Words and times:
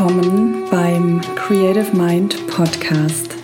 Willkommen 0.00 0.64
beim 0.70 1.20
Creative 1.36 1.94
Mind 1.94 2.46
Podcast. 2.46 3.36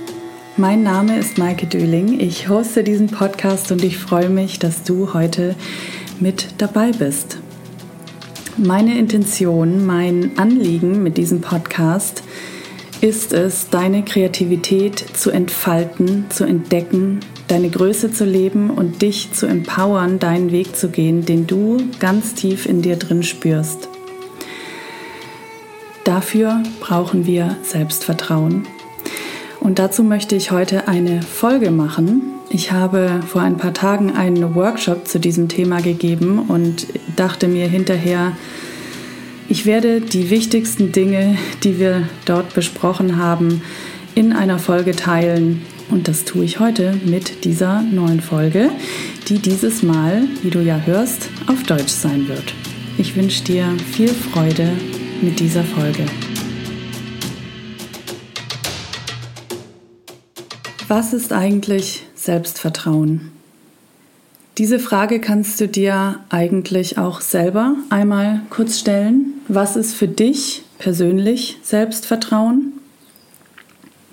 Mein 0.56 0.82
Name 0.82 1.18
ist 1.18 1.36
Maike 1.36 1.66
Döling. 1.66 2.18
Ich 2.18 2.48
hoste 2.48 2.82
diesen 2.82 3.08
Podcast 3.08 3.70
und 3.72 3.84
ich 3.84 3.98
freue 3.98 4.30
mich, 4.30 4.58
dass 4.58 4.82
du 4.82 5.12
heute 5.12 5.54
mit 6.18 6.46
dabei 6.56 6.92
bist. 6.92 7.36
Meine 8.56 8.98
Intention, 8.98 9.84
mein 9.84 10.30
Anliegen 10.38 11.02
mit 11.02 11.18
diesem 11.18 11.42
Podcast 11.42 12.22
ist 13.02 13.34
es, 13.34 13.68
deine 13.68 14.02
Kreativität 14.02 15.04
zu 15.12 15.30
entfalten, 15.30 16.24
zu 16.30 16.44
entdecken, 16.44 17.20
deine 17.48 17.68
Größe 17.68 18.12
zu 18.12 18.24
leben 18.24 18.70
und 18.70 19.02
dich 19.02 19.30
zu 19.32 19.44
empowern, 19.44 20.18
deinen 20.18 20.52
Weg 20.52 20.74
zu 20.74 20.88
gehen, 20.88 21.26
den 21.26 21.46
du 21.46 21.82
ganz 21.98 22.32
tief 22.32 22.64
in 22.64 22.80
dir 22.80 22.96
drin 22.96 23.22
spürst. 23.22 23.90
Dafür 26.06 26.62
brauchen 26.78 27.26
wir 27.26 27.56
Selbstvertrauen. 27.64 28.62
Und 29.58 29.80
dazu 29.80 30.04
möchte 30.04 30.36
ich 30.36 30.52
heute 30.52 30.86
eine 30.86 31.20
Folge 31.20 31.72
machen. 31.72 32.22
Ich 32.48 32.70
habe 32.70 33.22
vor 33.26 33.42
ein 33.42 33.56
paar 33.56 33.74
Tagen 33.74 34.12
einen 34.12 34.54
Workshop 34.54 35.08
zu 35.08 35.18
diesem 35.18 35.48
Thema 35.48 35.80
gegeben 35.80 36.38
und 36.46 36.86
dachte 37.16 37.48
mir 37.48 37.66
hinterher, 37.66 38.36
ich 39.48 39.66
werde 39.66 40.00
die 40.00 40.30
wichtigsten 40.30 40.92
Dinge, 40.92 41.36
die 41.64 41.80
wir 41.80 42.08
dort 42.24 42.54
besprochen 42.54 43.16
haben, 43.16 43.62
in 44.14 44.32
einer 44.32 44.60
Folge 44.60 44.92
teilen. 44.92 45.62
Und 45.90 46.06
das 46.06 46.24
tue 46.24 46.44
ich 46.44 46.60
heute 46.60 46.94
mit 47.04 47.44
dieser 47.44 47.82
neuen 47.82 48.20
Folge, 48.20 48.70
die 49.28 49.40
dieses 49.40 49.82
Mal, 49.82 50.22
wie 50.44 50.50
du 50.50 50.60
ja 50.60 50.80
hörst, 50.84 51.30
auf 51.48 51.64
Deutsch 51.64 51.92
sein 51.92 52.28
wird. 52.28 52.54
Ich 52.96 53.16
wünsche 53.16 53.42
dir 53.42 53.66
viel 53.90 54.08
Freude 54.08 54.70
mit 55.22 55.40
dieser 55.40 55.64
Folge. 55.64 56.04
Was 60.88 61.12
ist 61.12 61.32
eigentlich 61.32 62.04
Selbstvertrauen? 62.14 63.32
Diese 64.58 64.78
Frage 64.78 65.20
kannst 65.20 65.60
du 65.60 65.68
dir 65.68 66.20
eigentlich 66.28 66.96
auch 66.96 67.20
selber 67.20 67.74
einmal 67.90 68.42
kurz 68.50 68.78
stellen. 68.78 69.34
Was 69.48 69.76
ist 69.76 69.94
für 69.94 70.08
dich 70.08 70.62
persönlich 70.78 71.58
Selbstvertrauen? 71.62 72.72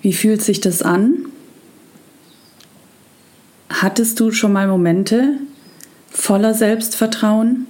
Wie 0.02 0.14
fühlt 0.14 0.42
sich 0.42 0.60
das 0.60 0.82
an? 0.82 1.14
Hattest 3.70 4.20
du 4.20 4.32
schon 4.32 4.52
mal 4.52 4.68
Momente 4.68 5.38
voller 6.10 6.54
Selbstvertrauen? 6.54 7.68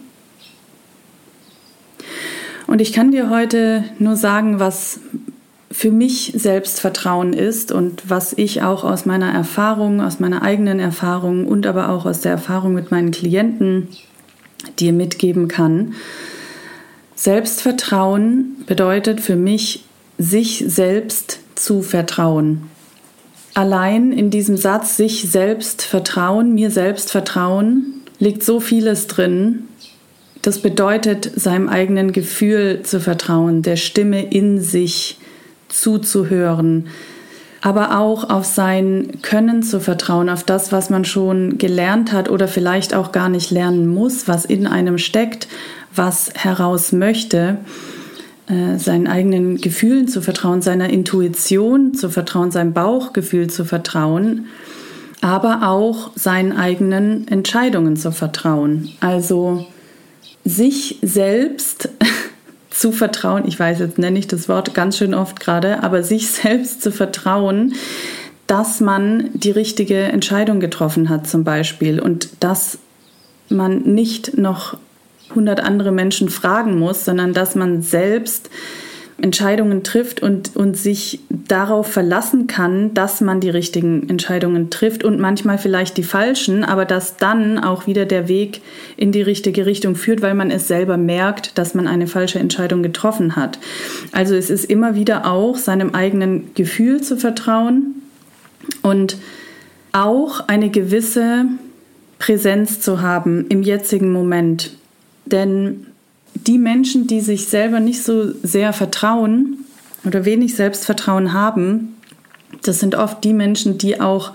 Und 2.73 2.81
ich 2.81 2.91
kann 2.91 3.11
dir 3.11 3.29
heute 3.29 3.83
nur 3.99 4.15
sagen, 4.15 4.59
was 4.59 4.99
für 5.69 5.91
mich 5.91 6.33
Selbstvertrauen 6.35 7.31
ist 7.31 7.71
und 7.71 8.09
was 8.09 8.33
ich 8.35 8.63
auch 8.63 8.83
aus 8.83 9.05
meiner 9.05 9.31
Erfahrung, 9.31 10.01
aus 10.01 10.19
meiner 10.19 10.41
eigenen 10.41 10.79
Erfahrung 10.79 11.45
und 11.45 11.67
aber 11.67 11.89
auch 11.89 12.07
aus 12.07 12.21
der 12.21 12.31
Erfahrung 12.31 12.73
mit 12.73 12.89
meinen 12.89 13.11
Klienten 13.11 13.89
dir 14.79 14.91
mitgeben 14.91 15.47
kann. 15.47 15.93
Selbstvertrauen 17.13 18.63
bedeutet 18.65 19.21
für 19.21 19.35
mich, 19.35 19.85
sich 20.17 20.63
selbst 20.65 21.41
zu 21.53 21.83
vertrauen. 21.83 22.63
Allein 23.53 24.11
in 24.11 24.31
diesem 24.31 24.57
Satz 24.57 24.97
sich 24.97 25.29
selbst 25.29 25.83
vertrauen, 25.83 26.55
mir 26.55 26.71
selbst 26.71 27.11
vertrauen, 27.11 28.01
liegt 28.17 28.41
so 28.41 28.59
vieles 28.59 29.05
drin, 29.05 29.67
das 30.43 30.59
bedeutet, 30.59 31.31
seinem 31.35 31.69
eigenen 31.69 32.11
Gefühl 32.11 32.81
zu 32.83 32.99
vertrauen, 32.99 33.61
der 33.61 33.77
Stimme 33.77 34.21
in 34.23 34.59
sich 34.59 35.17
zuzuhören, 35.69 36.87
aber 37.61 37.97
auch 37.97 38.29
auf 38.29 38.43
sein 38.43 39.21
Können 39.21 39.63
zu 39.63 39.79
vertrauen, 39.79 40.29
auf 40.29 40.43
das, 40.43 40.73
was 40.73 40.89
man 40.89 41.05
schon 41.05 41.57
gelernt 41.57 42.11
hat 42.11 42.29
oder 42.29 42.49
vielleicht 42.49 42.93
auch 42.93 43.13
gar 43.13 43.29
nicht 43.29 43.51
lernen 43.51 43.87
muss, 43.87 44.27
was 44.27 44.43
in 44.43 44.67
einem 44.67 44.97
steckt, 44.97 45.47
was 45.95 46.31
heraus 46.35 46.91
möchte, 46.91 47.59
äh, 48.47 48.77
seinen 48.77 49.07
eigenen 49.07 49.57
Gefühlen 49.61 50.09
zu 50.09 50.21
vertrauen, 50.21 50.61
seiner 50.61 50.89
Intuition 50.89 51.93
zu 51.93 52.09
vertrauen, 52.09 52.51
seinem 52.51 52.73
Bauchgefühl 52.73 53.49
zu 53.49 53.63
vertrauen, 53.63 54.47
aber 55.21 55.69
auch 55.69 56.11
seinen 56.15 56.51
eigenen 56.51 57.29
Entscheidungen 57.29 57.95
zu 57.95 58.11
vertrauen. 58.11 58.89
Also 58.99 59.67
sich 60.45 60.99
selbst 61.01 61.89
zu 62.69 62.91
vertrauen, 62.91 63.47
ich 63.47 63.59
weiß 63.59 63.79
jetzt 63.79 63.97
nenne 63.97 64.19
ich 64.19 64.27
das 64.27 64.49
Wort 64.49 64.73
ganz 64.73 64.97
schön 64.97 65.13
oft 65.13 65.39
gerade, 65.39 65.83
aber 65.83 66.03
sich 66.03 66.31
selbst 66.31 66.81
zu 66.81 66.91
vertrauen, 66.91 67.75
dass 68.47 68.81
man 68.81 69.29
die 69.33 69.51
richtige 69.51 69.99
Entscheidung 69.99 70.59
getroffen 70.59 71.09
hat 71.09 71.27
zum 71.27 71.43
Beispiel 71.43 71.99
und 71.99 72.29
dass 72.39 72.77
man 73.49 73.81
nicht 73.81 74.37
noch 74.37 74.77
100 75.29 75.61
andere 75.61 75.91
Menschen 75.91 76.29
fragen 76.29 76.77
muss, 76.77 77.05
sondern 77.05 77.33
dass 77.33 77.55
man 77.55 77.81
selbst 77.81 78.49
Entscheidungen 79.23 79.83
trifft 79.83 80.21
und, 80.21 80.53
und 80.53 80.75
sich 80.75 81.21
darauf 81.29 81.87
verlassen 81.87 82.45
kann, 82.45 82.93
dass 82.93 83.21
man 83.21 83.39
die 83.39 83.49
richtigen 83.49 84.09
Entscheidungen 84.09 84.69
trifft 84.69 85.05
und 85.05 85.17
manchmal 85.17 85.57
vielleicht 85.57 85.95
die 85.95 86.03
falschen, 86.03 86.65
aber 86.65 86.83
dass 86.83 87.15
dann 87.15 87.57
auch 87.57 87.87
wieder 87.87 88.05
der 88.05 88.27
Weg 88.27 88.61
in 88.97 89.13
die 89.13 89.21
richtige 89.21 89.65
Richtung 89.65 89.95
führt, 89.95 90.21
weil 90.21 90.33
man 90.33 90.51
es 90.51 90.67
selber 90.67 90.97
merkt, 90.97 91.57
dass 91.57 91.73
man 91.73 91.87
eine 91.87 92.07
falsche 92.07 92.39
Entscheidung 92.39 92.83
getroffen 92.83 93.37
hat. 93.37 93.59
Also 94.11 94.35
es 94.35 94.49
ist 94.49 94.65
immer 94.65 94.95
wieder 94.95 95.25
auch 95.25 95.55
seinem 95.55 95.95
eigenen 95.95 96.53
Gefühl 96.53 97.01
zu 97.01 97.15
vertrauen 97.15 98.01
und 98.81 99.17
auch 99.93 100.49
eine 100.49 100.69
gewisse 100.69 101.45
Präsenz 102.19 102.81
zu 102.81 103.01
haben 103.01 103.45
im 103.47 103.63
jetzigen 103.63 104.11
Moment. 104.11 104.75
Denn 105.25 105.87
die 106.47 106.57
Menschen, 106.57 107.07
die 107.07 107.21
sich 107.21 107.47
selber 107.47 107.79
nicht 107.79 108.03
so 108.03 108.33
sehr 108.43 108.73
vertrauen 108.73 109.65
oder 110.05 110.25
wenig 110.25 110.55
Selbstvertrauen 110.55 111.33
haben, 111.33 111.95
das 112.61 112.79
sind 112.79 112.95
oft 112.95 113.23
die 113.23 113.33
Menschen, 113.33 113.77
die 113.77 113.99
auch 113.99 114.33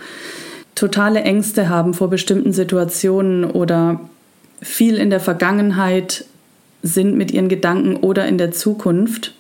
totale 0.75 1.23
Ängste 1.23 1.69
haben 1.69 1.95
vor 1.95 2.09
bestimmten 2.09 2.53
Situationen 2.53 3.45
oder 3.45 4.01
viel 4.61 4.97
in 4.97 5.11
der 5.11 5.21
Vergangenheit 5.21 6.25
sind 6.83 7.17
mit 7.17 7.31
ihren 7.31 7.49
Gedanken 7.49 7.97
oder 7.97 8.27
in 8.27 8.39
der 8.39 8.53
Zukunft, 8.53 9.35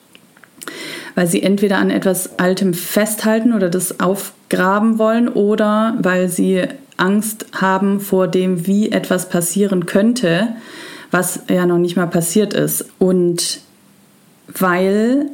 weil 1.14 1.26
sie 1.26 1.42
entweder 1.42 1.78
an 1.78 1.90
etwas 1.90 2.38
Altem 2.38 2.74
festhalten 2.74 3.52
oder 3.52 3.68
das 3.68 4.00
aufgraben 4.00 4.98
wollen 4.98 5.28
oder 5.28 5.96
weil 6.00 6.28
sie 6.28 6.64
Angst 6.96 7.46
haben 7.52 8.00
vor 8.00 8.26
dem, 8.26 8.66
wie 8.66 8.90
etwas 8.90 9.28
passieren 9.28 9.86
könnte, 9.86 10.48
was 11.10 11.40
ja 11.48 11.66
noch 11.66 11.78
nicht 11.78 11.96
mal 11.96 12.06
passiert 12.06 12.54
ist. 12.54 12.86
Und 12.98 13.60
weil 14.58 15.26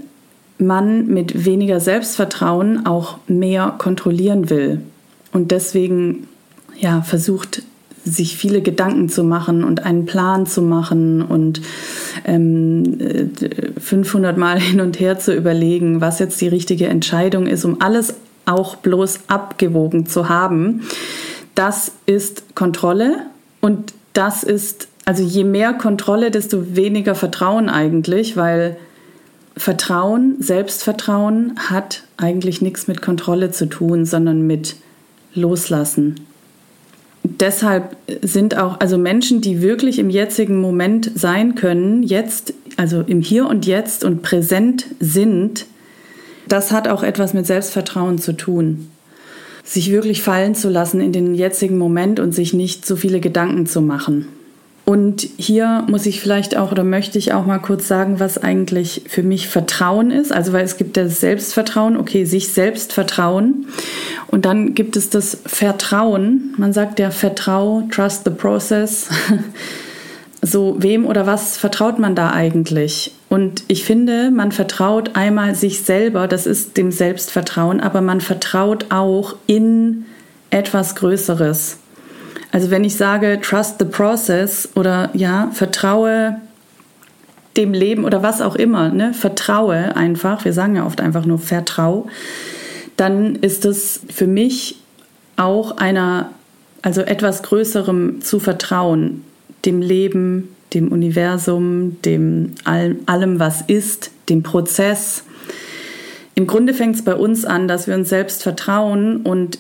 man 0.58 1.06
mit 1.06 1.44
weniger 1.44 1.80
Selbstvertrauen 1.80 2.86
auch 2.86 3.18
mehr 3.26 3.74
kontrollieren 3.78 4.50
will 4.50 4.80
und 5.32 5.50
deswegen 5.50 6.28
ja 6.78 7.02
versucht 7.02 7.62
sich 8.04 8.36
viele 8.36 8.60
Gedanken 8.60 9.08
zu 9.08 9.24
machen 9.24 9.64
und 9.64 9.86
einen 9.86 10.04
Plan 10.04 10.46
zu 10.46 10.60
machen 10.60 11.22
und 11.22 11.62
ähm, 12.24 13.32
500 13.78 14.36
Mal 14.36 14.60
hin 14.60 14.80
und 14.80 15.00
her 15.00 15.18
zu 15.18 15.34
überlegen, 15.34 16.00
was 16.00 16.18
jetzt 16.18 16.40
die 16.40 16.48
richtige 16.48 16.86
Entscheidung 16.86 17.46
ist, 17.46 17.64
um 17.64 17.80
alles 17.80 18.14
auch 18.46 18.76
bloß 18.76 19.20
abgewogen 19.28 20.06
zu 20.06 20.28
haben. 20.28 20.82
Das 21.54 21.92
ist 22.04 22.54
Kontrolle 22.54 23.26
und 23.62 23.94
das 24.12 24.42
ist 24.42 24.88
also 25.04 25.22
je 25.22 25.44
mehr 25.44 25.74
Kontrolle, 25.74 26.30
desto 26.30 26.76
weniger 26.76 27.14
Vertrauen 27.14 27.68
eigentlich, 27.68 28.36
weil 28.36 28.76
Vertrauen, 29.56 30.36
Selbstvertrauen 30.40 31.54
hat 31.56 32.04
eigentlich 32.16 32.60
nichts 32.62 32.88
mit 32.88 33.02
Kontrolle 33.02 33.50
zu 33.50 33.66
tun, 33.66 34.04
sondern 34.04 34.46
mit 34.46 34.76
Loslassen. 35.34 36.20
Deshalb 37.22 37.96
sind 38.22 38.56
auch 38.58 38.80
also 38.80 38.98
Menschen, 38.98 39.40
die 39.40 39.62
wirklich 39.62 39.98
im 39.98 40.10
jetzigen 40.10 40.60
Moment 40.60 41.10
sein 41.14 41.54
können, 41.54 42.02
jetzt, 42.02 42.52
also 42.76 43.00
im 43.00 43.22
Hier 43.22 43.46
und 43.48 43.64
Jetzt 43.64 44.04
und 44.04 44.22
präsent 44.22 44.86
sind, 45.00 45.66
das 46.48 46.70
hat 46.70 46.88
auch 46.88 47.02
etwas 47.02 47.32
mit 47.32 47.46
Selbstvertrauen 47.46 48.18
zu 48.18 48.34
tun. 48.34 48.90
Sich 49.64 49.90
wirklich 49.90 50.22
fallen 50.22 50.54
zu 50.54 50.68
lassen 50.68 51.00
in 51.00 51.12
den 51.12 51.34
jetzigen 51.34 51.78
Moment 51.78 52.20
und 52.20 52.34
sich 52.34 52.52
nicht 52.52 52.84
so 52.84 52.96
viele 52.96 53.20
Gedanken 53.20 53.66
zu 53.66 53.80
machen. 53.80 54.28
Und 54.84 55.26
hier 55.38 55.84
muss 55.88 56.04
ich 56.04 56.20
vielleicht 56.20 56.56
auch 56.58 56.70
oder 56.70 56.84
möchte 56.84 57.18
ich 57.18 57.32
auch 57.32 57.46
mal 57.46 57.58
kurz 57.58 57.88
sagen, 57.88 58.20
was 58.20 58.36
eigentlich 58.36 59.02
für 59.06 59.22
mich 59.22 59.48
Vertrauen 59.48 60.10
ist. 60.10 60.30
Also 60.30 60.52
weil 60.52 60.64
es 60.64 60.76
gibt 60.76 60.98
das 60.98 61.20
Selbstvertrauen, 61.20 61.96
okay, 61.96 62.26
sich 62.26 62.52
selbst 62.52 62.92
vertrauen. 62.92 63.66
Und 64.26 64.44
dann 64.44 64.74
gibt 64.74 64.96
es 64.96 65.08
das 65.08 65.38
Vertrauen. 65.46 66.54
Man 66.58 66.74
sagt 66.74 66.98
ja 66.98 67.10
Vertrau, 67.10 67.82
trust 67.90 68.24
the 68.24 68.30
process. 68.30 69.08
so, 70.42 70.76
wem 70.78 71.06
oder 71.06 71.26
was 71.26 71.56
vertraut 71.56 71.98
man 71.98 72.14
da 72.14 72.32
eigentlich? 72.32 73.12
Und 73.30 73.64
ich 73.68 73.84
finde, 73.84 74.30
man 74.30 74.52
vertraut 74.52 75.16
einmal 75.16 75.54
sich 75.54 75.80
selber, 75.82 76.28
das 76.28 76.46
ist 76.46 76.76
dem 76.76 76.92
Selbstvertrauen, 76.92 77.80
aber 77.80 78.02
man 78.02 78.20
vertraut 78.20 78.86
auch 78.90 79.36
in 79.46 80.04
etwas 80.50 80.94
Größeres. 80.94 81.78
Also 82.54 82.70
wenn 82.70 82.84
ich 82.84 82.94
sage, 82.94 83.40
trust 83.42 83.80
the 83.80 83.84
process 83.84 84.68
oder 84.76 85.10
ja, 85.12 85.50
vertraue 85.52 86.36
dem 87.56 87.72
Leben 87.72 88.04
oder 88.04 88.22
was 88.22 88.40
auch 88.40 88.54
immer, 88.54 88.90
ne, 88.90 89.12
vertraue 89.12 89.96
einfach, 89.96 90.44
wir 90.44 90.52
sagen 90.52 90.76
ja 90.76 90.86
oft 90.86 91.00
einfach 91.00 91.26
nur 91.26 91.40
vertrau, 91.40 92.06
dann 92.96 93.34
ist 93.34 93.64
es 93.64 94.02
für 94.08 94.28
mich 94.28 94.78
auch 95.36 95.78
einer, 95.78 96.30
also 96.80 97.00
etwas 97.00 97.42
Größerem 97.42 98.20
zu 98.20 98.38
vertrauen, 98.38 99.24
dem 99.64 99.82
Leben, 99.82 100.54
dem 100.74 100.92
Universum, 100.92 102.00
dem 102.02 102.54
all, 102.62 102.94
allem, 103.06 103.40
was 103.40 103.62
ist, 103.62 104.12
dem 104.28 104.44
Prozess. 104.44 105.24
Im 106.36 106.46
Grunde 106.46 106.72
fängt 106.72 106.94
es 106.94 107.02
bei 107.02 107.16
uns 107.16 107.44
an, 107.44 107.66
dass 107.66 107.88
wir 107.88 107.96
uns 107.96 108.10
selbst 108.10 108.44
vertrauen 108.44 109.22
und 109.22 109.58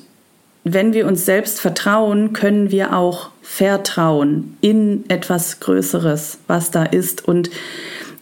wenn 0.64 0.94
wir 0.94 1.06
uns 1.06 1.26
selbst 1.26 1.60
vertrauen, 1.60 2.32
können 2.32 2.70
wir 2.70 2.96
auch 2.96 3.30
vertrauen 3.42 4.56
in 4.62 5.04
etwas 5.08 5.60
Größeres, 5.60 6.38
was 6.46 6.70
da 6.70 6.84
ist. 6.84 7.28
Und 7.28 7.50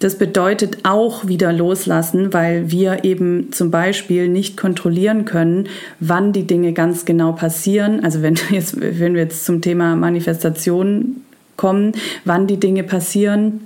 das 0.00 0.18
bedeutet 0.18 0.78
auch 0.82 1.28
wieder 1.28 1.52
loslassen, 1.52 2.32
weil 2.32 2.72
wir 2.72 3.04
eben 3.04 3.52
zum 3.52 3.70
Beispiel 3.70 4.28
nicht 4.28 4.56
kontrollieren 4.56 5.24
können, 5.24 5.68
wann 6.00 6.32
die 6.32 6.44
Dinge 6.44 6.72
ganz 6.72 7.04
genau 7.04 7.30
passieren. 7.30 8.02
Also 8.02 8.20
wenn, 8.20 8.34
jetzt, 8.50 8.80
wenn 8.80 9.14
wir 9.14 9.22
jetzt 9.22 9.44
zum 9.44 9.60
Thema 9.60 9.94
Manifestation 9.94 11.22
kommen, 11.56 11.92
wann 12.24 12.48
die 12.48 12.58
Dinge 12.58 12.82
passieren, 12.82 13.64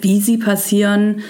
wie 0.00 0.20
sie 0.20 0.38
passieren. 0.38 1.20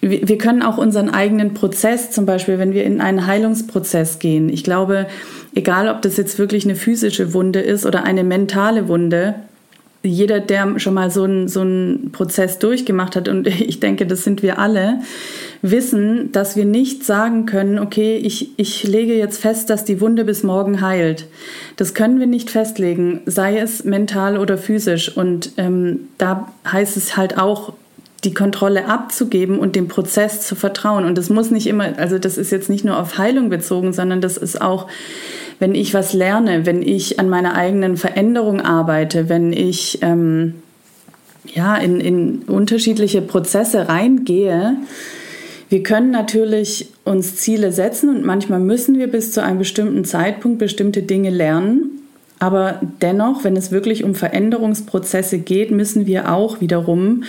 Wir 0.00 0.38
können 0.38 0.62
auch 0.62 0.78
unseren 0.78 1.10
eigenen 1.10 1.52
Prozess, 1.52 2.10
zum 2.10 2.24
Beispiel, 2.24 2.58
wenn 2.58 2.72
wir 2.72 2.84
in 2.84 3.00
einen 3.00 3.26
Heilungsprozess 3.26 4.18
gehen. 4.18 4.48
Ich 4.48 4.64
glaube, 4.64 5.06
egal 5.54 5.88
ob 5.88 6.00
das 6.00 6.16
jetzt 6.16 6.38
wirklich 6.38 6.64
eine 6.64 6.74
physische 6.74 7.34
Wunde 7.34 7.60
ist 7.60 7.84
oder 7.84 8.04
eine 8.04 8.24
mentale 8.24 8.88
Wunde, 8.88 9.34
jeder, 10.02 10.40
der 10.40 10.78
schon 10.78 10.94
mal 10.94 11.10
so 11.10 11.24
einen, 11.24 11.48
so 11.48 11.60
einen 11.60 12.10
Prozess 12.12 12.58
durchgemacht 12.58 13.16
hat, 13.16 13.28
und 13.28 13.46
ich 13.60 13.80
denke, 13.80 14.06
das 14.06 14.24
sind 14.24 14.42
wir 14.42 14.58
alle, 14.58 15.00
wissen, 15.62 16.32
dass 16.32 16.56
wir 16.56 16.64
nicht 16.64 17.04
sagen 17.04 17.44
können, 17.44 17.78
okay, 17.78 18.16
ich, 18.16 18.52
ich 18.56 18.84
lege 18.84 19.14
jetzt 19.14 19.38
fest, 19.38 19.68
dass 19.68 19.84
die 19.84 20.00
Wunde 20.00 20.24
bis 20.24 20.42
morgen 20.42 20.80
heilt. 20.80 21.26
Das 21.76 21.92
können 21.92 22.18
wir 22.18 22.26
nicht 22.26 22.50
festlegen, 22.50 23.20
sei 23.26 23.58
es 23.58 23.84
mental 23.84 24.38
oder 24.38 24.56
physisch. 24.56 25.14
Und 25.14 25.52
ähm, 25.58 26.08
da 26.16 26.50
heißt 26.70 26.96
es 26.96 27.18
halt 27.18 27.36
auch, 27.36 27.74
die 28.24 28.34
Kontrolle 28.34 28.86
abzugeben 28.86 29.58
und 29.58 29.76
dem 29.76 29.88
Prozess 29.88 30.46
zu 30.46 30.54
vertrauen. 30.54 31.04
Und 31.04 31.16
das 31.16 31.30
muss 31.30 31.50
nicht 31.50 31.66
immer, 31.66 31.98
also 31.98 32.18
das 32.18 32.36
ist 32.36 32.52
jetzt 32.52 32.68
nicht 32.68 32.84
nur 32.84 32.98
auf 32.98 33.18
Heilung 33.18 33.48
bezogen, 33.48 33.92
sondern 33.92 34.20
das 34.20 34.36
ist 34.36 34.60
auch 34.60 34.88
wenn 35.60 35.74
ich 35.74 35.94
was 35.94 36.14
lerne, 36.14 36.64
wenn 36.66 36.82
ich 36.82 37.20
an 37.20 37.28
meiner 37.28 37.54
eigenen 37.54 37.98
Veränderung 37.98 38.62
arbeite, 38.62 39.28
wenn 39.28 39.52
ich 39.52 39.98
ähm, 40.00 40.54
ja, 41.54 41.76
in, 41.76 42.00
in 42.00 42.38
unterschiedliche 42.46 43.20
Prozesse 43.20 43.88
reingehe, 43.88 44.76
wir 45.68 45.82
können 45.84 46.10
natürlich 46.10 46.88
uns 47.04 47.36
Ziele 47.36 47.70
setzen 47.72 48.08
und 48.08 48.24
manchmal 48.24 48.58
müssen 48.58 48.98
wir 48.98 49.06
bis 49.06 49.32
zu 49.32 49.42
einem 49.42 49.58
bestimmten 49.58 50.04
Zeitpunkt 50.04 50.58
bestimmte 50.58 51.02
Dinge 51.02 51.30
lernen. 51.30 52.00
Aber 52.40 52.80
dennoch, 53.02 53.44
wenn 53.44 53.54
es 53.54 53.70
wirklich 53.70 54.02
um 54.02 54.14
Veränderungsprozesse 54.14 55.38
geht, 55.38 55.70
müssen 55.70 56.06
wir 56.06 56.32
auch 56.32 56.62
wiederum 56.62 57.22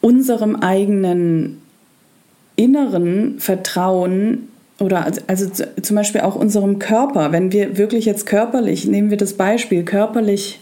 unserem 0.00 0.56
eigenen 0.56 1.60
inneren 2.56 3.38
Vertrauen 3.38 4.48
oder 4.80 5.04
also, 5.04 5.20
also 5.26 5.64
zum 5.82 5.96
Beispiel 5.96 6.20
auch 6.20 6.36
unserem 6.36 6.78
Körper, 6.78 7.32
wenn 7.32 7.52
wir 7.52 7.78
wirklich 7.78 8.04
jetzt 8.04 8.26
körperlich, 8.26 8.86
nehmen 8.86 9.10
wir 9.10 9.16
das 9.16 9.34
Beispiel, 9.34 9.84
körperlich 9.84 10.60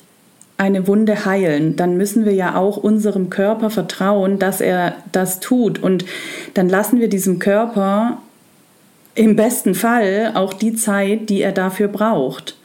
eine 0.58 0.86
Wunde 0.86 1.26
heilen, 1.26 1.76
dann 1.76 1.96
müssen 1.96 2.24
wir 2.24 2.32
ja 2.32 2.56
auch 2.56 2.78
unserem 2.78 3.28
Körper 3.28 3.68
vertrauen, 3.68 4.38
dass 4.38 4.62
er 4.62 4.96
das 5.12 5.40
tut. 5.40 5.82
Und 5.82 6.06
dann 6.54 6.68
lassen 6.68 6.98
wir 6.98 7.08
diesem 7.08 7.38
Körper 7.38 8.18
im 9.14 9.36
besten 9.36 9.74
Fall 9.74 10.32
auch 10.34 10.54
die 10.54 10.74
Zeit, 10.74 11.28
die 11.28 11.42
er 11.42 11.52
dafür 11.52 11.88
braucht. 11.88 12.56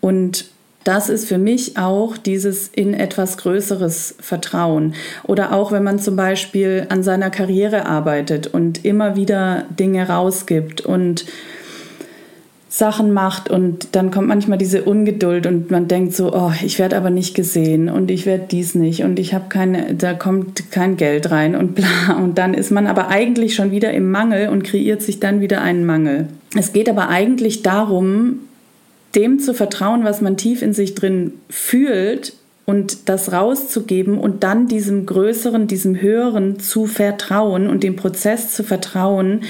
Und 0.00 0.46
das 0.86 1.08
ist 1.08 1.26
für 1.26 1.38
mich 1.38 1.76
auch 1.76 2.16
dieses 2.16 2.68
in 2.68 2.94
etwas 2.94 3.38
Größeres 3.38 4.14
Vertrauen. 4.20 4.94
Oder 5.24 5.52
auch 5.52 5.72
wenn 5.72 5.82
man 5.82 5.98
zum 5.98 6.14
Beispiel 6.14 6.86
an 6.90 7.02
seiner 7.02 7.30
Karriere 7.30 7.86
arbeitet 7.86 8.46
und 8.46 8.84
immer 8.84 9.16
wieder 9.16 9.64
Dinge 9.78 10.08
rausgibt 10.08 10.82
und 10.82 11.26
Sachen 12.68 13.12
macht 13.12 13.48
und 13.48 13.96
dann 13.96 14.10
kommt 14.10 14.28
manchmal 14.28 14.58
diese 14.58 14.84
Ungeduld 14.84 15.46
und 15.46 15.70
man 15.70 15.88
denkt 15.88 16.14
so, 16.14 16.32
oh, 16.32 16.52
ich 16.62 16.78
werde 16.78 16.96
aber 16.96 17.10
nicht 17.10 17.34
gesehen 17.34 17.88
und 17.88 18.10
ich 18.10 18.26
werde 18.26 18.44
dies 18.50 18.74
nicht 18.74 19.02
und 19.02 19.18
ich 19.18 19.34
habe 19.34 19.46
keine, 19.48 19.94
da 19.94 20.12
kommt 20.14 20.70
kein 20.70 20.96
Geld 20.96 21.30
rein 21.30 21.56
und 21.56 21.74
bla 21.74 22.16
und 22.22 22.38
dann 22.38 22.54
ist 22.54 22.70
man 22.70 22.86
aber 22.86 23.08
eigentlich 23.08 23.54
schon 23.54 23.70
wieder 23.70 23.92
im 23.92 24.10
Mangel 24.10 24.50
und 24.50 24.62
kreiert 24.62 25.00
sich 25.00 25.20
dann 25.20 25.40
wieder 25.40 25.62
einen 25.62 25.86
Mangel. 25.86 26.28
Es 26.54 26.72
geht 26.72 26.88
aber 26.90 27.08
eigentlich 27.08 27.62
darum, 27.62 28.40
dem 29.16 29.40
zu 29.40 29.54
vertrauen, 29.54 30.04
was 30.04 30.20
man 30.20 30.36
tief 30.36 30.62
in 30.62 30.72
sich 30.72 30.94
drin 30.94 31.32
fühlt 31.48 32.34
und 32.66 33.08
das 33.08 33.32
rauszugeben 33.32 34.18
und 34.18 34.42
dann 34.42 34.68
diesem 34.68 35.06
Größeren, 35.06 35.66
diesem 35.66 36.00
Höheren 36.00 36.60
zu 36.60 36.86
vertrauen 36.86 37.68
und 37.68 37.82
dem 37.82 37.96
Prozess 37.96 38.52
zu 38.52 38.62
vertrauen, 38.62 39.44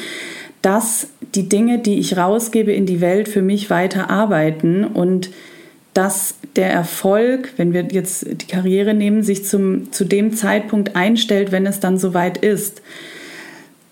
dass 0.63 1.09
die 1.35 1.49
Dinge, 1.49 1.79
die 1.79 1.99
ich 1.99 2.17
rausgebe 2.17 2.73
in 2.73 2.87
die 2.87 3.01
Welt, 3.01 3.29
für 3.29 3.43
mich 3.43 3.71
weiter 3.71 4.11
arbeiten 4.11 4.85
und 4.85 5.31
dass 5.95 6.35
der 6.57 6.71
Erfolg, 6.71 7.53
wenn 7.57 7.73
wir 7.73 7.89
jetzt 7.91 8.27
die 8.29 8.47
Karriere 8.47 8.93
nehmen, 8.93 9.23
sich 9.23 9.45
zum, 9.45 9.93
zu 9.93 10.05
dem 10.05 10.35
Zeitpunkt 10.35 10.95
einstellt, 10.95 11.53
wenn 11.53 11.67
es 11.67 11.81
dann 11.81 11.99
soweit 11.99 12.39
ist. 12.39 12.83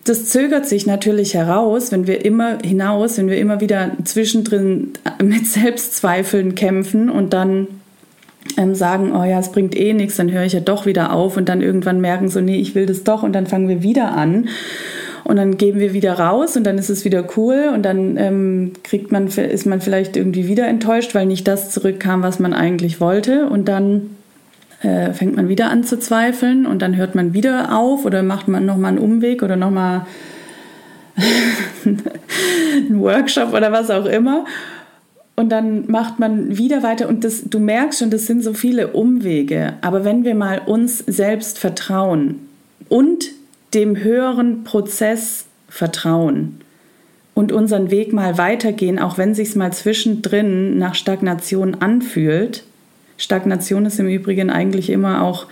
Das 0.05 0.27
zögert 0.27 0.67
sich 0.67 0.85
natürlich 0.85 1.33
heraus, 1.33 1.91
wenn 1.91 2.05
wir 2.05 2.23
immer 2.23 2.59
hinaus, 2.63 3.17
wenn 3.17 3.27
wir 3.27 3.37
immer 3.37 3.59
wieder 3.59 3.91
zwischendrin 4.03 4.93
mit 5.23 5.47
Selbstzweifeln 5.47 6.53
kämpfen 6.53 7.09
und 7.09 7.33
dann 7.33 7.67
ähm, 8.55 8.75
sagen, 8.75 9.13
oh 9.15 9.23
ja, 9.23 9.39
es 9.39 9.51
bringt 9.51 9.75
eh 9.75 9.93
nichts, 9.93 10.17
dann 10.17 10.31
höre 10.31 10.43
ich 10.43 10.53
ja 10.53 10.59
doch 10.59 10.85
wieder 10.85 11.11
auf 11.11 11.37
und 11.37 11.49
dann 11.49 11.61
irgendwann 11.61 12.01
merken 12.01 12.29
so, 12.29 12.39
nee, 12.39 12.57
ich 12.57 12.75
will 12.75 12.85
das 12.85 13.03
doch 13.03 13.23
und 13.23 13.33
dann 13.33 13.47
fangen 13.47 13.67
wir 13.67 13.81
wieder 13.81 14.11
an. 14.11 14.47
Und 15.23 15.37
dann 15.37 15.57
gehen 15.57 15.79
wir 15.79 15.93
wieder 15.93 16.19
raus 16.19 16.55
und 16.55 16.65
dann 16.65 16.77
ist 16.77 16.91
es 16.91 17.03
wieder 17.03 17.25
cool 17.35 17.71
und 17.73 17.81
dann 17.81 18.15
ähm, 18.17 18.73
kriegt 18.83 19.11
man, 19.11 19.25
ist 19.25 19.65
man 19.65 19.81
vielleicht 19.81 20.15
irgendwie 20.17 20.47
wieder 20.47 20.67
enttäuscht, 20.67 21.15
weil 21.15 21.25
nicht 21.25 21.47
das 21.47 21.71
zurückkam, 21.71 22.21
was 22.21 22.37
man 22.37 22.53
eigentlich 22.53 23.01
wollte 23.01 23.47
und 23.47 23.67
dann 23.67 24.11
äh, 24.85 25.13
fängt 25.13 25.35
man 25.35 25.49
wieder 25.49 25.71
an 25.71 25.83
zu 25.83 25.97
zweifeln 25.97 26.67
und 26.67 26.81
dann 26.81 26.95
hört 26.95 27.15
man 27.15 27.33
wieder 27.33 27.75
auf 27.75 28.05
oder 28.05 28.21
macht 28.21 28.47
man 28.47 28.65
nochmal 28.65 28.91
einen 28.91 28.99
Umweg 28.99 29.41
oder 29.41 29.55
nochmal 29.55 30.05
einen 31.85 32.99
Workshop 32.99 33.51
oder 33.51 33.71
was 33.71 33.89
auch 33.89 34.05
immer. 34.05 34.45
Und 35.35 35.49
dann 35.49 35.89
macht 35.89 36.19
man 36.19 36.57
wieder 36.57 36.83
weiter 36.83 37.09
und 37.09 37.23
das, 37.23 37.43
du 37.45 37.59
merkst 37.59 37.99
schon, 37.99 38.09
das 38.11 38.27
sind 38.27 38.43
so 38.43 38.53
viele 38.53 38.89
Umwege. 38.89 39.73
Aber 39.81 40.05
wenn 40.05 40.23
wir 40.23 40.35
mal 40.35 40.61
uns 40.65 40.99
selbst 40.99 41.57
vertrauen 41.57 42.47
und 42.87 43.31
dem 43.73 43.97
höheren 43.97 44.63
Prozess 44.63 45.45
vertrauen 45.67 46.61
und 47.33 47.51
unseren 47.51 47.89
Weg 47.89 48.13
mal 48.13 48.37
weitergehen, 48.37 48.99
auch 48.99 49.17
wenn 49.17 49.33
sich 49.33 49.55
mal 49.55 49.73
zwischendrin 49.73 50.77
nach 50.77 50.93
Stagnation 50.93 51.75
anfühlt, 51.75 52.63
Stagnation 53.17 53.85
ist 53.85 53.99
im 53.99 54.07
Übrigen 54.07 54.49
eigentlich 54.49 54.89
immer 54.89 55.23
auch, 55.23 55.47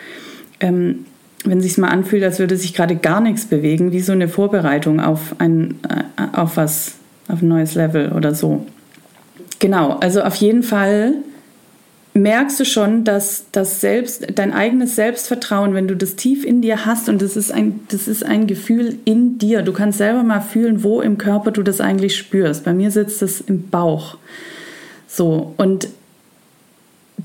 ähm, 0.60 1.06
wenn 1.46 1.62
sich 1.62 1.78
mal 1.78 1.90
anfühlt, 1.90 2.24
als 2.24 2.40
würde 2.40 2.58
sich 2.58 2.74
gerade 2.74 2.96
gar 2.96 3.22
nichts 3.22 3.46
bewegen, 3.46 3.92
wie 3.92 4.00
so 4.00 4.12
eine 4.12 4.28
Vorbereitung 4.28 5.00
auf 5.00 5.36
ein, 5.40 5.76
äh, 5.90 6.38
auf 6.38 6.58
was, 6.58 6.96
auf 7.28 7.42
ein 7.42 7.48
neues 7.48 7.76
Level 7.76 8.12
oder 8.14 8.34
so. 8.34 8.66
Genau, 9.60 9.98
also 10.00 10.22
auf 10.24 10.36
jeden 10.36 10.64
Fall 10.64 11.16
merkst 12.14 12.60
du 12.60 12.66
schon, 12.66 13.04
dass 13.04 13.46
das 13.52 13.82
Selbst, 13.82 14.28
dein 14.36 14.54
eigenes 14.54 14.96
Selbstvertrauen, 14.96 15.74
wenn 15.74 15.88
du 15.88 15.96
das 15.96 16.16
tief 16.16 16.46
in 16.46 16.62
dir 16.62 16.86
hast 16.86 17.10
und 17.10 17.22
das 17.22 17.36
ist 17.36 17.52
ein, 17.52 17.80
das 17.90 18.08
ist 18.08 18.24
ein 18.24 18.46
Gefühl 18.46 19.00
in 19.06 19.38
dir. 19.40 19.64
Du 19.64 19.74
kannst 19.74 19.98
selber 19.98 20.24
mal 20.24 20.42
fühlen, 20.42 20.84
wo 20.84 21.02
im 21.02 21.18
Körper 21.18 21.52
du 21.52 21.64
das 21.64 21.82
eigentlich 21.82 22.16
spürst. 22.16 22.66
Bei 22.66 22.74
mir 22.74 22.92
sitzt 22.92 23.22
es 23.22 23.42
im 23.42 23.70
Bauch. 23.70 24.18
So, 25.08 25.54
und 25.58 25.88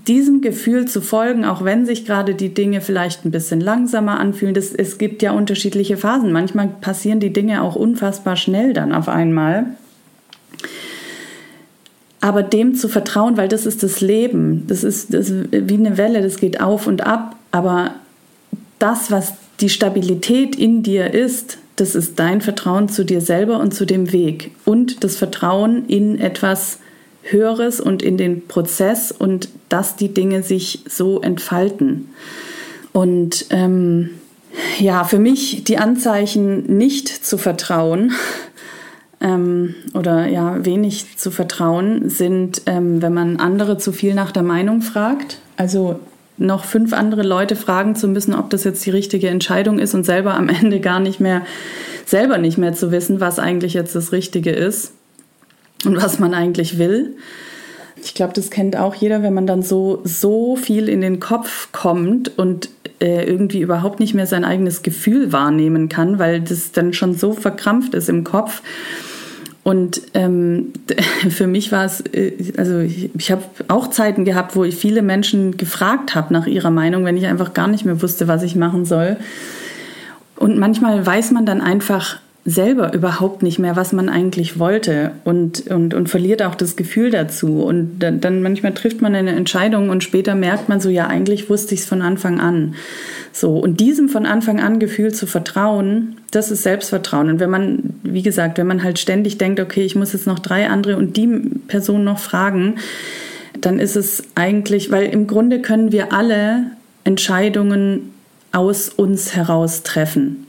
diesem 0.06 0.40
Gefühl 0.40 0.86
zu 0.86 1.00
folgen, 1.00 1.44
auch 1.44 1.64
wenn 1.64 1.86
sich 1.86 2.04
gerade 2.04 2.34
die 2.34 2.54
Dinge 2.54 2.80
vielleicht 2.80 3.24
ein 3.24 3.30
bisschen 3.30 3.60
langsamer 3.60 4.20
anfühlen. 4.20 4.54
Das, 4.54 4.72
es 4.72 4.98
gibt 4.98 5.22
ja 5.22 5.32
unterschiedliche 5.32 5.96
Phasen. 5.96 6.32
Manchmal 6.32 6.68
passieren 6.68 7.20
die 7.20 7.32
Dinge 7.32 7.62
auch 7.62 7.74
unfassbar 7.74 8.36
schnell 8.36 8.72
dann 8.72 8.92
auf 8.92 9.08
einmal. 9.08 9.66
Aber 12.20 12.42
dem 12.42 12.74
zu 12.74 12.88
vertrauen, 12.88 13.36
weil 13.36 13.48
das 13.48 13.64
ist 13.64 13.82
das 13.82 14.00
Leben, 14.00 14.66
das 14.66 14.82
ist, 14.82 15.14
das 15.14 15.30
ist 15.30 15.48
wie 15.52 15.74
eine 15.74 15.96
Welle, 15.96 16.20
das 16.20 16.36
geht 16.36 16.60
auf 16.60 16.86
und 16.86 17.06
ab 17.06 17.36
Aber 17.52 17.94
das, 18.78 19.10
was 19.10 19.34
die 19.60 19.68
Stabilität 19.68 20.56
in 20.56 20.82
dir 20.82 21.12
ist, 21.14 21.58
das 21.76 21.94
ist 21.94 22.18
dein 22.18 22.40
Vertrauen 22.40 22.88
zu 22.88 23.04
dir 23.04 23.20
selber 23.20 23.60
und 23.60 23.72
zu 23.72 23.84
dem 23.84 24.12
Weg 24.12 24.50
und 24.64 25.04
das 25.04 25.16
Vertrauen 25.16 25.86
in 25.86 26.18
etwas 26.18 26.78
Höheres 27.22 27.80
und 27.80 28.02
in 28.02 28.16
den 28.16 28.46
Prozess 28.46 29.12
und 29.12 29.48
dass 29.68 29.96
die 29.96 30.12
Dinge 30.14 30.42
sich 30.42 30.80
so 30.88 31.20
entfalten. 31.20 32.08
Und 32.92 33.46
ähm, 33.50 34.10
ja, 34.78 35.04
für 35.04 35.18
mich 35.18 35.64
die 35.64 35.78
Anzeichen 35.78 36.78
nicht 36.78 37.08
zu 37.08 37.38
vertrauen 37.38 38.12
ähm, 39.20 39.74
oder 39.94 40.26
ja, 40.26 40.64
wenig 40.64 41.18
zu 41.18 41.30
vertrauen 41.30 42.08
sind, 42.08 42.62
ähm, 42.66 43.02
wenn 43.02 43.14
man 43.14 43.36
andere 43.36 43.78
zu 43.78 43.92
viel 43.92 44.14
nach 44.14 44.32
der 44.32 44.42
Meinung 44.42 44.82
fragt. 44.82 45.38
Also 45.56 46.00
noch 46.38 46.64
fünf 46.64 46.92
andere 46.92 47.24
Leute 47.24 47.56
fragen 47.56 47.96
zu 47.96 48.06
müssen, 48.06 48.34
ob 48.34 48.48
das 48.50 48.62
jetzt 48.64 48.86
die 48.86 48.90
richtige 48.90 49.28
Entscheidung 49.28 49.78
ist 49.78 49.94
und 49.94 50.04
selber 50.04 50.34
am 50.34 50.48
Ende 50.48 50.80
gar 50.80 51.00
nicht 51.00 51.20
mehr, 51.20 51.42
selber 52.06 52.38
nicht 52.38 52.58
mehr 52.58 52.72
zu 52.72 52.90
wissen, 52.90 53.20
was 53.20 53.38
eigentlich 53.38 53.74
jetzt 53.74 53.94
das 53.94 54.12
Richtige 54.12 54.50
ist 54.50 54.92
und 55.84 55.96
was 55.96 56.18
man 56.18 56.34
eigentlich 56.34 56.78
will. 56.78 57.16
Ich 58.02 58.14
glaube, 58.14 58.32
das 58.32 58.50
kennt 58.50 58.76
auch 58.76 58.94
jeder, 58.94 59.22
wenn 59.22 59.34
man 59.34 59.46
dann 59.46 59.62
so, 59.62 60.00
so 60.04 60.56
viel 60.56 60.88
in 60.88 61.00
den 61.00 61.18
Kopf 61.18 61.72
kommt 61.72 62.38
und 62.38 62.68
äh, 63.00 63.24
irgendwie 63.24 63.60
überhaupt 63.60 64.00
nicht 64.00 64.14
mehr 64.14 64.26
sein 64.26 64.44
eigenes 64.44 64.82
Gefühl 64.82 65.32
wahrnehmen 65.32 65.88
kann, 65.88 66.18
weil 66.18 66.40
das 66.40 66.72
dann 66.72 66.92
schon 66.92 67.14
so 67.14 67.32
verkrampft 67.32 67.94
ist 67.94 68.08
im 68.08 68.24
Kopf. 68.24 68.62
Und 69.62 70.00
ähm, 70.14 70.72
für 71.30 71.46
mich 71.46 71.72
war 71.72 71.84
es, 71.84 72.00
äh, 72.12 72.32
also 72.56 72.78
ich, 72.78 73.10
ich 73.16 73.30
habe 73.30 73.42
auch 73.68 73.90
Zeiten 73.90 74.24
gehabt, 74.24 74.56
wo 74.56 74.64
ich 74.64 74.76
viele 74.76 75.02
Menschen 75.02 75.56
gefragt 75.56 76.14
habe 76.14 76.32
nach 76.32 76.46
ihrer 76.46 76.70
Meinung, 76.70 77.04
wenn 77.04 77.16
ich 77.16 77.26
einfach 77.26 77.52
gar 77.52 77.68
nicht 77.68 77.84
mehr 77.84 78.00
wusste, 78.00 78.28
was 78.28 78.42
ich 78.42 78.56
machen 78.56 78.84
soll. 78.84 79.16
Und 80.36 80.58
manchmal 80.58 81.04
weiß 81.04 81.32
man 81.32 81.46
dann 81.46 81.60
einfach 81.60 82.18
selber 82.44 82.94
überhaupt 82.94 83.42
nicht 83.42 83.58
mehr, 83.58 83.76
was 83.76 83.92
man 83.92 84.08
eigentlich 84.08 84.58
wollte 84.58 85.10
und, 85.24 85.66
und, 85.66 85.92
und 85.92 86.08
verliert 86.08 86.42
auch 86.42 86.54
das 86.54 86.76
Gefühl 86.76 87.10
dazu. 87.10 87.62
Und 87.62 87.98
dann, 87.98 88.20
dann 88.20 88.42
manchmal 88.42 88.72
trifft 88.72 89.02
man 89.02 89.14
eine 89.14 89.32
Entscheidung 89.32 89.90
und 89.90 90.02
später 90.02 90.34
merkt 90.34 90.68
man 90.68 90.80
so, 90.80 90.88
ja, 90.88 91.06
eigentlich 91.06 91.50
wusste 91.50 91.74
ich 91.74 91.80
es 91.80 91.86
von 91.86 92.00
Anfang 92.00 92.40
an. 92.40 92.74
So, 93.32 93.58
und 93.58 93.80
diesem 93.80 94.08
von 94.08 94.24
Anfang 94.24 94.60
an 94.60 94.78
Gefühl 94.78 95.12
zu 95.12 95.26
vertrauen, 95.26 96.16
das 96.30 96.50
ist 96.50 96.62
Selbstvertrauen. 96.62 97.28
Und 97.28 97.40
wenn 97.40 97.50
man, 97.50 97.94
wie 98.02 98.22
gesagt, 98.22 98.58
wenn 98.58 98.66
man 98.66 98.82
halt 98.82 98.98
ständig 98.98 99.36
denkt, 99.36 99.60
okay, 99.60 99.84
ich 99.84 99.94
muss 99.94 100.12
jetzt 100.12 100.26
noch 100.26 100.38
drei 100.38 100.68
andere 100.68 100.96
und 100.96 101.16
die 101.16 101.28
Person 101.66 102.04
noch 102.04 102.18
fragen, 102.18 102.76
dann 103.60 103.78
ist 103.78 103.96
es 103.96 104.22
eigentlich, 104.34 104.90
weil 104.90 105.06
im 105.06 105.26
Grunde 105.26 105.60
können 105.60 105.92
wir 105.92 106.12
alle 106.12 106.70
Entscheidungen 107.04 108.12
aus 108.52 108.88
uns 108.88 109.34
heraus 109.34 109.82
treffen. 109.82 110.46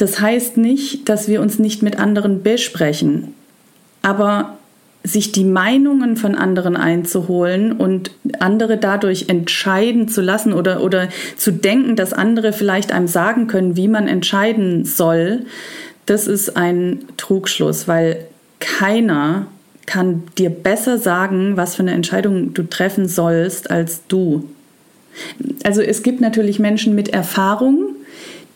Das 0.00 0.18
heißt 0.18 0.56
nicht, 0.56 1.10
dass 1.10 1.28
wir 1.28 1.42
uns 1.42 1.58
nicht 1.58 1.82
mit 1.82 1.98
anderen 1.98 2.42
besprechen, 2.42 3.34
aber 4.00 4.56
sich 5.02 5.30
die 5.30 5.44
Meinungen 5.44 6.16
von 6.16 6.34
anderen 6.34 6.74
einzuholen 6.74 7.72
und 7.72 8.10
andere 8.38 8.78
dadurch 8.78 9.26
entscheiden 9.28 10.08
zu 10.08 10.22
lassen 10.22 10.54
oder, 10.54 10.82
oder 10.82 11.10
zu 11.36 11.52
denken, 11.52 11.96
dass 11.96 12.14
andere 12.14 12.54
vielleicht 12.54 12.92
einem 12.92 13.08
sagen 13.08 13.46
können, 13.46 13.76
wie 13.76 13.88
man 13.88 14.08
entscheiden 14.08 14.86
soll, 14.86 15.44
das 16.06 16.26
ist 16.26 16.56
ein 16.56 17.00
Trugschluss, 17.18 17.86
weil 17.86 18.24
keiner 18.58 19.48
kann 19.84 20.22
dir 20.38 20.48
besser 20.48 20.96
sagen, 20.96 21.58
was 21.58 21.74
für 21.74 21.82
eine 21.82 21.92
Entscheidung 21.92 22.54
du 22.54 22.62
treffen 22.62 23.06
sollst, 23.06 23.70
als 23.70 24.06
du. 24.08 24.48
Also 25.62 25.82
es 25.82 26.02
gibt 26.02 26.22
natürlich 26.22 26.58
Menschen 26.58 26.94
mit 26.94 27.10
Erfahrung, 27.10 27.96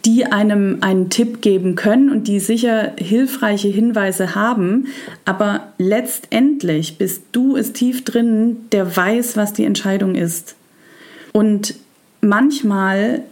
die 0.05 0.27
einem 0.27 0.79
einen 0.83 1.09
Tipp 1.09 1.41
geben 1.41 1.77
können 1.77 2.11
und 2.11 2.29
die 2.29 2.39
sicher 2.39 2.93
hilfreiche 2.99 3.69
Hinweise 3.69 4.35
haben. 4.35 4.89
Aber 5.25 5.69
letztendlich 5.79 6.99
bist 6.99 7.23
du 7.33 7.57
es 7.57 7.73
tief 7.73 8.05
drin, 8.05 8.57
der 8.73 8.97
weiß, 8.97 9.37
was 9.37 9.55
die 9.55 9.65
Entscheidung 9.65 10.15
ist. 10.15 10.57
Und 11.33 11.75
manchmal 12.21 13.23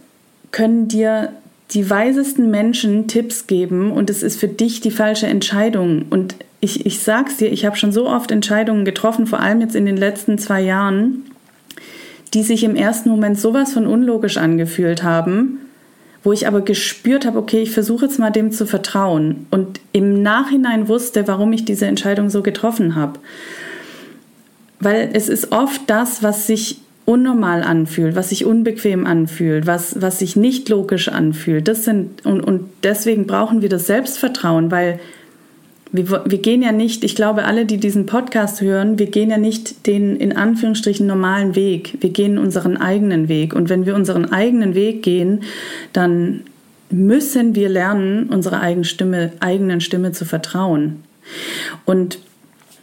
können 0.51 0.87
dir 0.87 1.33
die 1.71 1.89
weisesten 1.89 2.49
Menschen 2.49 3.07
Tipps 3.07 3.47
geben 3.47 3.91
und 3.91 4.09
es 4.09 4.21
ist 4.21 4.39
für 4.39 4.47
dich 4.47 4.81
die 4.81 4.91
falsche 4.91 5.27
Entscheidung. 5.27 6.05
Und 6.09 6.35
ich, 6.59 6.85
ich 6.85 6.99
sag's 6.99 7.37
dir, 7.37 7.51
ich 7.51 7.65
habe 7.65 7.75
schon 7.75 7.91
so 7.91 8.07
oft 8.07 8.31
Entscheidungen 8.31 8.85
getroffen, 8.85 9.27
vor 9.27 9.39
allem 9.39 9.61
jetzt 9.61 9.75
in 9.75 9.85
den 9.85 9.97
letzten 9.97 10.37
zwei 10.37 10.61
Jahren, 10.61 11.23
die 12.33 12.43
sich 12.43 12.63
im 12.63 12.75
ersten 12.75 13.09
Moment 13.09 13.39
sowas 13.39 13.73
von 13.73 13.85
unlogisch 13.85 14.37
angefühlt 14.37 15.03
haben 15.03 15.59
wo 16.23 16.31
ich 16.31 16.47
aber 16.47 16.61
gespürt 16.61 17.25
habe, 17.25 17.37
okay, 17.37 17.61
ich 17.61 17.71
versuche 17.71 18.05
jetzt 18.05 18.17
mal 18.17 18.31
dem 18.31 18.51
zu 18.51 18.65
vertrauen 18.65 19.45
und 19.51 19.79
im 19.91 20.21
Nachhinein 20.21 20.87
wusste, 20.87 21.27
warum 21.27 21.51
ich 21.53 21.65
diese 21.65 21.85
Entscheidung 21.85 22.29
so 22.29 22.41
getroffen 22.41 22.95
habe. 22.95 23.19
Weil 24.79 25.09
es 25.13 25.29
ist 25.29 25.51
oft 25.51 25.81
das, 25.87 26.23
was 26.23 26.47
sich 26.47 26.79
unnormal 27.05 27.63
anfühlt, 27.63 28.15
was 28.15 28.29
sich 28.29 28.45
unbequem 28.45 29.05
anfühlt, 29.05 29.67
was, 29.67 30.01
was 30.01 30.19
sich 30.19 30.37
nicht 30.37 30.69
logisch 30.69 31.09
anfühlt. 31.09 31.67
Das 31.67 31.83
sind, 31.83 32.25
und, 32.25 32.41
und 32.41 32.69
deswegen 32.83 33.27
brauchen 33.27 33.61
wir 33.61 33.69
das 33.69 33.87
Selbstvertrauen, 33.87 34.71
weil 34.71 34.99
wir, 35.93 36.23
wir 36.25 36.39
gehen 36.39 36.63
ja 36.63 36.71
nicht, 36.71 37.03
ich 37.03 37.15
glaube, 37.15 37.45
alle, 37.45 37.65
die 37.65 37.77
diesen 37.77 38.07
Podcast 38.07 38.61
hören, 38.61 38.97
wir 38.97 39.05
gehen 39.05 39.29
ja 39.29 39.37
nicht 39.37 39.85
den 39.85 40.15
in 40.15 40.35
Anführungsstrichen 40.35 41.05
normalen 41.05 41.55
Weg. 41.55 41.97
Wir 42.01 42.09
gehen 42.09 42.39
unseren 42.39 42.77
eigenen 42.77 43.29
Weg. 43.29 43.53
Und 43.53 43.69
wenn 43.69 43.85
wir 43.85 43.95
unseren 43.95 44.31
eigenen 44.31 44.73
Weg 44.73 45.03
gehen, 45.03 45.43
dann 45.93 46.41
müssen 46.89 47.53
wir 47.53 47.69
lernen, 47.69 48.29
unserer 48.29 48.61
eigenen 48.61 48.85
Stimme, 48.85 49.33
eigenen 49.39 49.81
Stimme 49.81 50.11
zu 50.11 50.25
vertrauen. 50.25 51.03
Und 51.85 52.17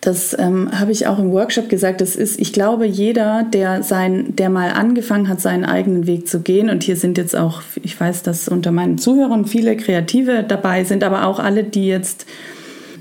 das 0.00 0.35
ähm, 0.38 0.71
habe 0.73 0.93
ich 0.93 1.09
auch 1.09 1.19
im 1.19 1.33
Workshop 1.33 1.69
gesagt. 1.69 2.00
Das 2.00 2.14
ist, 2.14 2.40
ich 2.40 2.52
glaube, 2.52 2.87
jeder, 2.87 3.43
der 3.43 3.83
sein, 3.83 4.37
der 4.37 4.50
mal 4.50 4.71
angefangen 4.71 5.29
hat, 5.29 5.40
seinen 5.40 5.64
eigenen 5.64 6.07
Weg 6.07 6.29
zu 6.29 6.40
gehen, 6.40 6.71
und 6.71 6.85
hier 6.85 6.97
sind 6.97 7.19
jetzt 7.19 7.37
auch, 7.37 7.61
ich 7.83 8.00
weiß, 8.00 8.23
dass 8.23 8.49
unter 8.49 8.71
meinen 8.71 8.99
Zuhörern 8.99 9.47
viele 9.47 9.76
Kreative 9.76 10.45
dabei 10.47 10.85
sind, 10.85 11.02
aber 11.05 11.26
auch 11.26 11.38
alle, 11.38 11.64
die 11.64 11.87
jetzt 11.87 12.25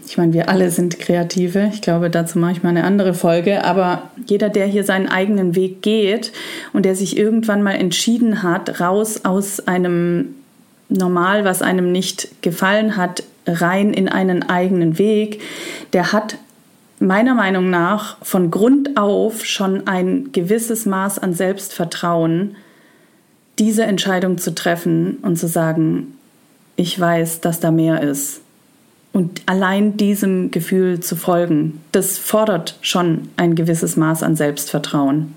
ich 0.09 0.17
meine, 0.17 0.33
wir 0.33 0.49
alle 0.49 0.71
sind 0.71 0.97
Kreative. 0.97 1.69
Ich 1.71 1.83
glaube, 1.83 2.09
dazu 2.09 2.39
mache 2.39 2.53
ich 2.53 2.63
mal 2.63 2.69
eine 2.69 2.83
andere 2.83 3.13
Folge. 3.13 3.63
Aber 3.63 4.09
jeder, 4.25 4.49
der 4.49 4.65
hier 4.65 4.83
seinen 4.83 5.07
eigenen 5.07 5.55
Weg 5.55 5.83
geht 5.83 6.31
und 6.73 6.83
der 6.83 6.95
sich 6.95 7.15
irgendwann 7.15 7.61
mal 7.61 7.75
entschieden 7.75 8.41
hat, 8.41 8.81
raus 8.81 9.23
aus 9.23 9.67
einem 9.67 10.33
Normal, 10.89 11.45
was 11.45 11.61
einem 11.61 11.91
nicht 11.91 12.41
gefallen 12.41 12.97
hat, 12.97 13.21
rein 13.45 13.93
in 13.93 14.09
einen 14.09 14.49
eigenen 14.49 14.97
Weg, 14.97 15.41
der 15.93 16.11
hat 16.11 16.37
meiner 16.97 17.35
Meinung 17.35 17.69
nach 17.69 18.17
von 18.23 18.49
Grund 18.49 18.97
auf 18.97 19.45
schon 19.45 19.85
ein 19.85 20.31
gewisses 20.31 20.87
Maß 20.87 21.19
an 21.19 21.35
Selbstvertrauen, 21.35 22.55
diese 23.59 23.83
Entscheidung 23.83 24.39
zu 24.39 24.55
treffen 24.55 25.19
und 25.21 25.37
zu 25.37 25.47
sagen, 25.47 26.15
ich 26.77 26.99
weiß, 26.99 27.41
dass 27.41 27.59
da 27.59 27.69
mehr 27.69 28.01
ist. 28.01 28.41
Und 29.11 29.41
allein 29.47 29.97
diesem 29.97 30.51
Gefühl 30.51 30.99
zu 30.99 31.15
folgen, 31.15 31.81
das 31.91 32.17
fordert 32.17 32.77
schon 32.81 33.29
ein 33.37 33.55
gewisses 33.55 33.97
Maß 33.97 34.23
an 34.23 34.35
Selbstvertrauen. 34.35 35.33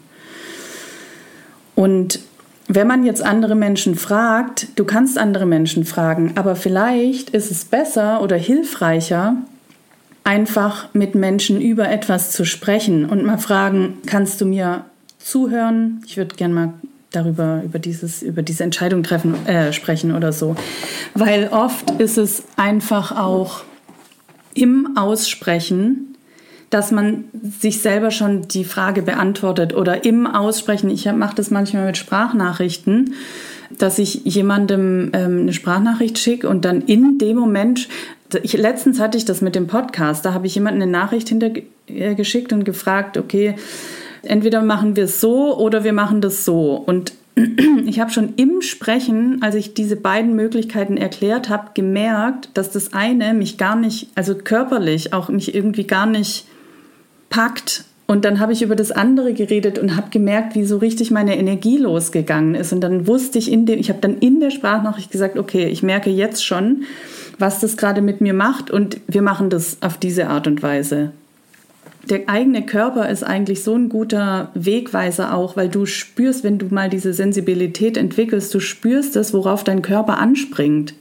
Und 1.75 2.21
wenn 2.69 2.87
man 2.87 3.05
jetzt 3.05 3.23
andere 3.23 3.55
Menschen 3.55 3.97
fragt, 3.97 4.69
du 4.77 4.85
kannst 4.85 5.19
andere 5.19 5.47
Menschen 5.47 5.85
fragen, 5.85 6.33
aber 6.37 6.55
vielleicht 6.55 7.31
ist 7.31 7.51
es 7.51 7.65
besser 7.65 8.23
oder 8.23 8.37
hilfreicher, 8.37 9.37
einfach 10.25 10.89
mit 10.93 11.15
Menschen 11.15 11.61
über 11.61 11.91
etwas 11.91 12.31
zu 12.31 12.45
sprechen 12.45 13.07
und 13.07 13.25
mal 13.25 13.39
fragen, 13.39 13.99
kannst 14.07 14.41
du 14.41 14.47
mir 14.47 14.85
zuhören? 15.19 16.03
Ich 16.07 16.17
würde 16.17 16.37
gerne 16.37 16.55
mal 16.55 16.73
darüber, 17.13 17.63
über, 17.65 17.79
dieses, 17.79 18.23
über 18.23 18.43
diese 18.43 18.65
Entscheidung 18.65 19.03
treffen, 19.03 19.47
äh, 19.47 19.73
sprechen 19.73 20.15
oder 20.15 20.33
so. 20.33 20.57
Weil 21.15 21.49
oft 21.49 21.91
ist 22.01 22.19
es 22.19 22.45
einfach 22.57 23.17
auch 23.17 23.63
im 24.55 24.97
Aussprechen, 24.97 26.17
dass 26.73 26.91
man 26.91 27.25
sich 27.43 27.81
selber 27.81 28.11
schon 28.11 28.49
die 28.49 28.65
Frage 28.65 29.03
beantwortet 29.03 29.75
oder 29.75 30.05
im 30.07 30.27
Aussprechen. 30.27 30.89
Ich 30.89 31.05
mache 31.13 31.35
das 31.35 31.51
manchmal 31.51 31.85
mit 31.85 31.99
Sprachnachrichten, 31.99 33.15
dass 33.79 33.99
ich 33.99 34.25
jemandem 34.25 35.11
ähm, 35.13 35.41
eine 35.41 35.53
Sprachnachricht 35.53 36.19
schicke 36.19 36.49
und 36.49 36.65
dann 36.65 36.81
in 36.81 37.19
dem 37.19 37.37
Moment, 37.37 37.89
ich, 38.43 38.55
letztens 38.55 39.01
hatte 39.01 39.19
ich 39.19 39.27
das 39.27 39.43
mit 39.43 39.55
dem 39.55 39.67
Podcast, 39.67 40.25
da 40.25 40.33
habe 40.33 40.47
ich 40.47 40.55
jemanden 40.55 40.81
eine 40.81 40.91
Nachricht 40.91 41.29
hintergeschickt 41.29 42.55
und 42.55 42.65
gefragt, 42.65 43.19
okay, 43.19 43.55
entweder 44.23 44.63
machen 44.63 44.97
wir 44.97 45.05
es 45.05 45.21
so 45.21 45.57
oder 45.57 45.85
wir 45.85 45.93
machen 45.93 46.21
das 46.21 46.45
so. 46.45 46.75
Und 46.75 47.13
ich 47.87 48.01
habe 48.01 48.11
schon 48.11 48.35
im 48.37 48.63
Sprechen, 48.63 49.39
als 49.43 49.55
ich 49.55 49.75
diese 49.75 49.97
beiden 49.97 50.35
Möglichkeiten 50.35 50.97
erklärt 50.97 51.49
habe, 51.49 51.71
gemerkt, 51.75 52.51
dass 52.55 52.71
das 52.71 52.93
eine 52.93 53.35
mich 53.35 53.59
gar 53.59 53.77
nicht, 53.77 54.09
also 54.15 54.35
körperlich 54.35 55.13
auch 55.13 55.29
mich 55.29 55.55
irgendwie 55.55 55.85
gar 55.85 56.07
nicht 56.07 56.47
packt 57.31 57.85
Und 58.07 58.27
dann 58.27 58.41
habe 58.41 58.53
ich 58.53 58.61
über 58.61 58.77
das 58.77 58.91
andere 58.91 59.33
geredet 59.33 59.79
und 59.79 59.97
habe 59.97 60.11
gemerkt, 60.11 60.55
wie 60.55 60.65
so 60.67 60.77
richtig 60.77 61.11
meine 61.11 61.39
Energie 61.39 61.79
losgegangen 61.79 62.55
ist. 62.55 62.73
Und 62.73 62.83
dann 62.83 63.07
wusste 63.07 63.39
ich 63.39 63.51
in 63.51 63.65
dem, 63.65 63.79
ich 63.79 63.89
habe 63.89 64.01
dann 64.01 64.19
in 64.19 64.39
der 64.39 64.51
Sprachnachricht 64.51 65.11
gesagt, 65.11 65.39
okay, 65.39 65.67
ich 65.69 65.83
merke 65.83 66.11
jetzt 66.11 66.45
schon, 66.45 66.83
was 67.39 67.61
das 67.61 67.79
gerade 67.79 68.03
mit 68.03 68.21
mir 68.21 68.35
macht 68.35 68.71
und 68.71 68.99
wir 69.07 69.23
machen 69.23 69.49
das 69.49 69.79
auf 69.81 69.97
diese 69.97 70.29
Art 70.29 70.47
und 70.47 70.63
Weise. 70.63 71.13
Der 72.11 72.29
eigene 72.29 72.67
Körper 72.67 73.09
ist 73.09 73.23
eigentlich 73.23 73.63
so 73.63 73.75
ein 73.75 73.89
guter 73.89 74.51
Wegweiser 74.55 75.35
auch, 75.35 75.57
weil 75.57 75.69
du 75.69 75.87
spürst, 75.87 76.43
wenn 76.43 76.59
du 76.59 76.67
mal 76.67 76.91
diese 76.91 77.13
Sensibilität 77.13 77.97
entwickelst, 77.97 78.53
du 78.55 78.61
spürst 78.61 79.15
es, 79.17 79.33
worauf 79.33 79.63
dein 79.63 79.83
Körper 79.83 80.19
anspringt. 80.19 80.95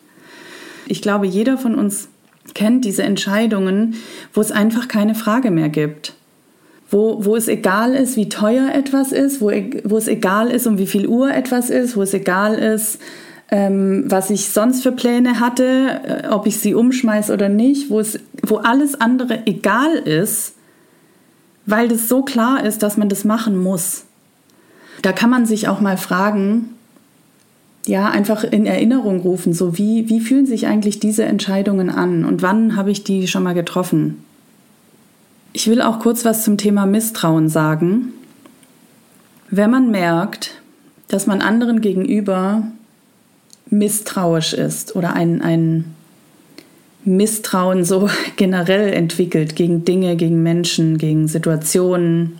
Ich 0.87 1.01
glaube, 1.01 1.25
jeder 1.25 1.57
von 1.57 1.75
uns 1.75 2.09
kennt 2.53 2.85
diese 2.85 3.03
Entscheidungen, 3.03 3.95
wo 4.33 4.41
es 4.41 4.51
einfach 4.51 4.87
keine 4.87 5.15
Frage 5.15 5.51
mehr 5.51 5.69
gibt 5.69 6.13
wo, 6.91 7.23
wo 7.23 7.35
es 7.37 7.47
egal 7.47 7.95
ist, 7.95 8.17
wie 8.17 8.29
teuer 8.29 8.73
etwas 8.73 9.13
ist, 9.13 9.41
wo, 9.41 9.49
e, 9.49 9.81
wo 9.85 9.97
es 9.97 10.07
egal 10.07 10.51
ist, 10.51 10.67
um 10.67 10.77
wie 10.77 10.85
viel 10.85 11.07
Uhr 11.07 11.33
etwas 11.33 11.69
ist, 11.69 11.95
wo 11.95 12.01
es 12.01 12.13
egal 12.13 12.55
ist, 12.55 12.99
ähm, 13.49 14.03
was 14.07 14.29
ich 14.29 14.49
sonst 14.49 14.83
für 14.83 14.91
Pläne 14.91 15.39
hatte, 15.39 16.01
äh, 16.03 16.27
ob 16.27 16.45
ich 16.47 16.57
sie 16.57 16.75
umschmeiß 16.75 17.31
oder 17.31 17.49
nicht, 17.49 17.89
wo, 17.89 17.99
es, 17.99 18.19
wo 18.43 18.57
alles 18.57 18.99
andere 18.99 19.47
egal 19.47 19.95
ist, 19.95 20.55
weil 21.65 21.87
das 21.87 22.07
so 22.07 22.23
klar 22.23 22.63
ist, 22.63 22.83
dass 22.83 22.97
man 22.97 23.09
das 23.09 23.23
machen 23.23 23.57
muss. 23.57 24.05
Da 25.01 25.11
kann 25.11 25.29
man 25.29 25.45
sich 25.45 25.67
auch 25.67 25.81
mal 25.81 25.97
fragen, 25.97 26.69
ja, 27.85 28.09
einfach 28.09 28.43
in 28.43 28.65
Erinnerung 28.65 29.21
rufen, 29.21 29.53
so 29.53 29.77
wie, 29.77 30.07
wie 30.07 30.19
fühlen 30.19 30.45
sich 30.45 30.67
eigentlich 30.67 30.99
diese 30.99 31.25
Entscheidungen 31.25 31.89
an 31.89 32.25
und 32.25 32.41
wann 32.41 32.75
habe 32.75 32.91
ich 32.91 33.03
die 33.03 33.27
schon 33.27 33.43
mal 33.43 33.53
getroffen? 33.53 34.23
Ich 35.53 35.67
will 35.67 35.81
auch 35.81 35.99
kurz 35.99 36.23
was 36.23 36.43
zum 36.43 36.57
Thema 36.57 36.85
Misstrauen 36.85 37.49
sagen. 37.49 38.13
Wenn 39.49 39.71
man 39.71 39.91
merkt, 39.91 40.61
dass 41.07 41.27
man 41.27 41.41
anderen 41.41 41.81
gegenüber 41.81 42.63
misstrauisch 43.69 44.53
ist 44.53 44.95
oder 44.95 45.13
ein, 45.13 45.41
ein 45.41 45.95
Misstrauen 47.03 47.83
so 47.83 48.09
generell 48.35 48.93
entwickelt 48.93 49.55
gegen 49.55 49.85
Dinge, 49.85 50.15
gegen 50.15 50.43
Menschen, 50.43 50.97
gegen 50.97 51.27
Situationen, 51.27 52.39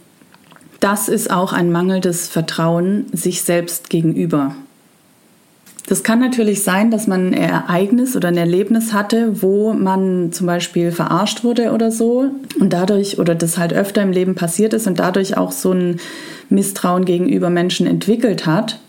das 0.79 1.09
ist 1.09 1.29
auch 1.29 1.53
ein 1.53 1.71
mangelndes 1.71 2.27
Vertrauen 2.27 3.05
sich 3.13 3.43
selbst 3.43 3.89
gegenüber. 3.89 4.55
Das 5.87 6.03
kann 6.03 6.19
natürlich 6.19 6.63
sein, 6.63 6.89
dass 6.89 7.05
man 7.05 7.27
ein 7.27 7.33
Ereignis 7.33 8.15
oder 8.15 8.29
ein 8.29 8.37
Erlebnis 8.37 8.93
hatte, 8.93 9.41
wo 9.41 9.73
man 9.73 10.31
zum 10.31 10.47
Beispiel 10.47 10.91
verarscht 10.91 11.43
wurde 11.43 11.71
oder 11.71 11.91
so 11.91 12.31
und 12.59 12.71
dadurch 12.73 13.19
oder 13.19 13.35
das 13.35 13.57
halt 13.57 13.73
öfter 13.73 14.01
im 14.01 14.11
Leben 14.11 14.35
passiert 14.35 14.73
ist 14.73 14.87
und 14.87 14.99
dadurch 14.99 15.37
auch 15.37 15.51
so 15.51 15.71
ein 15.73 15.99
Misstrauen 16.49 17.05
gegenüber 17.05 17.49
Menschen 17.49 17.87
entwickelt 17.87 18.45
hat. 18.45 18.79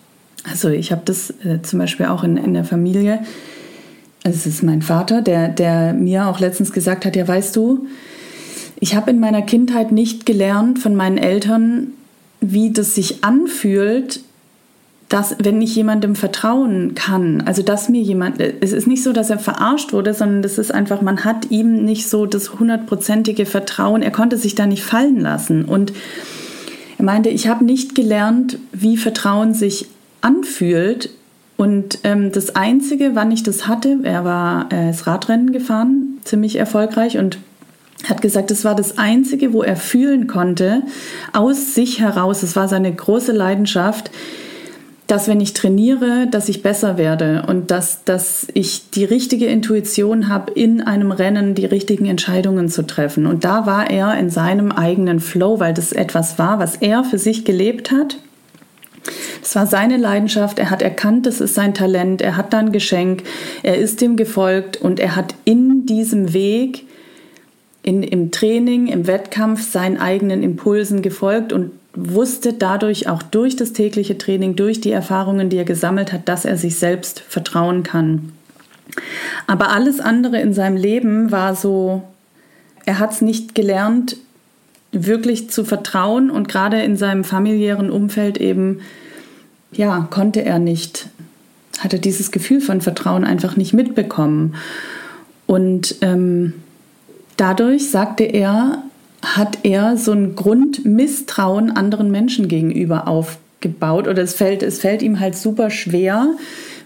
Also 0.48 0.68
ich 0.68 0.92
habe 0.92 1.02
das 1.04 1.30
äh, 1.44 1.60
zum 1.62 1.78
Beispiel 1.78 2.06
auch 2.06 2.24
in, 2.24 2.36
in 2.36 2.54
der 2.54 2.64
Familie. 2.64 3.20
Es 4.24 4.46
ist 4.46 4.62
mein 4.62 4.82
Vater, 4.82 5.20
der, 5.20 5.48
der 5.48 5.92
mir 5.92 6.26
auch 6.26 6.38
letztens 6.38 6.72
gesagt 6.72 7.04
hat, 7.04 7.16
ja 7.16 7.26
weißt 7.26 7.56
du, 7.56 7.86
ich 8.78 8.94
habe 8.94 9.10
in 9.10 9.20
meiner 9.20 9.42
Kindheit 9.42 9.92
nicht 9.92 10.26
gelernt 10.26 10.78
von 10.78 10.94
meinen 10.94 11.18
Eltern, 11.18 11.92
wie 12.40 12.72
das 12.72 12.94
sich 12.94 13.22
anfühlt, 13.24 14.20
dass, 15.08 15.36
wenn 15.40 15.60
ich 15.60 15.76
jemandem 15.76 16.16
vertrauen 16.16 16.94
kann, 16.94 17.42
also 17.42 17.62
dass 17.62 17.88
mir 17.88 18.00
jemand, 18.00 18.40
es 18.40 18.72
ist 18.72 18.86
nicht 18.86 19.02
so, 19.02 19.12
dass 19.12 19.28
er 19.28 19.38
verarscht 19.38 19.92
wurde, 19.92 20.14
sondern 20.14 20.40
das 20.40 20.56
ist 20.56 20.72
einfach, 20.72 21.02
man 21.02 21.24
hat 21.24 21.50
ihm 21.50 21.84
nicht 21.84 22.08
so 22.08 22.24
das 22.24 22.58
hundertprozentige 22.58 23.44
Vertrauen, 23.44 24.02
er 24.02 24.10
konnte 24.10 24.38
sich 24.38 24.54
da 24.54 24.66
nicht 24.66 24.82
fallen 24.82 25.20
lassen. 25.20 25.66
Und 25.66 25.92
er 26.96 27.04
meinte, 27.04 27.28
ich 27.28 27.46
habe 27.46 27.64
nicht 27.64 27.94
gelernt, 27.94 28.58
wie 28.72 28.96
Vertrauen 28.96 29.52
sich 29.52 29.86
anfühlt. 30.22 31.10
Und 31.62 32.00
ähm, 32.02 32.32
das 32.32 32.56
Einzige, 32.56 33.14
wann 33.14 33.30
ich 33.30 33.44
das 33.44 33.68
hatte, 33.68 34.00
er 34.02 34.24
war 34.24 34.66
äh, 34.72 34.88
das 34.88 35.06
Radrennen 35.06 35.52
gefahren, 35.52 36.18
ziemlich 36.24 36.56
erfolgreich 36.56 37.18
und 37.18 37.38
hat 38.02 38.20
gesagt, 38.20 38.50
es 38.50 38.64
war 38.64 38.74
das 38.74 38.98
Einzige, 38.98 39.52
wo 39.52 39.62
er 39.62 39.76
fühlen 39.76 40.26
konnte, 40.26 40.82
aus 41.32 41.76
sich 41.76 42.00
heraus, 42.00 42.42
es 42.42 42.56
war 42.56 42.66
seine 42.66 42.92
große 42.92 43.30
Leidenschaft, 43.30 44.10
dass 45.06 45.28
wenn 45.28 45.40
ich 45.40 45.52
trainiere, 45.52 46.26
dass 46.28 46.48
ich 46.48 46.64
besser 46.64 46.98
werde 46.98 47.44
und 47.46 47.70
dass, 47.70 48.02
dass 48.02 48.48
ich 48.54 48.90
die 48.90 49.04
richtige 49.04 49.46
Intuition 49.46 50.28
habe, 50.28 50.50
in 50.50 50.80
einem 50.80 51.12
Rennen 51.12 51.54
die 51.54 51.66
richtigen 51.66 52.06
Entscheidungen 52.06 52.70
zu 52.70 52.84
treffen. 52.84 53.24
Und 53.24 53.44
da 53.44 53.66
war 53.66 53.88
er 53.88 54.18
in 54.18 54.30
seinem 54.30 54.72
eigenen 54.72 55.20
Flow, 55.20 55.60
weil 55.60 55.74
das 55.74 55.92
etwas 55.92 56.40
war, 56.40 56.58
was 56.58 56.74
er 56.74 57.04
für 57.04 57.18
sich 57.18 57.44
gelebt 57.44 57.92
hat. 57.92 58.16
Das 59.40 59.54
war 59.56 59.66
seine 59.66 59.96
Leidenschaft, 59.96 60.58
er 60.58 60.70
hat 60.70 60.82
erkannt, 60.82 61.26
das 61.26 61.40
ist 61.40 61.54
sein 61.54 61.74
Talent, 61.74 62.22
er 62.22 62.36
hat 62.36 62.52
dann 62.52 62.72
Geschenk, 62.72 63.24
er 63.62 63.76
ist 63.76 64.00
dem 64.00 64.16
gefolgt 64.16 64.76
und 64.76 65.00
er 65.00 65.16
hat 65.16 65.34
in 65.44 65.86
diesem 65.86 66.32
Weg, 66.32 66.86
in, 67.82 68.02
im 68.02 68.30
Training, 68.30 68.86
im 68.86 69.06
Wettkampf 69.06 69.68
seinen 69.68 69.98
eigenen 69.98 70.42
Impulsen 70.42 71.02
gefolgt 71.02 71.52
und 71.52 71.72
wusste 71.94 72.52
dadurch 72.52 73.08
auch 73.08 73.22
durch 73.22 73.56
das 73.56 73.72
tägliche 73.72 74.16
Training, 74.16 74.56
durch 74.56 74.80
die 74.80 74.92
Erfahrungen, 74.92 75.50
die 75.50 75.58
er 75.58 75.64
gesammelt 75.64 76.12
hat, 76.12 76.28
dass 76.28 76.44
er 76.44 76.56
sich 76.56 76.76
selbst 76.76 77.20
vertrauen 77.20 77.82
kann. 77.82 78.32
Aber 79.46 79.70
alles 79.70 80.00
andere 80.00 80.40
in 80.40 80.54
seinem 80.54 80.76
Leben 80.76 81.30
war 81.30 81.54
so, 81.54 82.02
er 82.86 82.98
hat 82.98 83.12
es 83.12 83.20
nicht 83.20 83.54
gelernt, 83.54 84.16
wirklich 84.92 85.50
zu 85.50 85.64
vertrauen 85.64 86.30
und 86.30 86.48
gerade 86.48 86.82
in 86.82 86.96
seinem 86.96 87.24
familiären 87.24 87.90
Umfeld 87.90 88.38
eben, 88.38 88.80
ja, 89.72 90.06
konnte 90.10 90.44
er 90.44 90.58
nicht, 90.58 91.08
hatte 91.78 91.98
dieses 91.98 92.30
Gefühl 92.30 92.60
von 92.60 92.82
Vertrauen 92.82 93.24
einfach 93.24 93.56
nicht 93.56 93.72
mitbekommen. 93.72 94.54
Und 95.46 95.96
ähm, 96.02 96.52
dadurch 97.38 97.90
sagte 97.90 98.24
er, 98.24 98.82
hat 99.22 99.60
er 99.62 99.96
so 99.96 100.12
ein 100.12 100.36
Grundmisstrauen 100.36 101.70
anderen 101.70 102.10
Menschen 102.10 102.48
gegenüber 102.48 103.08
aufgebaut 103.08 104.08
oder 104.08 104.22
es 104.22 104.34
fällt, 104.34 104.62
es 104.62 104.80
fällt 104.80 105.00
ihm 105.00 105.20
halt 105.20 105.36
super 105.36 105.70
schwer, 105.70 106.34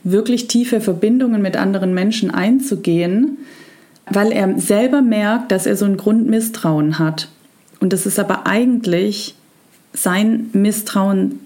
wirklich 0.04 0.46
tiefe 0.46 0.80
Verbindungen 0.80 1.42
mit 1.42 1.56
anderen 1.56 1.92
Menschen 1.92 2.30
einzugehen, 2.30 3.38
weil 4.08 4.30
er 4.30 4.58
selber 4.60 5.02
merkt, 5.02 5.50
dass 5.50 5.66
er 5.66 5.76
so 5.76 5.86
ein 5.86 5.96
Grundmisstrauen 5.96 6.98
hat. 7.00 7.28
Und 7.80 7.92
das 7.92 8.06
ist 8.06 8.18
aber 8.18 8.46
eigentlich 8.46 9.34
sein 9.92 10.50
Misstrauen, 10.52 11.40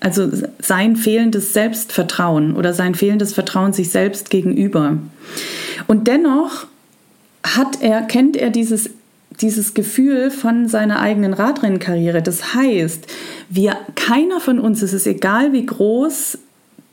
also 0.00 0.28
sein 0.58 0.96
fehlendes 0.96 1.52
Selbstvertrauen 1.52 2.54
oder 2.54 2.72
sein 2.72 2.94
fehlendes 2.94 3.32
Vertrauen 3.32 3.72
sich 3.72 3.90
selbst 3.90 4.30
gegenüber. 4.30 4.98
Und 5.86 6.06
dennoch 6.06 6.66
hat 7.42 7.80
er, 7.80 8.02
kennt 8.02 8.36
er 8.36 8.50
dieses 8.50 8.90
dieses 9.40 9.74
Gefühl 9.74 10.30
von 10.30 10.68
seiner 10.68 11.00
eigenen 11.00 11.34
Radrennkarriere. 11.34 12.22
Das 12.22 12.54
heißt, 12.54 13.06
wir, 13.50 13.76
keiner 13.94 14.40
von 14.40 14.58
uns, 14.58 14.82
es 14.82 14.92
ist 14.92 15.06
egal, 15.06 15.52
wie 15.52 15.66
groß 15.66 16.38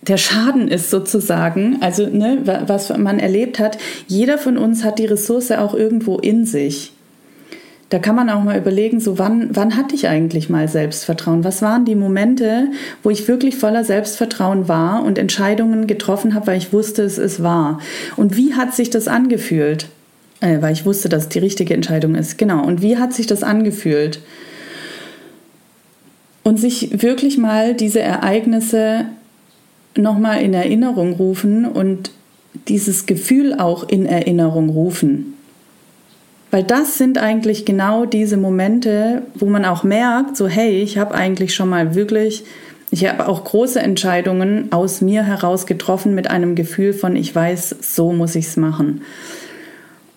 der 0.02 0.17
Schaden 0.17 0.67
ist 0.67 0.89
sozusagen, 0.89 1.82
also 1.82 2.08
ne, 2.08 2.39
was 2.67 2.96
man 2.98 3.19
erlebt 3.19 3.60
hat, 3.60 3.78
jeder 4.08 4.38
von 4.38 4.58
uns 4.58 4.84
hat 4.84 5.00
die 5.00 5.06
Ressource 5.06 5.52
auch 5.52 5.74
irgendwo 5.74 6.17
in 6.17 6.46
sich. 6.46 6.91
Da 7.89 8.00
kann 8.00 8.15
man 8.15 8.30
auch 8.30 8.43
mal 8.43 8.58
überlegen, 8.58 9.00
so 9.00 9.19
wann, 9.19 9.50
wann 9.54 9.78
hatte 9.78 9.93
ich 9.93 10.08
eigentlich 10.08 10.50
mal 10.50 10.67
Selbstvertrauen? 10.67 11.43
Was 11.43 11.62
waren 11.62 11.86
die 11.86 11.96
Momente, 11.96 12.72
wo 13.04 13.12
ich 13.12 13.28
wirklich 13.28 13.56
voller 13.56 13.84
Selbstvertrauen 13.84 14.67
war 14.67 15.04
und 15.04 15.19
Entscheidungen 15.19 15.86
getroffen 15.86 16.34
habe, 16.34 16.48
weil 16.48 16.58
ich 16.58 16.74
wusste, 16.74 17.04
es 17.04 17.17
ist 17.19 17.43
wahr? 17.43 17.80
Und 18.15 18.36
wie 18.36 18.56
hat 18.56 18.74
sich 18.74 18.89
das 18.89 19.08
angefühlt? 19.08 19.88
äh, 20.43 20.62
weil 20.62 20.74
ich 20.74 20.86
wusste, 20.86 21.08
dass 21.10 21.24
es 21.24 21.30
die 21.30 21.39
richtige 21.39 21.74
Entscheidung 21.74 22.15
ist. 22.15 22.38
Genau. 22.38 22.65
Und 22.65 22.82
wie 22.82 22.98
hat 22.98 23.13
sich 23.13 23.28
das 23.28 23.43
angefühlt? 23.43 24.19
Und 26.43 26.60
sich 26.60 27.02
wirklich 27.02 27.38
mal 27.38 27.74
diese 27.74 28.02
Ereignisse 28.02 29.06
nochmal 29.96 30.41
in 30.41 30.54
Erinnerung 30.54 31.13
rufen 31.13 31.65
und 31.65 32.12
dieses 32.67 33.06
Gefühl 33.06 33.54
auch 33.54 33.88
in 33.88 34.06
Erinnerung 34.06 34.69
rufen. 34.69 35.33
Weil 36.54 36.63
das 36.63 37.00
sind 37.00 37.18
eigentlich 37.18 37.66
genau 37.66 38.06
diese 38.06 38.38
Momente, 38.38 39.24
wo 39.34 39.48
man 39.48 39.66
auch 39.66 39.84
merkt, 39.84 40.38
so 40.38 40.48
hey, 40.48 40.84
ich 40.84 41.00
habe 41.00 41.16
eigentlich 41.16 41.56
schon 41.56 41.68
mal 41.68 41.96
wirklich, 41.96 42.44
ich 42.92 43.08
habe 43.10 43.28
auch 43.28 43.44
große 43.44 43.80
Entscheidungen 43.80 44.72
aus 44.72 45.02
mir 45.02 45.24
heraus 45.24 45.66
getroffen 45.66 46.13
mit 46.13 46.30
einem 46.30 46.54
Gefühl 46.54 46.94
von, 46.94 47.16
ich 47.16 47.34
weiß, 47.34 47.78
so 47.82 48.13
muss 48.13 48.36
ich 48.36 48.46
es 48.46 48.56
machen. 48.56 49.02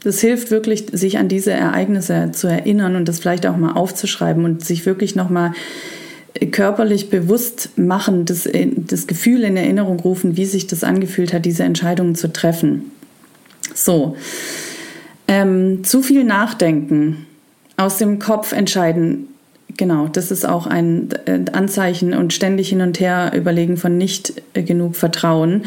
Das 0.04 0.20
hilft 0.20 0.50
wirklich, 0.50 0.84
sich 0.92 1.16
an 1.16 1.28
diese 1.28 1.52
Ereignisse 1.52 2.32
zu 2.32 2.48
erinnern 2.48 2.96
und 2.96 3.08
das 3.08 3.18
vielleicht 3.18 3.46
auch 3.46 3.56
mal 3.56 3.72
aufzuschreiben 3.72 4.44
und 4.44 4.62
sich 4.62 4.84
wirklich 4.84 5.16
nochmal 5.16 5.54
körperlich 6.50 7.08
bewusst 7.08 7.70
machen, 7.78 8.26
das, 8.26 8.46
das 8.76 9.06
Gefühl 9.06 9.42
in 9.42 9.56
Erinnerung 9.56 10.00
rufen, 10.00 10.36
wie 10.36 10.44
sich 10.44 10.66
das 10.66 10.84
angefühlt 10.84 11.32
hat, 11.32 11.46
diese 11.46 11.64
Entscheidungen 11.64 12.14
zu 12.14 12.30
treffen. 12.30 12.90
So, 13.74 14.16
ähm, 15.28 15.84
zu 15.84 16.02
viel 16.02 16.24
nachdenken, 16.24 17.26
aus 17.76 17.98
dem 17.98 18.18
Kopf 18.18 18.52
entscheiden, 18.52 19.28
genau, 19.76 20.08
das 20.08 20.30
ist 20.30 20.48
auch 20.48 20.66
ein 20.66 21.08
äh, 21.26 21.50
Anzeichen 21.52 22.14
und 22.14 22.32
ständig 22.32 22.70
hin 22.70 22.80
und 22.80 23.00
her 23.00 23.32
überlegen 23.34 23.76
von 23.76 23.98
nicht 23.98 24.42
genug 24.54 24.96
Vertrauen, 24.96 25.64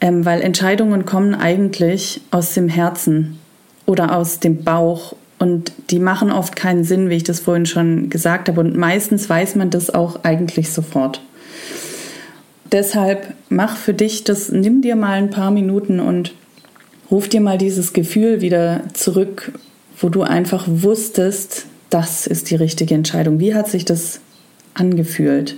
ähm, 0.00 0.24
weil 0.24 0.40
Entscheidungen 0.40 1.04
kommen 1.04 1.34
eigentlich 1.34 2.20
aus 2.30 2.54
dem 2.54 2.68
Herzen 2.68 3.38
oder 3.86 4.16
aus 4.16 4.40
dem 4.40 4.64
Bauch 4.64 5.14
und 5.38 5.72
die 5.90 5.98
machen 5.98 6.30
oft 6.32 6.56
keinen 6.56 6.84
Sinn, 6.84 7.10
wie 7.10 7.16
ich 7.16 7.24
das 7.24 7.40
vorhin 7.40 7.66
schon 7.66 8.08
gesagt 8.08 8.48
habe. 8.48 8.60
Und 8.60 8.76
meistens 8.76 9.28
weiß 9.28 9.56
man 9.56 9.70
das 9.70 9.90
auch 9.92 10.24
eigentlich 10.24 10.72
sofort. 10.72 11.20
Deshalb 12.72 13.34
mach 13.48 13.76
für 13.76 13.94
dich 13.94 14.24
das, 14.24 14.50
nimm 14.50 14.80
dir 14.80 14.96
mal 14.96 15.18
ein 15.18 15.30
paar 15.30 15.50
Minuten 15.50 16.00
und 16.00 16.32
ruf 17.14 17.28
dir 17.28 17.40
mal 17.40 17.58
dieses 17.58 17.92
Gefühl 17.92 18.40
wieder 18.40 18.82
zurück, 18.92 19.52
wo 20.00 20.08
du 20.08 20.22
einfach 20.22 20.64
wusstest, 20.66 21.66
das 21.88 22.26
ist 22.26 22.50
die 22.50 22.56
richtige 22.56 22.96
Entscheidung. 22.96 23.38
Wie 23.38 23.54
hat 23.54 23.68
sich 23.68 23.84
das 23.84 24.18
angefühlt? 24.74 25.56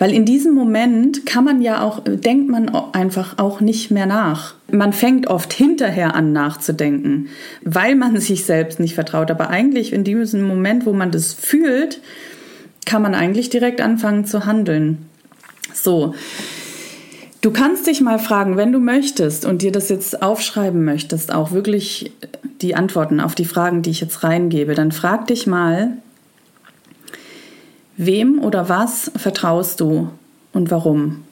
Weil 0.00 0.12
in 0.12 0.24
diesem 0.24 0.54
Moment 0.54 1.24
kann 1.24 1.44
man 1.44 1.62
ja 1.62 1.84
auch, 1.84 2.02
denkt 2.04 2.50
man 2.50 2.68
einfach 2.92 3.38
auch 3.38 3.60
nicht 3.60 3.92
mehr 3.92 4.06
nach. 4.06 4.56
Man 4.72 4.92
fängt 4.92 5.28
oft 5.28 5.52
hinterher 5.52 6.16
an 6.16 6.32
nachzudenken, 6.32 7.28
weil 7.62 7.94
man 7.94 8.18
sich 8.18 8.44
selbst 8.44 8.80
nicht 8.80 8.96
vertraut. 8.96 9.30
Aber 9.30 9.50
eigentlich 9.50 9.92
in 9.92 10.02
diesem 10.02 10.42
Moment, 10.42 10.84
wo 10.84 10.92
man 10.92 11.12
das 11.12 11.32
fühlt, 11.32 12.00
kann 12.86 13.02
man 13.02 13.14
eigentlich 13.14 13.50
direkt 13.50 13.80
anfangen 13.80 14.24
zu 14.24 14.46
handeln. 14.46 15.06
So. 15.72 16.16
Du 17.40 17.50
kannst 17.50 17.86
dich 17.86 18.02
mal 18.02 18.18
fragen, 18.18 18.56
wenn 18.56 18.70
du 18.70 18.80
möchtest 18.80 19.46
und 19.46 19.62
dir 19.62 19.72
das 19.72 19.88
jetzt 19.88 20.22
aufschreiben 20.22 20.84
möchtest, 20.84 21.32
auch 21.32 21.52
wirklich 21.52 22.12
die 22.60 22.74
Antworten 22.74 23.18
auf 23.20 23.34
die 23.34 23.46
Fragen, 23.46 23.80
die 23.80 23.90
ich 23.90 24.00
jetzt 24.00 24.22
reingebe, 24.22 24.74
dann 24.74 24.92
frag 24.92 25.26
dich 25.26 25.46
mal, 25.46 25.96
Wem 28.02 28.38
oder 28.38 28.70
was 28.70 29.10
vertraust 29.16 29.80
du 29.80 30.08
und 30.54 30.70
warum? 30.70 31.24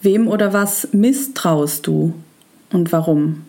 Wem 0.00 0.28
oder 0.28 0.54
was 0.54 0.88
misstraust 0.92 1.86
du 1.86 2.14
und 2.72 2.90
warum? 2.90 3.42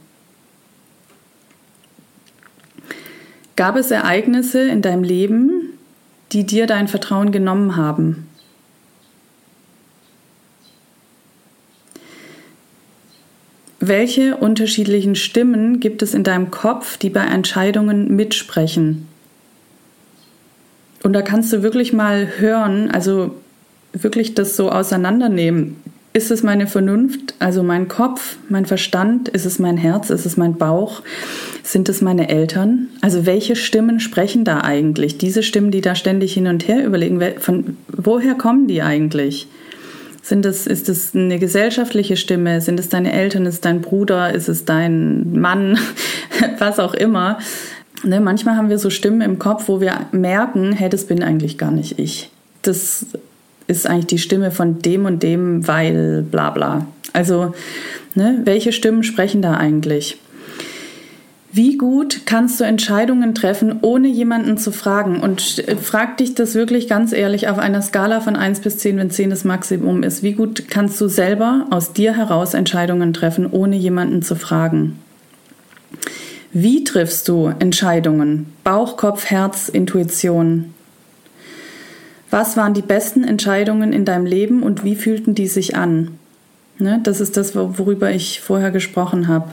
Gab 3.55 3.77
es 3.77 3.89
Ereignisse 3.89 4.67
in 4.69 4.81
deinem 4.81 5.03
Leben, 5.03 5.69
die 6.31 6.45
dir 6.45 6.67
dein 6.67 6.87
Vertrauen 6.89 7.31
genommen 7.31 7.75
haben? 7.75 8.28
Welche 13.79 14.35
unterschiedlichen 14.35 15.15
Stimmen 15.15 15.79
gibt 15.79 16.01
es 16.01 16.13
in 16.13 16.23
deinem 16.23 16.51
Kopf, 16.51 16.97
die 16.97 17.09
bei 17.09 17.21
Entscheidungen 17.21 18.15
mitsprechen? 18.15 19.07
Und 21.01 21.13
da 21.13 21.21
kannst 21.21 21.53
du 21.53 21.63
wirklich 21.63 21.93
mal 21.93 22.27
hören, 22.39 22.91
also 22.91 23.35
wirklich 23.93 24.35
das 24.35 24.57
so 24.57 24.69
auseinandernehmen. 24.69 25.77
Ist 26.11 26.31
es 26.31 26.43
meine 26.43 26.67
Vernunft, 26.67 27.35
also 27.39 27.63
mein 27.63 27.87
Kopf, 27.87 28.37
mein 28.49 28.65
Verstand? 28.65 29.29
Ist 29.29 29.45
es 29.45 29.59
mein 29.59 29.77
Herz? 29.77 30.09
Ist 30.09 30.25
es 30.25 30.35
mein 30.37 30.57
Bauch? 30.57 31.01
Sind 31.63 31.87
es 31.87 32.01
meine 32.01 32.29
Eltern? 32.29 32.89
Also 32.99 33.25
welche 33.25 33.55
Stimmen 33.55 33.99
sprechen 33.99 34.43
da 34.43 34.61
eigentlich? 34.61 35.17
Diese 35.17 35.43
Stimmen, 35.43 35.71
die 35.71 35.81
da 35.81 35.95
ständig 35.95 36.33
hin 36.33 36.47
und 36.47 36.67
her 36.67 36.83
überlegen, 36.83 37.21
von 37.37 37.77
woher 37.87 38.33
kommen 38.33 38.67
die 38.67 38.81
eigentlich? 38.81 39.47
Sind 40.29 40.45
es, 40.45 40.67
ist 40.67 40.89
es 40.89 41.15
eine 41.15 41.39
gesellschaftliche 41.39 42.15
Stimme? 42.15 42.61
Sind 42.61 42.79
es 42.79 42.87
deine 42.87 43.11
Eltern? 43.13 43.47
Ist 43.47 43.55
es 43.55 43.61
dein 43.61 43.81
Bruder? 43.81 44.31
Ist 44.31 44.47
es 44.47 44.63
dein 44.63 45.39
Mann? 45.39 45.79
Was 46.59 46.77
auch 46.77 46.93
immer. 46.93 47.39
Ne, 48.03 48.19
manchmal 48.19 48.55
haben 48.55 48.69
wir 48.69 48.77
so 48.77 48.91
Stimmen 48.91 49.21
im 49.21 49.39
Kopf, 49.39 49.67
wo 49.67 49.81
wir 49.81 50.05
merken, 50.11 50.71
hey, 50.71 50.87
das 50.87 51.05
bin 51.05 51.23
eigentlich 51.23 51.57
gar 51.57 51.71
nicht 51.71 51.97
ich. 51.97 52.29
Das 52.61 53.07
ist 53.65 53.87
eigentlich 53.87 54.05
die 54.05 54.19
Stimme 54.19 54.51
von 54.51 54.77
dem 54.83 55.05
und 55.05 55.23
dem, 55.23 55.67
weil 55.67 56.21
bla 56.21 56.51
bla. 56.51 56.85
Also, 57.11 57.55
ne, 58.13 58.41
welche 58.43 58.71
Stimmen 58.71 59.01
sprechen 59.01 59.41
da 59.41 59.55
eigentlich? 59.55 60.19
Wie 61.51 61.77
gut 61.77 62.27
kannst 62.27 62.59
du 62.59 62.63
Entscheidungen 62.63 63.33
treffen, 63.33 63.79
ohne 63.81 64.07
jemanden 64.07 64.59
zu 64.59 64.71
fragen? 64.71 65.19
Und 65.19 65.63
frag 65.81 66.17
dich 66.17 66.35
das 66.35 66.53
wirklich 66.53 66.87
ganz 66.87 67.11
ehrlich 67.11 67.47
auf 67.47 67.57
einer 67.57 67.81
Skala 67.81 68.21
von 68.21 68.35
1 68.35 68.59
bis 68.59 68.77
10, 68.77 68.97
wenn 68.97 69.09
10 69.09 69.31
das 69.31 69.45
Maximum 69.45 70.03
ist. 70.03 70.21
Wie 70.21 70.33
gut 70.33 70.65
kannst 70.69 71.01
du 71.01 71.07
selber 71.07 71.65
aus 71.71 71.91
dir 71.91 72.15
heraus 72.15 72.53
Entscheidungen 72.53 73.13
treffen, 73.13 73.47
ohne 73.49 73.77
jemanden 73.77 74.21
zu 74.21 74.35
fragen? 74.35 74.99
Wie 76.51 76.83
triffst 76.83 77.27
du 77.27 77.51
Entscheidungen? 77.59 78.53
Bauch, 78.63 78.95
Kopf, 78.95 79.25
Herz, 79.25 79.69
Intuition. 79.69 80.73
Was 82.29 82.57
waren 82.57 82.75
die 82.75 82.83
besten 82.83 83.23
Entscheidungen 83.23 83.91
in 83.91 84.05
deinem 84.05 84.27
Leben 84.27 84.61
und 84.61 84.83
wie 84.83 84.95
fühlten 84.95 85.33
die 85.33 85.47
sich 85.47 85.75
an? 85.75 86.11
Ne, 86.77 86.99
das 87.03 87.19
ist 87.21 87.37
das, 87.37 87.55
worüber 87.55 88.11
ich 88.11 88.39
vorher 88.39 88.69
gesprochen 88.69 89.27
habe. 89.27 89.49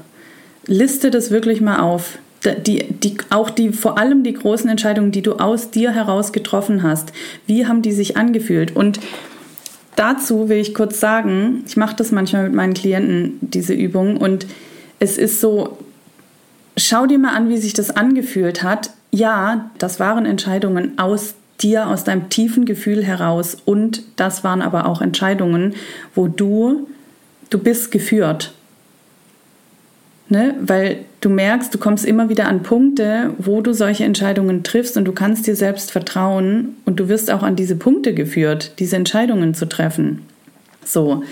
Liste 0.66 1.10
das 1.10 1.30
wirklich 1.30 1.60
mal 1.60 1.80
auf. 1.80 2.18
Die, 2.44 2.84
die, 2.84 3.16
auch 3.30 3.50
die, 3.50 3.72
vor 3.72 3.98
allem 3.98 4.22
die 4.22 4.34
großen 4.34 4.70
Entscheidungen, 4.70 5.10
die 5.10 5.22
du 5.22 5.34
aus 5.34 5.70
dir 5.70 5.90
heraus 5.92 6.32
getroffen 6.32 6.82
hast. 6.82 7.12
Wie 7.46 7.66
haben 7.66 7.82
die 7.82 7.92
sich 7.92 8.16
angefühlt? 8.16 8.76
Und 8.76 9.00
dazu 9.96 10.48
will 10.48 10.58
ich 10.58 10.74
kurz 10.74 11.00
sagen, 11.00 11.64
ich 11.66 11.76
mache 11.76 11.96
das 11.96 12.12
manchmal 12.12 12.44
mit 12.44 12.54
meinen 12.54 12.74
Klienten, 12.74 13.38
diese 13.40 13.74
Übung, 13.74 14.16
und 14.16 14.46
es 15.00 15.18
ist 15.18 15.40
so, 15.40 15.78
Schau 16.78 17.06
dir 17.06 17.18
mal 17.18 17.34
an, 17.34 17.48
wie 17.48 17.56
sich 17.56 17.72
das 17.72 17.90
angefühlt 17.90 18.62
hat. 18.62 18.90
Ja, 19.10 19.70
das 19.78 19.98
waren 19.98 20.26
Entscheidungen 20.26 20.98
aus 20.98 21.34
dir, 21.62 21.88
aus 21.88 22.04
deinem 22.04 22.28
tiefen 22.28 22.66
Gefühl 22.66 23.02
heraus. 23.02 23.56
Und 23.64 24.02
das 24.16 24.44
waren 24.44 24.60
aber 24.60 24.86
auch 24.86 25.00
Entscheidungen, 25.00 25.74
wo 26.14 26.28
du, 26.28 26.86
du 27.48 27.58
bist 27.58 27.90
geführt. 27.90 28.52
Ne? 30.28 30.54
Weil 30.60 31.04
du 31.20 31.28
merkst, 31.28 31.72
du 31.72 31.78
kommst 31.78 32.04
immer 32.04 32.28
wieder 32.28 32.48
an 32.48 32.62
Punkte, 32.62 33.32
wo 33.38 33.60
du 33.60 33.72
solche 33.72 34.04
Entscheidungen 34.04 34.64
triffst 34.64 34.96
und 34.96 35.04
du 35.04 35.12
kannst 35.12 35.46
dir 35.46 35.54
selbst 35.54 35.92
vertrauen 35.92 36.76
und 36.84 36.98
du 36.98 37.08
wirst 37.08 37.30
auch 37.30 37.42
an 37.42 37.54
diese 37.54 37.76
Punkte 37.76 38.12
geführt, 38.12 38.72
diese 38.80 38.96
Entscheidungen 38.96 39.54
zu 39.54 39.68
treffen. 39.68 40.22
So. 40.84 41.22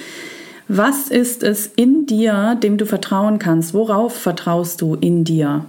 Was 0.68 1.08
ist 1.08 1.42
es 1.42 1.66
in 1.76 2.06
dir, 2.06 2.58
dem 2.62 2.78
du 2.78 2.86
vertrauen 2.86 3.38
kannst? 3.38 3.74
Worauf 3.74 4.14
vertraust 4.16 4.80
du 4.80 4.94
in 4.94 5.24
dir? 5.24 5.66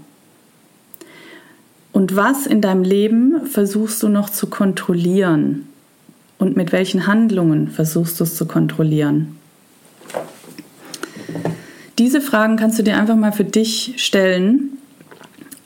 Und 1.92 2.16
was 2.16 2.46
in 2.46 2.62
deinem 2.62 2.84
Leben 2.84 3.46
versuchst 3.46 4.04
du 4.04 4.10
noch 4.10 4.30
zu 4.30 4.48
kontrollieren? 4.48 5.68
Und 6.38 6.56
mit 6.56 6.72
welchen 6.72 7.08
Handlungen 7.08 7.70
versuchst 7.70 8.20
du 8.20 8.24
es 8.24 8.36
zu 8.36 8.46
kontrollieren? 8.46 9.38
Diese 11.98 12.22
Fragen 12.22 12.58
kannst 12.58 12.78
du 12.78 12.84
dir 12.84 12.98
einfach 12.98 13.16
mal 13.16 13.32
für 13.32 13.46
dich 13.46 13.94
stellen 13.98 14.78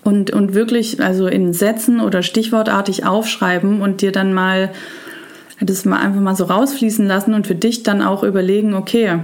und, 0.04 0.32
und 0.32 0.54
wirklich 0.54 1.02
also 1.02 1.28
in 1.28 1.54
Sätzen 1.54 2.00
oder 2.00 2.22
stichwortartig 2.22 3.06
aufschreiben 3.06 3.82
und 3.82 4.02
dir 4.02 4.12
dann 4.12 4.34
mal 4.34 4.72
das 5.62 5.86
mal 5.86 6.00
einfach 6.00 6.22
mal 6.22 6.36
so 6.36 6.46
rausfließen 6.46 7.06
lassen 7.06 7.34
und 7.34 7.46
für 7.46 7.56
dich 7.56 7.84
dann 7.84 8.02
auch 8.02 8.24
überlegen, 8.24 8.74
okay, 8.74 9.20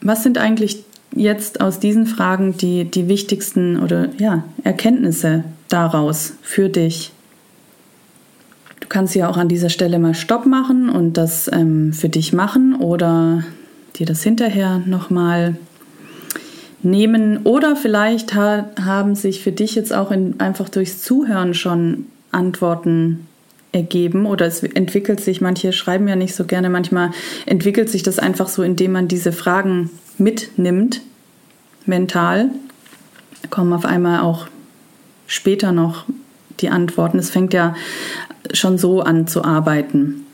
was 0.00 0.22
sind 0.22 0.38
eigentlich 0.38 0.84
jetzt 1.14 1.60
aus 1.60 1.80
diesen 1.80 2.06
Fragen 2.06 2.56
die, 2.56 2.84
die 2.84 3.08
wichtigsten 3.08 3.78
oder 3.78 4.08
ja, 4.18 4.44
Erkenntnisse 4.62 5.44
daraus 5.68 6.34
für 6.42 6.68
dich? 6.68 7.12
Du 8.80 8.88
kannst 8.88 9.14
ja 9.14 9.28
auch 9.28 9.36
an 9.36 9.48
dieser 9.48 9.70
Stelle 9.70 9.98
mal 9.98 10.14
Stopp 10.14 10.46
machen 10.46 10.88
und 10.88 11.16
das 11.16 11.50
ähm, 11.52 11.92
für 11.92 12.08
dich 12.08 12.32
machen 12.32 12.74
oder 12.74 13.44
dir 13.96 14.06
das 14.06 14.22
hinterher 14.22 14.78
nochmal 14.84 15.56
nehmen. 16.82 17.38
Oder 17.44 17.76
vielleicht 17.76 18.34
ha 18.34 18.68
haben 18.82 19.14
sich 19.14 19.42
für 19.42 19.52
dich 19.52 19.74
jetzt 19.74 19.92
auch 19.92 20.10
in, 20.10 20.40
einfach 20.40 20.68
durchs 20.68 21.02
Zuhören 21.02 21.54
schon 21.54 22.06
Antworten 22.30 23.26
ergeben 23.72 24.26
oder 24.26 24.46
es 24.46 24.62
entwickelt 24.62 25.20
sich, 25.20 25.40
manche 25.40 25.72
schreiben 25.72 26.06
ja 26.06 26.14
nicht 26.14 26.34
so 26.34 26.44
gerne, 26.44 26.70
manchmal 26.70 27.10
entwickelt 27.44 27.90
sich 27.90 28.04
das 28.04 28.20
einfach 28.20 28.48
so, 28.48 28.62
indem 28.62 28.92
man 28.92 29.08
diese 29.08 29.32
Fragen 29.32 29.90
mitnimmt, 30.16 31.00
mental, 31.84 32.50
kommen 33.50 33.72
auf 33.72 33.84
einmal 33.84 34.20
auch 34.20 34.46
später 35.26 35.72
noch 35.72 36.04
die 36.60 36.68
Antworten. 36.68 37.18
Es 37.18 37.30
fängt 37.30 37.52
ja 37.52 37.74
schon 38.52 38.78
so 38.78 39.00
an 39.00 39.26
zu 39.26 39.44
arbeiten. 39.44 40.24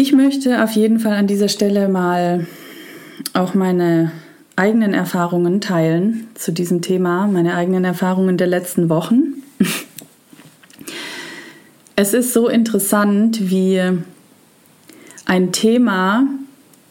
Ich 0.00 0.12
möchte 0.12 0.62
auf 0.62 0.70
jeden 0.76 1.00
Fall 1.00 1.14
an 1.14 1.26
dieser 1.26 1.48
Stelle 1.48 1.88
mal 1.88 2.46
auch 3.32 3.54
meine 3.54 4.12
eigenen 4.54 4.94
Erfahrungen 4.94 5.60
teilen 5.60 6.28
zu 6.34 6.52
diesem 6.52 6.82
Thema, 6.82 7.26
meine 7.26 7.56
eigenen 7.56 7.84
Erfahrungen 7.84 8.36
der 8.36 8.46
letzten 8.46 8.88
Wochen. 8.90 9.42
Es 11.96 12.14
ist 12.14 12.32
so 12.32 12.46
interessant, 12.46 13.50
wie 13.50 13.82
ein 15.26 15.50
Thema, 15.50 16.28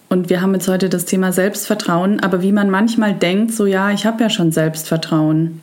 und 0.10 0.30
wir 0.30 0.42
haben 0.42 0.54
jetzt 0.54 0.68
heute 0.68 0.90
das 0.90 1.06
Thema 1.06 1.32
Selbstvertrauen, 1.32 2.20
aber 2.20 2.42
wie 2.42 2.52
man 2.52 2.70
manchmal 2.70 3.14
denkt, 3.14 3.54
so 3.54 3.66
ja, 3.66 3.90
ich 3.92 4.06
habe 4.06 4.22
ja 4.22 4.30
schon 4.30 4.52
Selbstvertrauen. 4.52 5.62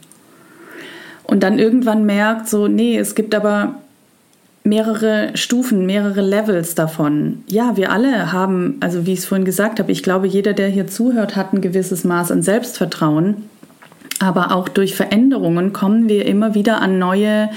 und 1.25 1.43
dann 1.43 1.59
irgendwann 1.59 2.07
merkt, 2.07 2.49
so, 2.49 2.69
nee, 2.69 2.97
es 2.97 3.15
gibt 3.15 3.35
aber 3.35 3.75
mehrere 4.65 5.31
Stufen, 5.35 5.85
mehrere 5.85 6.23
Levels 6.23 6.75
davon. 6.75 7.45
Ja, 7.47 7.77
wir 7.77 7.93
alle 7.93 8.33
haben, 8.33 8.79
also 8.81 9.07
wie 9.07 9.13
ich 9.13 9.21
es 9.21 9.27
vorhin 9.27 9.45
gesagt 9.45 9.79
habe, 9.79 9.93
ich 9.93 10.03
glaube, 10.03 10.27
jeder, 10.27 10.55
der 10.55 10.69
hier 10.69 10.87
zuhört, 10.87 11.37
hat 11.37 11.53
ein 11.53 11.61
gewisses 11.61 12.03
Maß 12.03 12.33
an 12.33 12.43
Selbstvertrauen. 12.43 13.45
Aber 14.21 14.55
auch 14.55 14.69
durch 14.69 14.95
Veränderungen 14.95 15.73
kommen 15.75 16.09
wir 16.09 16.25
immer 16.25 16.55
wieder 16.55 16.81
an 16.81 16.99
neue 16.99 17.51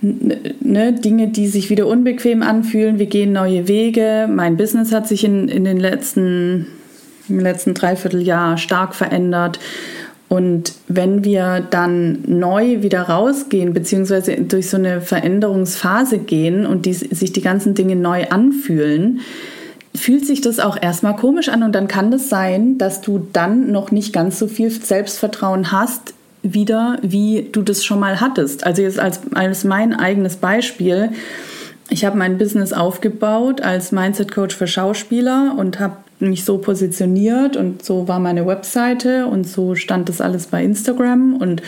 ne, 0.00 0.92
Dinge, 0.92 1.28
die 1.28 1.48
sich 1.48 1.68
wieder 1.68 1.88
unbequem 1.88 2.42
anfühlen. 2.42 3.00
Wir 3.00 3.06
gehen 3.06 3.32
neue 3.32 3.66
Wege. 3.66 4.28
Mein 4.30 4.56
Business 4.56 4.92
hat 4.92 5.08
sich 5.08 5.24
in, 5.24 5.48
in 5.48 5.64
den 5.64 5.80
letzten, 5.80 6.66
im 7.28 7.40
letzten 7.40 7.74
Dreivierteljahr 7.74 8.56
stark 8.56 8.94
verändert. 8.94 9.58
Und 10.28 10.74
wenn 10.88 11.24
wir 11.24 11.66
dann 11.70 12.18
neu 12.26 12.82
wieder 12.82 13.02
rausgehen, 13.02 13.72
beziehungsweise 13.72 14.36
durch 14.36 14.68
so 14.68 14.76
eine 14.76 15.00
Veränderungsphase 15.00 16.18
gehen 16.18 16.66
und 16.66 16.84
die, 16.84 16.92
sich 16.92 17.32
die 17.32 17.40
ganzen 17.40 17.74
Dinge 17.74 17.96
neu 17.96 18.26
anfühlen, 18.28 19.20
fühlt 19.94 20.26
sich 20.26 20.42
das 20.42 20.60
auch 20.60 20.80
erstmal 20.80 21.16
komisch 21.16 21.48
an 21.48 21.62
und 21.62 21.74
dann 21.74 21.88
kann 21.88 22.10
das 22.10 22.28
sein, 22.28 22.76
dass 22.76 23.00
du 23.00 23.26
dann 23.32 23.72
noch 23.72 23.90
nicht 23.90 24.12
ganz 24.12 24.38
so 24.38 24.46
viel 24.48 24.70
Selbstvertrauen 24.70 25.72
hast, 25.72 26.12
wieder, 26.42 26.98
wie 27.02 27.48
du 27.50 27.62
das 27.62 27.84
schon 27.84 27.98
mal 27.98 28.20
hattest. 28.20 28.64
Also 28.64 28.82
jetzt 28.82 28.98
als, 28.98 29.20
als 29.34 29.64
mein 29.64 29.94
eigenes 29.94 30.36
Beispiel. 30.36 31.10
Ich 31.90 32.04
habe 32.04 32.18
mein 32.18 32.38
Business 32.38 32.72
aufgebaut 32.72 33.60
als 33.60 33.92
Mindset 33.92 34.30
Coach 34.30 34.54
für 34.54 34.66
Schauspieler 34.66 35.54
und 35.56 35.80
habe 35.80 35.96
mich 36.20 36.44
so 36.44 36.58
positioniert 36.58 37.56
und 37.56 37.84
so 37.84 38.08
war 38.08 38.18
meine 38.18 38.46
Webseite 38.46 39.26
und 39.26 39.46
so 39.46 39.74
stand 39.74 40.08
das 40.08 40.20
alles 40.20 40.46
bei 40.46 40.62
Instagram 40.64 41.36
und 41.36 41.62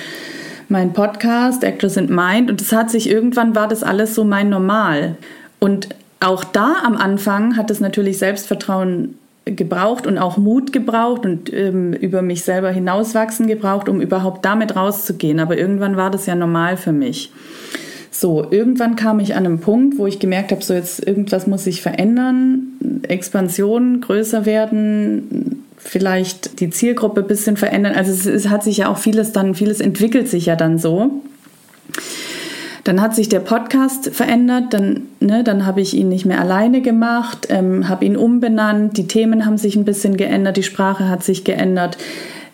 mein 0.69 0.93
Podcast 0.93 1.65
Actors 1.65 1.97
in 1.97 2.15
Mind 2.15 2.51
und 2.51 2.61
es 2.61 2.73
hat 2.73 2.91
sich 2.91 3.09
irgendwann 3.09 3.55
war 3.55 3.69
das 3.69 3.83
alles 3.83 4.15
so 4.15 4.25
mein 4.25 4.49
Normal 4.49 5.17
und 5.59 5.89
auch 6.21 6.45
da 6.45 6.77
am 6.85 6.97
Anfang 6.97 7.57
hat 7.57 7.71
es 7.71 7.81
natürlich 7.81 8.19
Selbstvertrauen 8.19 9.17
gebraucht 9.47 10.07
und 10.07 10.19
auch 10.19 10.37
Mut 10.37 10.73
gebraucht 10.73 11.25
und 11.25 11.53
ähm, 11.53 11.93
über 11.95 12.23
mich 12.23 12.43
selber 12.43 12.71
hinauswachsen 12.71 13.47
gebraucht, 13.47 13.89
um 13.89 14.01
überhaupt 14.01 14.45
damit 14.45 14.77
rauszugehen. 14.77 15.41
Aber 15.41 15.57
irgendwann 15.57 15.97
war 15.97 16.11
das 16.11 16.27
ja 16.27 16.35
normal 16.35 16.77
für 16.77 16.93
mich. 16.93 17.33
So, 18.11 18.47
irgendwann 18.51 18.97
kam 18.97 19.21
ich 19.21 19.35
an 19.37 19.47
einen 19.47 19.61
Punkt, 19.61 19.99
wo 19.99 20.07
ich 20.07 20.19
gemerkt 20.19 20.51
habe, 20.51 20.63
so 20.63 20.75
jetzt 20.75 21.07
irgendwas 21.07 21.47
muss 21.47 21.65
sich 21.65 21.81
verändern, 21.81 23.03
Expansion 23.03 24.01
größer 24.01 24.47
werden, 24.47 25.65
vielleicht 25.77 26.61
die 26.61 26.71
Zielgruppe 26.71 27.21
ein 27.21 27.27
bisschen 27.29 27.57
verändern. 27.57 27.95
Also 27.95 28.13
es, 28.13 28.27
es 28.27 28.49
hat 28.49 28.65
sich 28.65 28.79
ja 28.79 28.89
auch 28.89 28.99
vieles 28.99 29.33
dann, 29.33 29.55
vieles 29.55 29.81
entwickelt 29.81 30.29
sich 30.29 30.47
ja 30.47 30.57
dann 30.57 30.79
so. 30.79 31.23
Dann 32.85 33.01
hat 33.01 33.15
sich 33.15 33.29
der 33.29 33.41
Podcast 33.41 34.11
verändert, 34.11 34.73
dann, 34.73 35.03
ne, 35.21 35.45
dann 35.45 35.67
habe 35.67 35.81
ich 35.81 35.95
ihn 35.95 36.09
nicht 36.09 36.25
mehr 36.25 36.41
alleine 36.41 36.81
gemacht, 36.81 37.47
ähm, 37.51 37.89
habe 37.89 38.05
ihn 38.07 38.17
umbenannt, 38.17 38.97
die 38.97 39.07
Themen 39.07 39.45
haben 39.45 39.59
sich 39.59 39.77
ein 39.77 39.85
bisschen 39.85 40.17
geändert, 40.17 40.57
die 40.57 40.63
Sprache 40.63 41.09
hat 41.09 41.23
sich 41.23 41.45
geändert. 41.45 41.99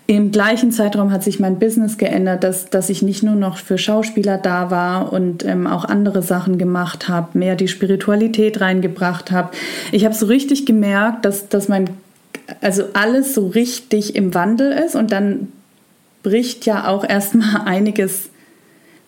Im 0.08 0.30
gleichen 0.30 0.70
Zeitraum 0.70 1.10
hat 1.10 1.24
sich 1.24 1.40
mein 1.40 1.58
Business 1.58 1.98
geändert, 1.98 2.44
dass, 2.44 2.70
dass 2.70 2.90
ich 2.90 3.02
nicht 3.02 3.24
nur 3.24 3.34
noch 3.34 3.56
für 3.56 3.76
Schauspieler 3.76 4.38
da 4.38 4.70
war 4.70 5.12
und 5.12 5.44
ähm, 5.44 5.66
auch 5.66 5.84
andere 5.84 6.22
Sachen 6.22 6.58
gemacht 6.58 7.08
habe, 7.08 7.36
mehr 7.36 7.56
die 7.56 7.66
Spiritualität 7.66 8.60
reingebracht 8.60 9.32
habe. 9.32 9.50
Ich 9.90 10.04
habe 10.04 10.14
so 10.14 10.26
richtig 10.26 10.64
gemerkt, 10.64 11.24
dass, 11.24 11.48
dass 11.48 11.66
mein, 11.66 11.90
also 12.60 12.84
alles 12.92 13.34
so 13.34 13.48
richtig 13.48 14.14
im 14.14 14.32
Wandel 14.32 14.70
ist 14.70 14.94
und 14.94 15.10
dann 15.10 15.48
bricht 16.22 16.66
ja 16.66 16.86
auch 16.86 17.04
erstmal 17.04 17.62
einiges 17.64 18.30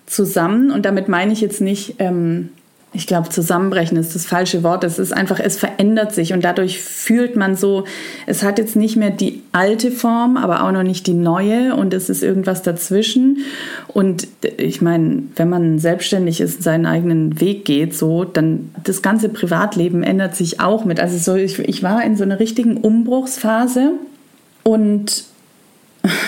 zusammen 0.07 0.73
und 0.73 0.85
damit 0.85 1.09
meine 1.09 1.33
ich 1.33 1.41
jetzt 1.41 1.61
nicht 1.61 1.97
ähm, 2.01 2.49
ich 2.95 3.07
glaube, 3.07 3.29
zusammenbrechen 3.29 3.99
ist 3.99 4.15
das 4.15 4.25
falsche 4.25 4.63
Wort. 4.63 4.83
Es 4.83 4.99
ist 4.99 5.13
einfach, 5.13 5.39
es 5.41 5.59
verändert 5.59 6.15
sich 6.15 6.33
und 6.33 6.43
dadurch 6.43 6.81
fühlt 6.81 7.37
man 7.37 7.55
so, 7.55 7.85
es 8.27 8.43
hat 8.43 8.59
jetzt 8.59 8.77
nicht 8.77 8.97
mehr 8.97 9.11
die 9.11 9.43
alte 9.53 9.91
Form, 9.91 10.39
aber 10.39 10.65
auch 10.65 10.73
noch 10.73 10.83
nicht 10.83 11.07
die 11.07 11.13
neue 11.13 11.77
und 11.77 11.93
es 11.93 12.09
ist 12.09 12.23
irgendwas 12.23 12.63
dazwischen. 12.63 13.45
Und 13.89 14.27
ich 14.57 14.81
meine, 14.81 15.25
wenn 15.37 15.51
man 15.51 15.79
selbstständig 15.79 16.41
ist, 16.41 16.63
seinen 16.63 16.87
eigenen 16.87 17.41
Weg 17.41 17.67
geht, 17.67 17.95
so, 17.95 18.25
dann 18.25 18.71
das 18.85 19.03
ganze 19.03 19.29
Privatleben 19.29 20.03
ändert 20.03 20.35
sich 20.35 20.61
auch 20.61 20.87
mit. 20.87 20.99
Also 20.99 21.19
so, 21.19 21.37
ich, 21.37 21.59
ich 21.59 21.83
war 21.83 22.03
in 22.03 22.17
so 22.17 22.25
einer 22.25 22.41
richtigen 22.41 22.79
Umbruchsphase 22.79 23.93
und 24.63 25.25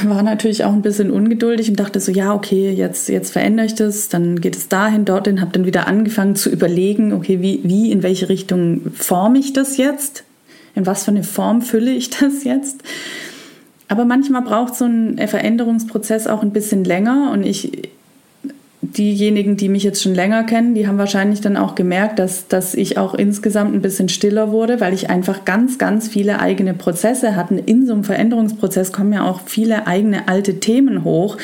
war 0.05 0.23
natürlich 0.23 0.65
auch 0.65 0.73
ein 0.73 0.83
bisschen 0.83 1.11
ungeduldig 1.11 1.69
und 1.69 1.81
dachte 1.81 2.01
so, 2.01 2.13
ja, 2.13 2.35
okay, 2.35 2.73
jetzt, 2.73 3.09
jetzt 3.09 3.33
verändere 3.33 3.67
ich 3.67 3.75
das, 3.75 4.09
dann 4.09 4.41
geht 4.41 4.57
es 4.57 4.69
dahin, 4.69 5.05
dorthin, 5.05 5.41
habe 5.41 5.53
dann 5.53 5.67
wieder 5.67 5.87
angefangen 5.87 6.37
zu 6.37 6.51
überlegen, 6.51 7.13
okay, 7.13 7.41
wie, 7.41 7.61
wie, 7.63 7.91
in 7.91 8.03
welche 8.03 8.29
Richtung 8.29 8.93
forme 8.95 9.39
ich 9.39 9.53
das 9.53 9.77
jetzt? 9.77 10.25
In 10.75 10.87
was 10.87 11.05
für 11.05 11.11
eine 11.11 11.25
Form 11.25 11.63
fülle 11.63 11.91
ich 11.91 12.11
das 12.11 12.45
jetzt? 12.45 12.83
Aber 13.89 14.05
manchmal 14.05 14.43
braucht 14.43 14.77
so 14.77 14.85
ein 14.85 15.19
Veränderungsprozess 15.19 16.29
auch 16.29 16.43
ein 16.43 16.53
bisschen 16.53 16.85
länger 16.85 17.31
und 17.33 17.45
ich, 17.45 17.91
diejenigen, 18.83 19.57
die 19.57 19.69
mich 19.69 19.83
jetzt 19.83 20.03
schon 20.03 20.15
länger 20.15 20.45
kennen, 20.45 20.75
die 20.75 20.89
haben 20.89 20.97
wahrscheinlich 20.97 21.41
dann 21.43 21.57
auch 21.57 21.75
gemerkt, 21.75 22.19
dass, 22.19 22.49
dass 22.49 22.75
ich 22.75 22.97
auch 22.97 23.15
insgesamt 23.15 23.75
ein 23.75 23.83
bisschen 23.83 24.09
stiller 24.09 24.53
wurde, 24.53 24.81
weil 24.81 24.95
ich 24.95 25.11
einfach 25.11 25.45
ganz, 25.45 25.77
ganz 25.77 26.09
viele 26.09 26.41
eigene 26.41 26.73
Prozesse 26.73 27.37
hatte. 27.37 27.57
In 27.57 27.87
so 27.87 27.93
einem 27.93 28.05
Veränderungsprozess 28.05 28.93
kommen 28.93 29.13
ja 29.13 29.25
auch 29.25 29.43
viele 29.45 29.87
eigene 29.87 30.29
alte 30.29 30.61
Themen 30.61 31.05
hoch, 31.05 31.37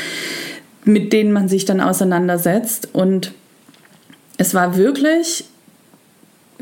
mit 0.85 1.13
denen 1.13 1.33
man 1.33 1.49
sich 1.49 1.67
dann 1.67 1.81
auseinandersetzt. 1.81 2.89
Und 2.95 3.33
es 4.39 4.55
war 4.55 4.77
wirklich 4.79 5.45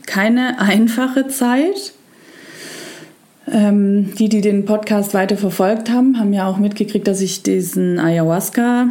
keine 0.07 0.59
einfache 0.61 1.29
Zeit. 1.29 1.93
Ähm, 3.47 4.15
die, 4.15 4.31
die 4.31 4.41
den 4.41 4.65
Podcast 4.65 5.13
weiter 5.13 5.37
verfolgt 5.37 5.91
haben, 5.91 6.19
haben 6.19 6.33
ja 6.33 6.49
auch 6.49 6.57
mitgekriegt, 6.57 7.07
dass 7.07 7.21
ich 7.21 7.43
diesen 7.43 7.99
Ayahuasca 7.99 8.89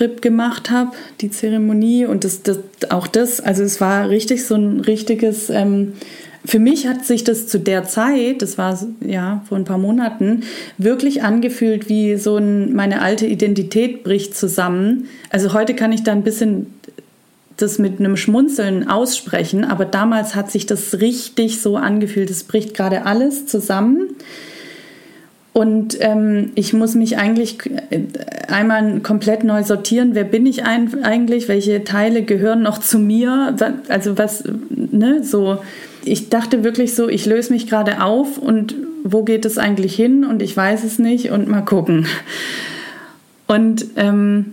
Trip 0.00 0.22
gemacht 0.22 0.70
habe, 0.70 0.92
die 1.20 1.30
Zeremonie 1.30 2.06
und 2.06 2.24
das, 2.24 2.42
das, 2.42 2.58
auch 2.88 3.06
das, 3.06 3.38
also 3.38 3.62
es 3.62 3.82
war 3.82 4.08
richtig 4.08 4.46
so 4.46 4.54
ein 4.54 4.80
richtiges, 4.80 5.50
ähm, 5.50 5.92
für 6.42 6.58
mich 6.58 6.86
hat 6.86 7.04
sich 7.04 7.22
das 7.22 7.48
zu 7.48 7.60
der 7.60 7.84
Zeit, 7.84 8.40
das 8.40 8.56
war 8.56 8.78
ja 9.06 9.44
vor 9.46 9.58
ein 9.58 9.66
paar 9.66 9.76
Monaten, 9.76 10.44
wirklich 10.78 11.22
angefühlt 11.22 11.90
wie 11.90 12.16
so 12.16 12.38
ein, 12.38 12.74
meine 12.74 13.02
alte 13.02 13.26
Identität 13.26 14.02
bricht 14.02 14.34
zusammen. 14.34 15.08
Also 15.28 15.52
heute 15.52 15.74
kann 15.74 15.92
ich 15.92 16.02
da 16.02 16.12
ein 16.12 16.22
bisschen 16.22 16.72
das 17.58 17.78
mit 17.78 18.00
einem 18.00 18.16
Schmunzeln 18.16 18.88
aussprechen, 18.88 19.66
aber 19.66 19.84
damals 19.84 20.34
hat 20.34 20.50
sich 20.50 20.64
das 20.64 21.00
richtig 21.00 21.60
so 21.60 21.76
angefühlt, 21.76 22.30
es 22.30 22.44
bricht 22.44 22.72
gerade 22.72 23.04
alles 23.04 23.44
zusammen. 23.44 24.16
Und 25.52 25.96
ähm, 26.00 26.52
ich 26.54 26.72
muss 26.72 26.94
mich 26.94 27.18
eigentlich 27.18 27.58
äh, 27.90 28.02
einmal 28.48 29.00
komplett 29.00 29.42
neu 29.42 29.64
sortieren. 29.64 30.14
Wer 30.14 30.24
bin 30.24 30.46
ich 30.46 30.64
eigentlich? 30.64 31.48
Welche 31.48 31.82
Teile 31.82 32.22
gehören 32.22 32.62
noch 32.62 32.78
zu 32.78 32.98
mir? 32.98 33.56
Also 33.88 34.16
was, 34.16 34.44
ne, 34.70 35.24
so. 35.24 35.58
Ich 36.04 36.30
dachte 36.30 36.64
wirklich 36.64 36.94
so, 36.94 37.08
ich 37.08 37.26
löse 37.26 37.52
mich 37.52 37.66
gerade 37.66 38.02
auf 38.02 38.38
und 38.38 38.74
wo 39.04 39.22
geht 39.22 39.44
es 39.44 39.58
eigentlich 39.58 39.94
hin? 39.94 40.24
Und 40.24 40.40
ich 40.40 40.56
weiß 40.56 40.84
es 40.84 40.98
nicht 40.98 41.30
und 41.30 41.48
mal 41.48 41.62
gucken. 41.62 42.06
Und 43.46 43.86
ähm, 43.96 44.52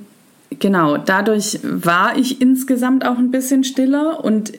genau, 0.60 0.98
dadurch 0.98 1.60
war 1.64 2.18
ich 2.18 2.42
insgesamt 2.42 3.06
auch 3.06 3.18
ein 3.18 3.32
bisschen 3.32 3.64
stiller. 3.64 4.26
Und 4.26 4.54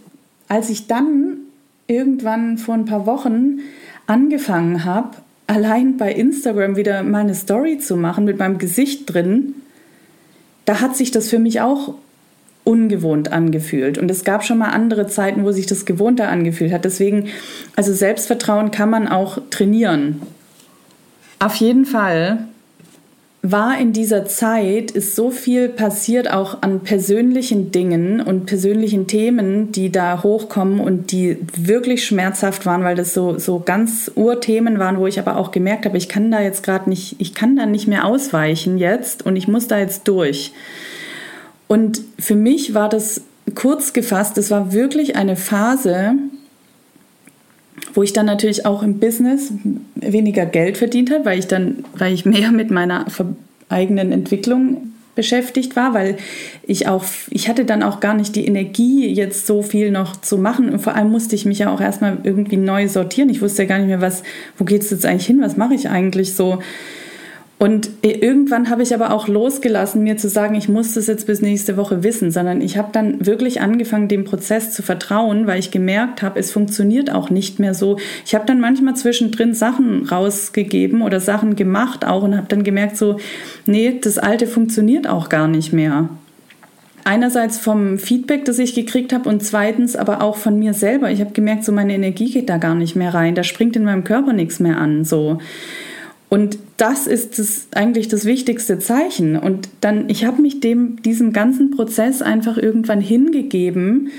als 0.48 0.70
ich 0.70 0.86
dann 0.86 1.38
irgendwann 1.88 2.58
vor 2.58 2.74
ein 2.74 2.84
paar 2.84 3.06
Wochen 3.06 3.58
angefangen 4.06 4.84
habe, 4.84 5.10
allein 5.48 5.96
bei 5.96 6.12
Instagram 6.12 6.76
wieder 6.76 7.02
meine 7.02 7.34
Story 7.34 7.78
zu 7.78 7.96
machen 7.96 8.24
mit 8.24 8.38
meinem 8.38 8.58
Gesicht 8.58 9.12
drin, 9.12 9.54
da 10.66 10.80
hat 10.80 10.96
sich 10.96 11.10
das 11.10 11.28
für 11.28 11.38
mich 11.40 11.60
auch 11.60 11.94
ungewohnt 12.62 13.32
angefühlt. 13.32 13.96
Und 13.96 14.10
es 14.10 14.24
gab 14.24 14.44
schon 14.44 14.58
mal 14.58 14.68
andere 14.68 15.06
Zeiten, 15.06 15.44
wo 15.44 15.50
sich 15.50 15.66
das 15.66 15.86
gewohnter 15.86 16.28
angefühlt 16.28 16.70
hat. 16.70 16.84
Deswegen, 16.84 17.28
also 17.74 17.94
Selbstvertrauen 17.94 18.70
kann 18.70 18.90
man 18.90 19.08
auch 19.08 19.38
trainieren. 19.48 20.20
Auf 21.38 21.54
jeden 21.54 21.86
Fall 21.86 22.46
war 23.50 23.78
in 23.78 23.92
dieser 23.92 24.26
Zeit, 24.26 24.90
ist 24.90 25.14
so 25.14 25.30
viel 25.30 25.68
passiert 25.68 26.30
auch 26.30 26.62
an 26.62 26.80
persönlichen 26.80 27.70
Dingen 27.70 28.20
und 28.20 28.46
persönlichen 28.46 29.06
Themen, 29.06 29.72
die 29.72 29.90
da 29.90 30.22
hochkommen 30.22 30.80
und 30.80 31.12
die 31.12 31.38
wirklich 31.56 32.04
schmerzhaft 32.04 32.66
waren, 32.66 32.84
weil 32.84 32.96
das 32.96 33.14
so, 33.14 33.38
so 33.38 33.60
ganz 33.60 34.10
Urthemen 34.14 34.78
waren, 34.78 34.98
wo 34.98 35.06
ich 35.06 35.18
aber 35.18 35.36
auch 35.36 35.50
gemerkt 35.50 35.84
habe, 35.84 35.96
ich 35.96 36.08
kann 36.08 36.30
da 36.30 36.40
jetzt 36.40 36.62
gerade 36.62 36.88
nicht, 36.88 37.16
ich 37.18 37.34
kann 37.34 37.56
da 37.56 37.66
nicht 37.66 37.88
mehr 37.88 38.04
ausweichen 38.04 38.78
jetzt 38.78 39.24
und 39.24 39.36
ich 39.36 39.48
muss 39.48 39.68
da 39.68 39.78
jetzt 39.78 40.08
durch. 40.08 40.52
Und 41.66 42.00
für 42.18 42.34
mich 42.34 42.74
war 42.74 42.88
das 42.88 43.22
kurz 43.54 43.92
gefasst, 43.92 44.36
das 44.36 44.50
war 44.50 44.72
wirklich 44.72 45.16
eine 45.16 45.36
Phase, 45.36 46.14
wo 47.94 48.02
ich 48.02 48.12
dann 48.12 48.26
natürlich 48.26 48.66
auch 48.66 48.82
im 48.82 48.98
Business 48.98 49.52
weniger 49.94 50.46
Geld 50.46 50.76
verdient 50.76 51.10
habe, 51.10 51.24
weil 51.24 51.38
ich 51.38 51.46
dann, 51.46 51.84
weil 51.96 52.12
ich 52.12 52.24
mehr 52.24 52.50
mit 52.52 52.70
meiner 52.70 53.06
eigenen 53.68 54.12
Entwicklung 54.12 54.92
beschäftigt 55.18 55.74
war, 55.74 55.94
weil 55.94 56.16
ich 56.62 56.86
auch, 56.86 57.04
ich 57.30 57.48
hatte 57.48 57.64
dann 57.64 57.82
auch 57.82 57.98
gar 57.98 58.14
nicht 58.14 58.36
die 58.36 58.46
Energie, 58.46 59.12
jetzt 59.12 59.48
so 59.48 59.62
viel 59.62 59.90
noch 59.90 60.14
zu 60.20 60.38
machen. 60.38 60.70
Und 60.70 60.78
vor 60.78 60.94
allem 60.94 61.10
musste 61.10 61.34
ich 61.34 61.44
mich 61.44 61.58
ja 61.58 61.74
auch 61.74 61.80
erstmal 61.80 62.18
irgendwie 62.22 62.56
neu 62.56 62.86
sortieren. 62.86 63.28
Ich 63.28 63.42
wusste 63.42 63.64
ja 63.64 63.68
gar 63.68 63.78
nicht 63.78 63.88
mehr, 63.88 64.00
was, 64.00 64.22
wo 64.58 64.64
geht 64.64 64.82
es 64.82 64.90
jetzt 64.90 65.04
eigentlich 65.04 65.26
hin, 65.26 65.40
was 65.40 65.56
mache 65.56 65.74
ich 65.74 65.88
eigentlich 65.88 66.34
so. 66.34 66.60
Und 67.60 67.90
irgendwann 68.02 68.70
habe 68.70 68.84
ich 68.84 68.94
aber 68.94 69.10
auch 69.12 69.26
losgelassen, 69.26 70.04
mir 70.04 70.16
zu 70.16 70.28
sagen, 70.28 70.54
ich 70.54 70.68
muss 70.68 70.94
das 70.94 71.08
jetzt 71.08 71.26
bis 71.26 71.42
nächste 71.42 71.76
Woche 71.76 72.04
wissen, 72.04 72.30
sondern 72.30 72.60
ich 72.60 72.78
habe 72.78 72.90
dann 72.92 73.26
wirklich 73.26 73.60
angefangen, 73.60 74.06
dem 74.06 74.22
Prozess 74.22 74.70
zu 74.70 74.82
vertrauen, 74.82 75.48
weil 75.48 75.58
ich 75.58 75.72
gemerkt 75.72 76.22
habe, 76.22 76.38
es 76.38 76.52
funktioniert 76.52 77.12
auch 77.12 77.30
nicht 77.30 77.58
mehr 77.58 77.74
so. 77.74 77.98
Ich 78.24 78.36
habe 78.36 78.46
dann 78.46 78.60
manchmal 78.60 78.94
zwischendrin 78.94 79.54
Sachen 79.54 80.06
rausgegeben 80.06 81.02
oder 81.02 81.18
Sachen 81.18 81.56
gemacht 81.56 82.06
auch 82.06 82.22
und 82.22 82.36
habe 82.36 82.46
dann 82.46 82.62
gemerkt, 82.62 82.96
so, 82.96 83.16
nee, 83.66 83.98
das 84.00 84.18
alte 84.18 84.46
funktioniert 84.46 85.08
auch 85.08 85.28
gar 85.28 85.48
nicht 85.48 85.72
mehr. 85.72 86.10
Einerseits 87.02 87.58
vom 87.58 87.98
Feedback, 87.98 88.44
das 88.44 88.60
ich 88.60 88.76
gekriegt 88.76 89.12
habe 89.12 89.28
und 89.28 89.42
zweitens 89.42 89.96
aber 89.96 90.22
auch 90.22 90.36
von 90.36 90.60
mir 90.60 90.74
selber. 90.74 91.10
Ich 91.10 91.20
habe 91.20 91.32
gemerkt, 91.32 91.64
so 91.64 91.72
meine 91.72 91.94
Energie 91.94 92.30
geht 92.30 92.50
da 92.50 92.58
gar 92.58 92.76
nicht 92.76 92.94
mehr 92.94 93.14
rein, 93.14 93.34
da 93.34 93.42
springt 93.42 93.74
in 93.74 93.82
meinem 93.82 94.04
Körper 94.04 94.32
nichts 94.32 94.60
mehr 94.60 94.76
an, 94.76 95.04
so. 95.04 95.38
Und 96.28 96.58
das 96.76 97.06
ist 97.06 97.38
das, 97.38 97.68
eigentlich 97.74 98.08
das 98.08 98.24
wichtigste 98.24 98.78
Zeichen. 98.78 99.36
Und 99.36 99.68
dann, 99.80 100.10
ich 100.10 100.24
habe 100.24 100.42
mich 100.42 100.60
dem, 100.60 101.00
diesem 101.02 101.32
ganzen 101.32 101.70
Prozess 101.70 102.20
einfach 102.20 102.58
irgendwann 102.58 103.00
hingegeben 103.00 104.10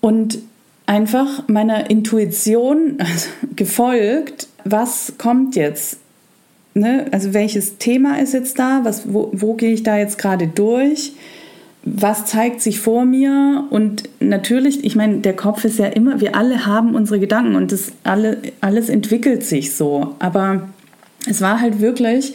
und 0.00 0.38
einfach 0.86 1.48
meiner 1.48 1.88
Intuition 1.90 2.98
gefolgt, 3.56 4.48
was 4.64 5.14
kommt 5.16 5.56
jetzt? 5.56 5.98
Ne? 6.74 7.06
Also 7.12 7.32
welches 7.32 7.78
Thema 7.78 8.20
ist 8.20 8.34
jetzt 8.34 8.58
da? 8.58 8.80
Was, 8.84 9.12
wo, 9.12 9.30
wo 9.32 9.54
gehe 9.54 9.72
ich 9.72 9.82
da 9.82 9.96
jetzt 9.96 10.18
gerade 10.18 10.48
durch? 10.48 11.12
Was 11.94 12.26
zeigt 12.26 12.60
sich 12.60 12.80
vor 12.80 13.04
mir? 13.04 13.66
Und 13.70 14.04
natürlich, 14.20 14.84
ich 14.84 14.96
meine, 14.96 15.18
der 15.18 15.34
Kopf 15.34 15.64
ist 15.64 15.78
ja 15.78 15.86
immer, 15.86 16.20
wir 16.20 16.34
alle 16.36 16.66
haben 16.66 16.94
unsere 16.94 17.20
Gedanken 17.20 17.56
und 17.56 17.72
das 17.72 17.92
alle, 18.04 18.38
alles 18.60 18.88
entwickelt 18.88 19.44
sich 19.44 19.74
so, 19.74 20.14
aber 20.18 20.68
es 21.28 21.40
war 21.40 21.60
halt 21.60 21.80
wirklich, 21.80 22.34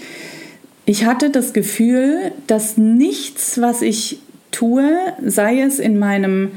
ich 0.86 1.06
hatte 1.06 1.30
das 1.30 1.54
Gefühl, 1.54 2.32
dass 2.48 2.78
nichts, 2.78 3.60
was 3.62 3.82
ich 3.82 4.20
tue, 4.52 4.90
sei 5.26 5.62
es 5.62 5.80
in 5.80 5.98
meinem 5.98 6.52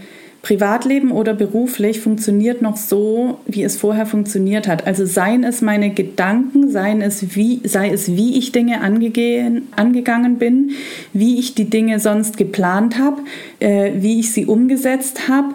Privatleben 0.47 1.11
oder 1.11 1.35
beruflich 1.35 1.99
funktioniert 1.99 2.63
noch 2.63 2.77
so, 2.77 3.41
wie 3.47 3.65
es 3.65 3.77
vorher 3.77 4.07
funktioniert 4.07 4.69
hat. 4.69 4.87
Also 4.87 5.05
seien 5.05 5.43
es 5.43 5.61
meine 5.61 5.91
Gedanken, 5.91 6.71
seien 6.71 7.03
es 7.03 7.35
wie, 7.35 7.63
sei 7.65 7.91
es 7.91 8.15
wie 8.15 8.39
ich 8.39 8.53
Dinge 8.53 8.81
angegangen 8.81 10.39
bin, 10.39 10.71
wie 11.13 11.41
ich 11.41 11.57
die 11.57 11.69
Dinge 11.69 11.99
sonst 11.99 12.37
geplant 12.37 12.97
habe, 12.97 13.23
äh, 13.59 13.95
wie 13.97 14.21
ich 14.21 14.33
sie 14.33 14.47
umgesetzt 14.47 15.29
habe, 15.29 15.49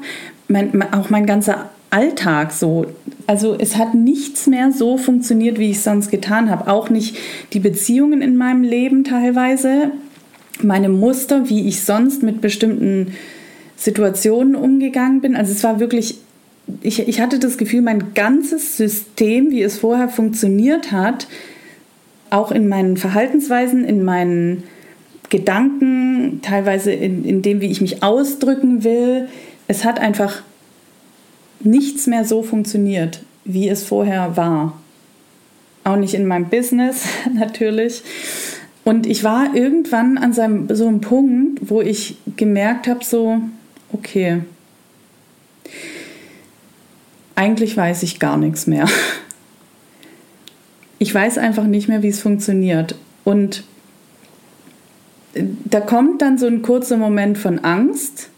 auch 0.91 1.10
mein 1.10 1.25
ganzer 1.25 1.69
Alltag 1.89 2.51
so. 2.51 2.86
Also 3.27 3.56
es 3.58 3.77
hat 3.77 3.93
nichts 3.93 4.45
mehr 4.47 4.73
so 4.73 4.97
funktioniert, 4.97 5.58
wie 5.58 5.71
ich 5.71 5.77
es 5.77 5.86
sonst 5.86 6.12
getan 6.12 6.49
habe. 6.49 6.69
Auch 6.69 6.89
nicht 6.89 7.15
die 7.54 7.62
Beziehungen 7.62 8.21
in 8.21 8.36
meinem 8.36 8.63
Leben 8.63 9.06
teilweise, 9.06 9.91
meine 10.62 10.89
Muster, 10.89 11.47
wie 11.47 11.65
ich 11.69 11.82
sonst 11.82 12.23
mit 12.23 12.41
bestimmten 12.41 13.13
Situationen 13.81 14.55
umgegangen 14.55 15.21
bin. 15.21 15.35
Also 15.35 15.51
es 15.53 15.63
war 15.63 15.79
wirklich, 15.79 16.19
ich, 16.83 17.07
ich 17.07 17.19
hatte 17.19 17.39
das 17.39 17.57
Gefühl, 17.57 17.81
mein 17.81 18.13
ganzes 18.13 18.77
System, 18.77 19.49
wie 19.49 19.63
es 19.63 19.79
vorher 19.79 20.07
funktioniert 20.07 20.91
hat, 20.91 21.27
auch 22.29 22.51
in 22.51 22.67
meinen 22.67 22.95
Verhaltensweisen, 22.95 23.83
in 23.83 24.03
meinen 24.03 24.63
Gedanken, 25.31 26.41
teilweise 26.43 26.91
in, 26.91 27.25
in 27.25 27.41
dem, 27.41 27.59
wie 27.59 27.71
ich 27.71 27.81
mich 27.81 28.03
ausdrücken 28.03 28.83
will, 28.83 29.29
es 29.67 29.83
hat 29.83 29.99
einfach 29.99 30.43
nichts 31.61 32.05
mehr 32.05 32.23
so 32.23 32.43
funktioniert, 32.43 33.23
wie 33.45 33.67
es 33.67 33.83
vorher 33.83 34.37
war. 34.37 34.79
Auch 35.83 35.95
nicht 35.95 36.13
in 36.13 36.27
meinem 36.27 36.49
Business 36.49 37.05
natürlich. 37.33 38.03
Und 38.83 39.07
ich 39.07 39.23
war 39.23 39.55
irgendwann 39.55 40.19
an 40.19 40.33
so 40.33 40.41
einem 40.43 41.01
Punkt, 41.01 41.67
wo 41.67 41.81
ich 41.81 42.17
gemerkt 42.35 42.87
habe, 42.87 43.03
so, 43.03 43.41
okay, 43.93 44.41
eigentlich 47.36 47.75
weiß 47.75 48.04
ich 48.04 48.19
gar 48.19 48.38
nichts 48.38 48.67
mehr. 48.67 48.88
Ich 50.99 51.15
weiß 51.15 51.39
einfach 51.39 51.63
nicht 51.63 51.88
mehr, 51.88 52.04
wie 52.04 52.10
es 52.10 52.21
funktioniert. 52.21 52.93
Und 53.23 53.63
da 55.34 55.80
kommt 55.80 56.21
dann 56.21 56.38
so 56.38 56.45
ein 56.45 56.62
kurzer 56.62 56.95
Moment 56.95 57.39
von 57.39 57.58
Angst. 57.58 58.30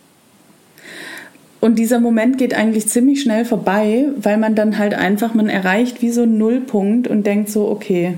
Und 1.59 1.75
dieser 1.75 1.99
Moment 1.99 2.37
geht 2.37 2.53
eigentlich 2.53 2.87
ziemlich 2.87 3.21
schnell 3.21 3.43
vorbei, 3.43 4.05
weil 4.17 4.37
man 4.37 4.55
dann 4.55 4.77
halt 4.77 4.93
einfach, 4.93 5.33
man 5.33 5.49
erreicht 5.49 6.01
wie 6.01 6.11
so 6.11 6.23
einen 6.23 6.37
Nullpunkt 6.37 7.09
und 7.09 7.25
denkt 7.25 7.49
so, 7.49 7.69
okay, 7.69 8.17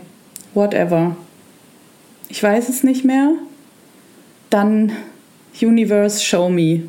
whatever. 0.54 1.16
Ich 2.30 2.44
weiß 2.44 2.70
es 2.70 2.84
nicht 2.84 3.04
mehr. 3.04 3.32
Dann 4.52 4.92
Universe, 5.60 6.24
show 6.24 6.50
me. 6.50 6.84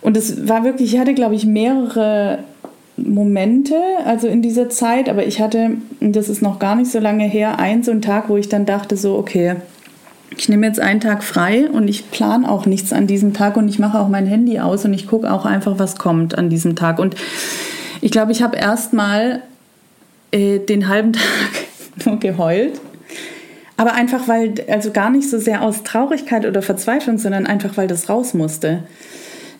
Und 0.00 0.16
es 0.16 0.48
war 0.48 0.64
wirklich, 0.64 0.94
ich 0.94 1.00
hatte, 1.00 1.14
glaube 1.14 1.34
ich, 1.34 1.44
mehrere 1.44 2.40
Momente, 2.96 3.74
also 4.04 4.26
in 4.26 4.42
dieser 4.42 4.68
Zeit, 4.70 5.08
aber 5.08 5.26
ich 5.26 5.40
hatte, 5.40 5.72
das 6.00 6.28
ist 6.28 6.42
noch 6.42 6.58
gar 6.58 6.76
nicht 6.76 6.90
so 6.90 6.98
lange 6.98 7.24
her, 7.24 7.58
einen 7.58 7.82
so 7.82 7.90
einen 7.90 8.02
Tag, 8.02 8.28
wo 8.28 8.36
ich 8.36 8.48
dann 8.48 8.66
dachte, 8.66 8.96
so, 8.96 9.16
okay, 9.16 9.56
ich 10.36 10.48
nehme 10.48 10.66
jetzt 10.66 10.80
einen 10.80 11.00
Tag 11.00 11.24
frei 11.24 11.68
und 11.70 11.88
ich 11.88 12.10
plane 12.10 12.48
auch 12.48 12.66
nichts 12.66 12.92
an 12.92 13.06
diesem 13.06 13.34
Tag 13.34 13.56
und 13.56 13.68
ich 13.68 13.78
mache 13.78 13.98
auch 13.98 14.08
mein 14.08 14.26
Handy 14.26 14.60
aus 14.60 14.84
und 14.84 14.92
ich 14.92 15.06
gucke 15.06 15.32
auch 15.32 15.44
einfach, 15.44 15.78
was 15.78 15.96
kommt 15.96 16.36
an 16.36 16.50
diesem 16.50 16.76
Tag. 16.76 16.98
Und 16.98 17.16
ich 18.00 18.10
glaube, 18.10 18.32
ich 18.32 18.42
habe 18.42 18.56
erst 18.56 18.92
mal 18.92 19.42
äh, 20.30 20.58
den 20.58 20.88
halben 20.88 21.12
Tag 21.14 22.04
nur 22.04 22.18
geheult. 22.18 22.80
Aber 23.76 23.94
einfach, 23.94 24.26
weil, 24.26 24.54
also 24.68 24.90
gar 24.90 25.08
nicht 25.08 25.30
so 25.30 25.38
sehr 25.38 25.62
aus 25.62 25.84
Traurigkeit 25.84 26.44
oder 26.44 26.62
Verzweiflung, 26.62 27.18
sondern 27.18 27.46
einfach, 27.46 27.76
weil 27.76 27.86
das 27.86 28.08
raus 28.08 28.34
musste 28.34 28.82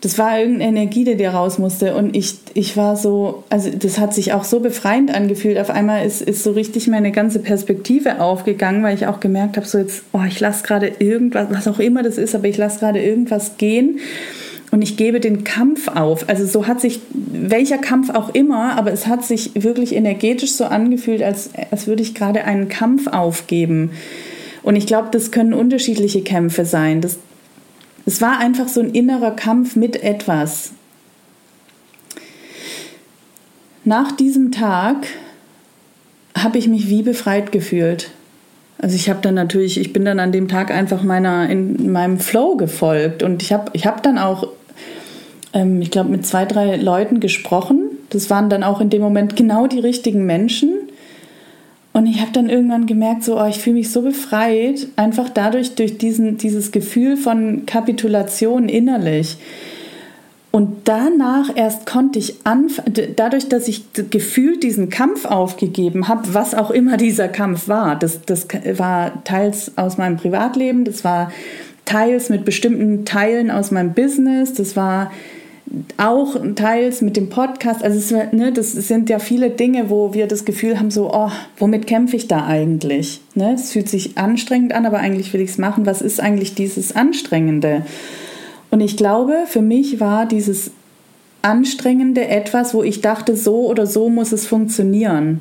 das 0.01 0.17
war 0.17 0.39
irgendeine 0.39 0.81
Energie, 0.81 1.05
die 1.05 1.17
dir 1.17 1.31
raus 1.31 1.59
musste. 1.59 1.95
Und 1.97 2.17
ich, 2.17 2.35
ich 2.55 2.77
war 2.77 2.97
so, 2.97 3.43
also 3.49 3.71
das 3.71 3.99
hat 3.99 4.15
sich 4.15 4.33
auch 4.33 4.45
so 4.45 4.61
befreiend 4.61 5.13
angefühlt. 5.13 5.59
Auf 5.59 5.71
einmal 5.71 6.07
ist, 6.07 6.23
ist 6.23 6.45
so 6.45 6.53
richtig 6.53 6.87
meine 6.87 7.11
ganze 7.11 7.41
Perspektive 7.41 8.21
aufgegangen, 8.21 8.83
weil 8.83 8.95
ich 8.95 9.07
auch 9.07 9.19
gemerkt 9.19 9.57
habe, 9.57 9.67
so 9.67 9.79
jetzt, 9.79 10.05
oh, 10.13 10.23
ich 10.27 10.39
lasse 10.39 10.63
gerade 10.63 10.93
irgendwas, 10.99 11.49
was 11.51 11.67
auch 11.67 11.81
immer 11.81 12.03
das 12.03 12.17
ist, 12.17 12.35
aber 12.35 12.47
ich 12.47 12.57
lasse 12.57 12.79
gerade 12.79 13.03
irgendwas 13.03 13.57
gehen 13.57 13.99
und 14.71 14.83
ich 14.83 14.97
gebe 14.97 15.19
den 15.19 15.43
Kampf 15.45 15.89
auf. 15.89 16.29
Also 16.29 16.47
so 16.47 16.67
hat 16.67 16.81
sich, 16.81 17.01
welcher 17.11 17.79
Kampf 17.79 18.11
auch 18.11 18.35
immer, 18.35 18.77
aber 18.77 18.93
es 18.93 19.07
hat 19.07 19.25
sich 19.25 19.51
wirklich 19.55 19.95
energetisch 19.95 20.53
so 20.53 20.65
angefühlt, 20.65 21.23
als, 21.23 21.51
als 21.71 21.87
würde 21.87 22.03
ich 22.03 22.15
gerade 22.15 22.45
einen 22.45 22.69
Kampf 22.69 23.09
aufgeben. 23.09 23.91
Und 24.63 24.77
ich 24.77 24.87
glaube, 24.87 25.09
das 25.11 25.31
können 25.31 25.55
unterschiedliche 25.55 26.23
Kämpfe 26.23 26.65
sein. 26.65 27.01
Das, 27.01 27.19
es 28.09 28.23
war 28.23 28.39
einfach 28.39 28.69
so 28.69 28.81
ein 28.81 28.93
innerer 28.93 29.33
Kampf 29.33 29.77
mit 29.77 30.03
etwas. 30.03 30.73
Nach 33.85 34.13
diesem 34.13 34.51
Tag 34.51 35.09
habe 36.35 36.57
ich 36.57 36.69
mich 36.69 36.89
wie 36.89 37.03
befreit 37.03 37.53
gefühlt. 37.53 38.11
Also 38.79 38.97
ich 38.97 39.11
habe 39.11 39.21
dann 39.21 39.35
natürlich, 39.35 39.79
ich 39.79 39.93
bin 39.93 40.07
dann 40.07 40.21
an 40.21 40.33
dem 40.33 40.49
Tag 40.49 40.71
einfach 40.71 41.03
meiner 41.03 41.51
in 41.51 41.93
meinem 41.93 42.19
Flow 42.19 42.57
gefolgt 42.57 43.23
und 43.23 43.43
ich 43.43 43.53
habe 43.53 43.71
ich 43.75 43.85
hab 43.85 44.03
dann 44.03 44.17
auch, 44.17 44.49
ähm, 45.53 45.83
ich 45.83 45.91
glaube, 45.91 46.09
mit 46.09 46.25
zwei 46.25 46.47
drei 46.47 46.77
Leuten 46.77 47.21
gesprochen. 47.21 47.91
Das 48.09 48.31
waren 48.31 48.49
dann 48.49 48.63
auch 48.63 48.81
in 48.81 48.89
dem 48.89 49.03
Moment 49.03 49.37
genau 49.37 49.67
die 49.67 49.81
richtigen 49.81 50.25
Menschen. 50.25 50.71
Und 51.99 52.07
ich 52.07 52.21
habe 52.21 52.31
dann 52.31 52.49
irgendwann 52.49 52.87
gemerkt, 52.87 53.25
so, 53.25 53.41
oh, 53.41 53.47
ich 53.47 53.59
fühle 53.59 53.75
mich 53.75 53.91
so 53.91 54.03
befreit, 54.03 54.87
einfach 54.95 55.31
dadurch, 55.31 55.75
durch 55.75 55.99
diesen, 55.99 56.37
dieses 56.39 56.71
Gefühl 56.71 57.17
von 57.17 57.67
Kapitulation 57.67 58.69
innerlich. 58.69 59.37
Und 60.53 60.83
danach 60.85 61.51
erst 61.57 61.87
konnte 61.87 62.21
ich 62.21 62.37
anfangen, 62.45 62.95
dadurch, 63.17 63.49
dass 63.49 63.67
ich 63.67 63.83
gefühlt 64.11 64.63
diesen 64.63 64.91
Kampf 64.91 65.25
aufgegeben 65.25 66.07
habe, 66.07 66.35
was 66.35 66.55
auch 66.55 66.71
immer 66.71 66.99
dieser 66.99 67.27
Kampf 67.27 67.67
war, 67.67 67.97
das, 67.97 68.25
das 68.25 68.47
war 68.75 69.25
teils 69.25 69.77
aus 69.77 69.99
meinem 69.99 70.19
Privatleben, 70.19 70.85
das 70.85 71.03
war 71.03 71.33
teils 71.85 72.29
mit 72.29 72.45
bestimmten 72.45 73.07
Teilen 73.07 73.51
aus 73.51 73.73
meinem 73.73 73.93
Business, 73.95 74.55
das 74.55 74.77
war 74.77 75.11
auch 75.97 76.37
teils 76.55 77.03
mit 77.03 77.17
dem 77.17 77.29
Podcast. 77.29 77.83
Also 77.83 77.99
es, 77.99 78.33
ne, 78.33 78.53
das 78.53 78.73
sind 78.73 79.11
ja 79.11 79.19
viele 79.19 79.51
Dinge, 79.51 79.91
wo 79.91 80.15
wir 80.15 80.27
das 80.27 80.45
Gefühl 80.45 80.79
haben, 80.79 80.91
so, 80.91 81.11
oh, 81.13 81.31
womit 81.59 81.87
kämpfe 81.87 82.17
ich 82.17 82.29
da 82.29 82.47
eigentlich? 82.47 83.21
Ne? 83.35 83.55
Es 83.55 83.73
fühlt 83.73 83.89
sich 83.89 84.17
anstrengend 84.17 84.73
an, 84.73 84.87
aber 84.87 84.99
eigentlich 84.99 85.33
will 85.33 85.41
ich 85.41 85.51
es 85.51 85.59
machen. 85.59 85.87
Was 85.87 86.01
ist 86.01 86.21
eigentlich 86.21 86.55
dieses 86.55 86.95
Anstrengende? 86.95 87.85
Und 88.71 88.81
ich 88.81 88.97
glaube, 88.97 89.45
für 89.47 89.63
mich 89.63 90.01
war 90.01 90.27
dieses 90.27 90.71
Anstrengende 91.43 92.27
etwas, 92.27 92.75
wo 92.75 92.83
ich 92.83 93.01
dachte, 93.01 93.37
so 93.37 93.67
oder 93.69 93.87
so 93.87 94.09
muss 94.09 94.33
es 94.33 94.47
funktionieren. 94.47 95.41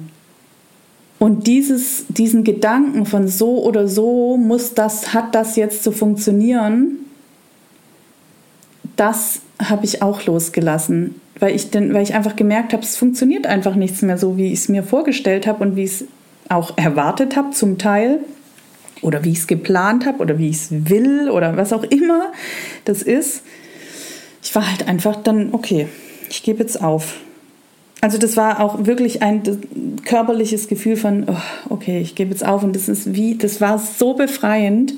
Und 1.20 1.48
dieses, 1.48 2.06
diesen 2.10 2.44
Gedanken 2.44 3.06
von 3.06 3.28
so 3.28 3.64
oder 3.64 3.88
so 3.88 4.38
muss 4.38 4.74
das, 4.74 5.14
hat 5.14 5.34
das 5.34 5.56
jetzt 5.56 5.84
zu 5.84 5.92
funktionieren, 5.92 7.00
das 8.96 9.42
habe 9.60 9.86
ich 9.86 10.02
auch 10.02 10.26
losgelassen, 10.26 11.16
weil 11.40 11.56
ich, 11.56 11.72
denn, 11.72 11.94
weil 11.94 12.04
ich 12.04 12.14
einfach 12.14 12.36
gemerkt 12.36 12.74
habe, 12.74 12.84
es 12.84 12.98
funktioniert 12.98 13.48
einfach 13.48 13.76
nichts 13.76 14.02
mehr 14.02 14.18
so, 14.18 14.38
wie 14.38 14.48
ich 14.48 14.60
es 14.60 14.70
mir 14.70 14.84
vorgestellt 14.84 15.48
habe 15.48 15.64
und 15.64 15.76
wie 15.76 15.84
ich 15.84 16.02
es 16.02 16.06
auch 16.50 16.78
erwartet 16.78 17.36
habe 17.36 17.52
zum 17.52 17.78
Teil 17.78 18.20
oder 19.02 19.24
wie 19.24 19.32
ich 19.32 19.40
es 19.40 19.48
geplant 19.48 20.06
habe 20.06 20.20
oder 20.20 20.38
wie 20.38 20.50
ich 20.50 20.58
es 20.58 20.68
will 20.90 21.30
oder 21.30 21.58
was 21.58 21.74
auch 21.74 21.84
immer 21.84 22.32
das 22.86 23.02
ist. 23.02 23.44
Ich 24.42 24.54
war 24.56 24.70
halt 24.70 24.88
einfach 24.88 25.16
dann, 25.16 25.54
okay, 25.54 25.88
ich 26.30 26.44
gebe 26.44 26.60
jetzt 26.60 26.82
auf. 26.82 27.16
Also 28.00 28.18
das 28.18 28.38
war 28.38 28.60
auch 28.60 28.86
wirklich 28.86 29.24
ein 29.24 29.42
körperliches 30.06 30.68
Gefühl 30.68 30.98
von, 30.98 31.26
oh, 31.28 31.74
okay, 31.74 32.00
ich 32.00 32.16
gebe 32.16 32.30
jetzt 32.32 32.46
auf 32.46 32.64
und 32.64 32.76
das 32.76 32.88
ist 32.88 33.14
wie, 33.16 33.36
das 33.36 33.60
war 33.60 33.80
so 33.80 34.14
befreiend 34.14 34.94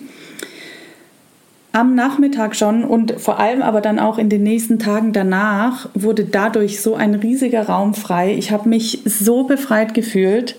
am 1.79 1.95
Nachmittag 1.95 2.55
schon 2.55 2.83
und 2.83 3.19
vor 3.19 3.39
allem 3.39 3.61
aber 3.61 3.81
dann 3.81 3.99
auch 3.99 4.17
in 4.17 4.29
den 4.29 4.43
nächsten 4.43 4.79
Tagen 4.79 5.13
danach 5.13 5.89
wurde 5.93 6.25
dadurch 6.25 6.81
so 6.81 6.95
ein 6.95 7.15
riesiger 7.15 7.63
Raum 7.63 7.93
frei. 7.93 8.35
Ich 8.37 8.51
habe 8.51 8.67
mich 8.67 9.01
so 9.05 9.43
befreit 9.43 9.93
gefühlt, 9.93 10.55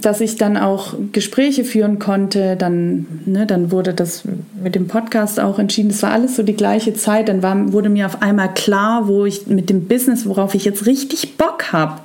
dass 0.00 0.20
ich 0.20 0.36
dann 0.36 0.56
auch 0.56 0.94
Gespräche 1.12 1.64
führen 1.64 1.98
konnte. 1.98 2.56
Dann, 2.56 3.06
ne, 3.26 3.46
dann 3.46 3.72
wurde 3.72 3.94
das 3.94 4.22
mit 4.62 4.74
dem 4.74 4.86
Podcast 4.86 5.40
auch 5.40 5.58
entschieden. 5.58 5.88
Das 5.88 6.02
war 6.02 6.12
alles 6.12 6.36
so 6.36 6.42
die 6.42 6.56
gleiche 6.56 6.94
Zeit. 6.94 7.28
Dann 7.28 7.42
war, 7.42 7.72
wurde 7.72 7.88
mir 7.88 8.06
auf 8.06 8.22
einmal 8.22 8.52
klar, 8.54 9.08
wo 9.08 9.24
ich 9.24 9.46
mit 9.46 9.70
dem 9.70 9.88
Business, 9.88 10.26
worauf 10.26 10.54
ich 10.54 10.64
jetzt 10.64 10.86
richtig 10.86 11.36
Bock 11.36 11.72
habe. 11.72 12.00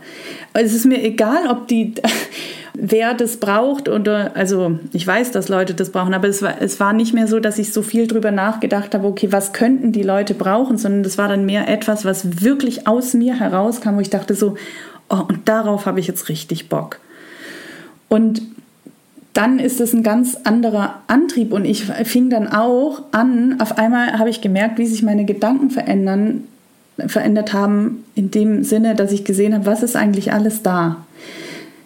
Es 0.53 0.73
ist 0.73 0.85
mir 0.85 1.03
egal, 1.03 1.47
ob 1.49 1.67
die 1.67 1.93
wer 2.81 3.13
das 3.13 3.37
braucht 3.37 3.89
oder 3.89 4.35
also 4.35 4.79
ich 4.93 5.05
weiß, 5.05 5.31
dass 5.31 5.49
Leute 5.49 5.73
das 5.73 5.91
brauchen, 5.91 6.13
aber 6.13 6.27
es 6.27 6.41
war, 6.41 6.61
es 6.61 6.79
war 6.79 6.93
nicht 6.93 7.13
mehr 7.13 7.27
so, 7.27 7.39
dass 7.39 7.59
ich 7.59 7.73
so 7.73 7.81
viel 7.81 8.07
drüber 8.07 8.31
nachgedacht 8.31 8.93
habe, 8.93 9.07
okay, 9.07 9.31
was 9.31 9.53
könnten 9.53 9.91
die 9.91 10.03
Leute 10.03 10.33
brauchen, 10.33 10.77
sondern 10.77 11.03
das 11.03 11.17
war 11.17 11.27
dann 11.27 11.45
mehr 11.45 11.67
etwas, 11.67 12.05
was 12.05 12.43
wirklich 12.43 12.87
aus 12.87 13.13
mir 13.13 13.39
herauskam, 13.39 13.95
wo 13.95 13.99
ich 13.99 14.09
dachte 14.09 14.33
so, 14.33 14.55
oh, 15.09 15.23
und 15.27 15.47
darauf 15.49 15.85
habe 15.85 15.99
ich 15.99 16.07
jetzt 16.07 16.29
richtig 16.29 16.69
Bock. 16.69 16.99
Und 18.07 18.41
dann 19.33 19.59
ist 19.59 19.79
es 19.79 19.93
ein 19.93 20.03
ganz 20.03 20.37
anderer 20.43 21.01
Antrieb 21.07 21.53
und 21.53 21.65
ich 21.65 21.85
fing 21.85 22.29
dann 22.29 22.47
auch 22.47 23.03
an, 23.11 23.61
auf 23.61 23.77
einmal 23.77 24.17
habe 24.17 24.29
ich 24.29 24.41
gemerkt, 24.41 24.79
wie 24.79 24.87
sich 24.87 25.03
meine 25.03 25.25
Gedanken 25.25 25.69
verändern, 25.69 26.45
verändert 27.07 27.53
haben, 27.53 28.03
in 28.15 28.31
dem 28.31 28.63
Sinne, 28.63 28.95
dass 28.95 29.11
ich 29.11 29.25
gesehen 29.25 29.53
habe, 29.53 29.65
was 29.65 29.83
ist 29.83 29.95
eigentlich 29.95 30.33
alles 30.33 30.63
da. 30.63 31.05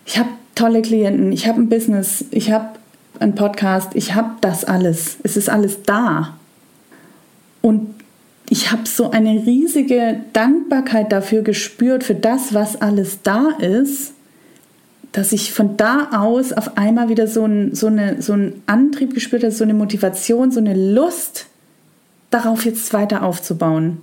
Ich 0.05 0.17
habe 0.17 0.29
tolle 0.55 0.81
Klienten, 0.81 1.31
ich 1.31 1.47
habe 1.47 1.61
ein 1.61 1.69
Business, 1.69 2.25
ich 2.31 2.51
habe 2.51 2.69
einen 3.19 3.35
Podcast, 3.35 3.91
ich 3.93 4.15
habe 4.15 4.31
das 4.41 4.63
alles. 4.65 5.17
Es 5.23 5.37
ist 5.37 5.49
alles 5.49 5.83
da. 5.83 6.37
Und 7.61 7.93
ich 8.49 8.71
habe 8.71 8.85
so 8.85 9.11
eine 9.11 9.45
riesige 9.45 10.21
Dankbarkeit 10.33 11.11
dafür 11.11 11.41
gespürt, 11.41 12.03
für 12.03 12.15
das, 12.15 12.53
was 12.53 12.81
alles 12.81 13.21
da 13.23 13.49
ist, 13.59 14.13
dass 15.11 15.31
ich 15.31 15.53
von 15.53 15.77
da 15.77 16.09
aus 16.11 16.51
auf 16.51 16.77
einmal 16.77 17.07
wieder 17.07 17.27
so, 17.27 17.45
ein, 17.45 17.73
so, 17.73 17.87
eine, 17.87 18.21
so 18.21 18.33
einen 18.33 18.63
Antrieb 18.65 19.13
gespürt 19.13 19.43
habe, 19.43 19.53
so 19.53 19.63
eine 19.63 19.73
Motivation, 19.73 20.51
so 20.51 20.59
eine 20.59 20.73
Lust, 20.93 21.47
darauf 22.31 22.65
jetzt 22.65 22.91
weiter 22.93 23.23
aufzubauen. 23.23 24.01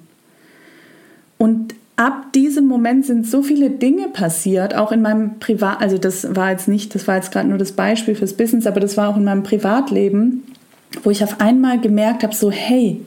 Und 1.37 1.75
ab 2.01 2.33
diesem 2.33 2.67
Moment 2.67 3.05
sind 3.05 3.27
so 3.27 3.43
viele 3.43 3.69
Dinge 3.69 4.09
passiert, 4.09 4.75
auch 4.75 4.91
in 4.91 5.03
meinem 5.03 5.39
Privat, 5.39 5.83
also 5.83 5.99
das 5.99 6.35
war 6.35 6.51
jetzt 6.51 6.67
nicht, 6.67 6.95
das 6.95 7.07
war 7.07 7.17
jetzt 7.17 7.31
gerade 7.31 7.47
nur 7.47 7.59
das 7.59 7.73
Beispiel 7.73 8.15
fürs 8.15 8.33
Business, 8.33 8.67
aber 8.67 8.81
das 8.81 8.97
war 8.97 9.11
auch 9.11 9.19
in 9.19 9.25
meinem 9.25 9.43
Privatleben, 9.43 10.45
wo 11.03 11.11
ich 11.11 11.23
auf 11.23 11.43
einmal 11.43 11.79
gemerkt 11.79 12.23
habe, 12.23 12.35
so 12.35 12.51
hey, 12.51 13.03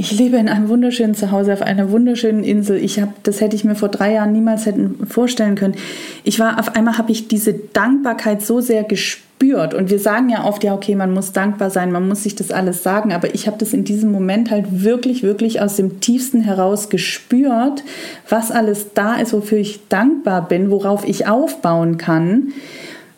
ich 0.00 0.16
lebe 0.16 0.36
in 0.36 0.48
einem 0.48 0.68
wunderschönen 0.68 1.16
Zuhause 1.16 1.52
auf 1.52 1.60
einer 1.60 1.90
wunderschönen 1.90 2.44
Insel. 2.44 2.76
Ich 2.76 3.00
habe, 3.00 3.12
das 3.24 3.40
hätte 3.40 3.56
ich 3.56 3.64
mir 3.64 3.74
vor 3.74 3.88
drei 3.88 4.12
Jahren 4.12 4.30
niemals 4.30 4.64
hätten 4.64 5.04
vorstellen 5.08 5.56
können. 5.56 5.74
Ich 6.22 6.38
war 6.38 6.60
auf 6.60 6.76
einmal 6.76 6.98
habe 6.98 7.10
ich 7.10 7.26
diese 7.26 7.52
Dankbarkeit 7.52 8.40
so 8.40 8.60
sehr 8.60 8.84
gespürt 8.84 9.74
und 9.74 9.90
wir 9.90 9.98
sagen 9.98 10.28
ja 10.28 10.44
oft 10.44 10.62
ja 10.62 10.72
okay, 10.72 10.94
man 10.94 11.12
muss 11.12 11.32
dankbar 11.32 11.70
sein, 11.70 11.90
man 11.90 12.06
muss 12.06 12.22
sich 12.22 12.36
das 12.36 12.52
alles 12.52 12.84
sagen, 12.84 13.12
aber 13.12 13.34
ich 13.34 13.48
habe 13.48 13.58
das 13.58 13.72
in 13.72 13.82
diesem 13.82 14.12
Moment 14.12 14.52
halt 14.52 14.84
wirklich 14.84 15.24
wirklich 15.24 15.60
aus 15.60 15.74
dem 15.74 15.98
tiefsten 15.98 16.42
heraus 16.42 16.90
gespürt, 16.90 17.82
was 18.28 18.52
alles 18.52 18.94
da 18.94 19.16
ist, 19.16 19.32
wofür 19.32 19.58
ich 19.58 19.88
dankbar 19.88 20.46
bin, 20.46 20.70
worauf 20.70 21.08
ich 21.08 21.26
aufbauen 21.26 21.98
kann, 21.98 22.52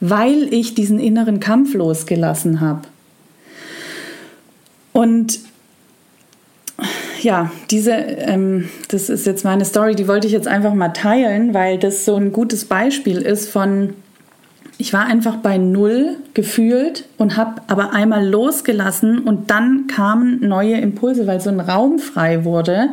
weil 0.01 0.49
ich 0.53 0.75
diesen 0.75 0.99
inneren 0.99 1.41
Kampf 1.41 1.75
losgelassen 1.75 2.63
habe. 2.63 2.83
Und 4.93 5.50
ja, 7.23 7.51
diese, 7.71 7.93
ähm, 7.93 8.69
das 8.89 9.09
ist 9.09 9.27
jetzt 9.27 9.45
meine 9.45 9.65
Story, 9.65 9.95
die 9.95 10.09
wollte 10.09 10.27
ich 10.27 10.33
jetzt 10.33 10.49
einfach 10.49 10.75
mal 10.75 10.91
teilen, 10.91 11.55
weil 11.55 11.79
das 11.79 12.05
so 12.05 12.17
ein 12.17 12.33
gutes 12.33 12.65
Beispiel 12.65 13.19
ist 13.19 13.49
von, 13.49 13.95
ich 14.79 14.93
war 14.93 15.07
einfach 15.07 15.37
bei 15.37 15.59
Null 15.59 16.17
gefühlt 16.35 17.05
und 17.19 17.37
habe 17.37 17.61
aber 17.67 17.93
einmal 17.93 18.27
losgelassen 18.27 19.19
und 19.19 19.51
dann 19.51 19.87
kamen 19.87 20.41
neue 20.41 20.77
Impulse, 20.77 21.27
weil 21.27 21.41
so 21.41 21.51
ein 21.51 21.61
Raum 21.61 21.99
frei 21.99 22.45
wurde. 22.45 22.89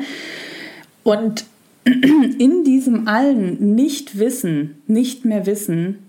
Und 1.04 1.46
in 1.86 2.64
diesem 2.66 3.08
allen 3.08 3.76
Nicht-Wissen, 3.76 4.82
nicht 4.88 5.24
mehr 5.24 5.46
Wissen, 5.46 6.00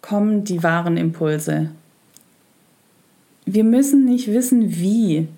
kommen 0.00 0.44
die 0.44 0.62
wahren 0.62 0.96
Impulse. 0.96 1.70
Wir 3.46 3.64
müssen 3.64 4.04
nicht 4.04 4.32
wissen, 4.32 4.76
wie 4.76 5.28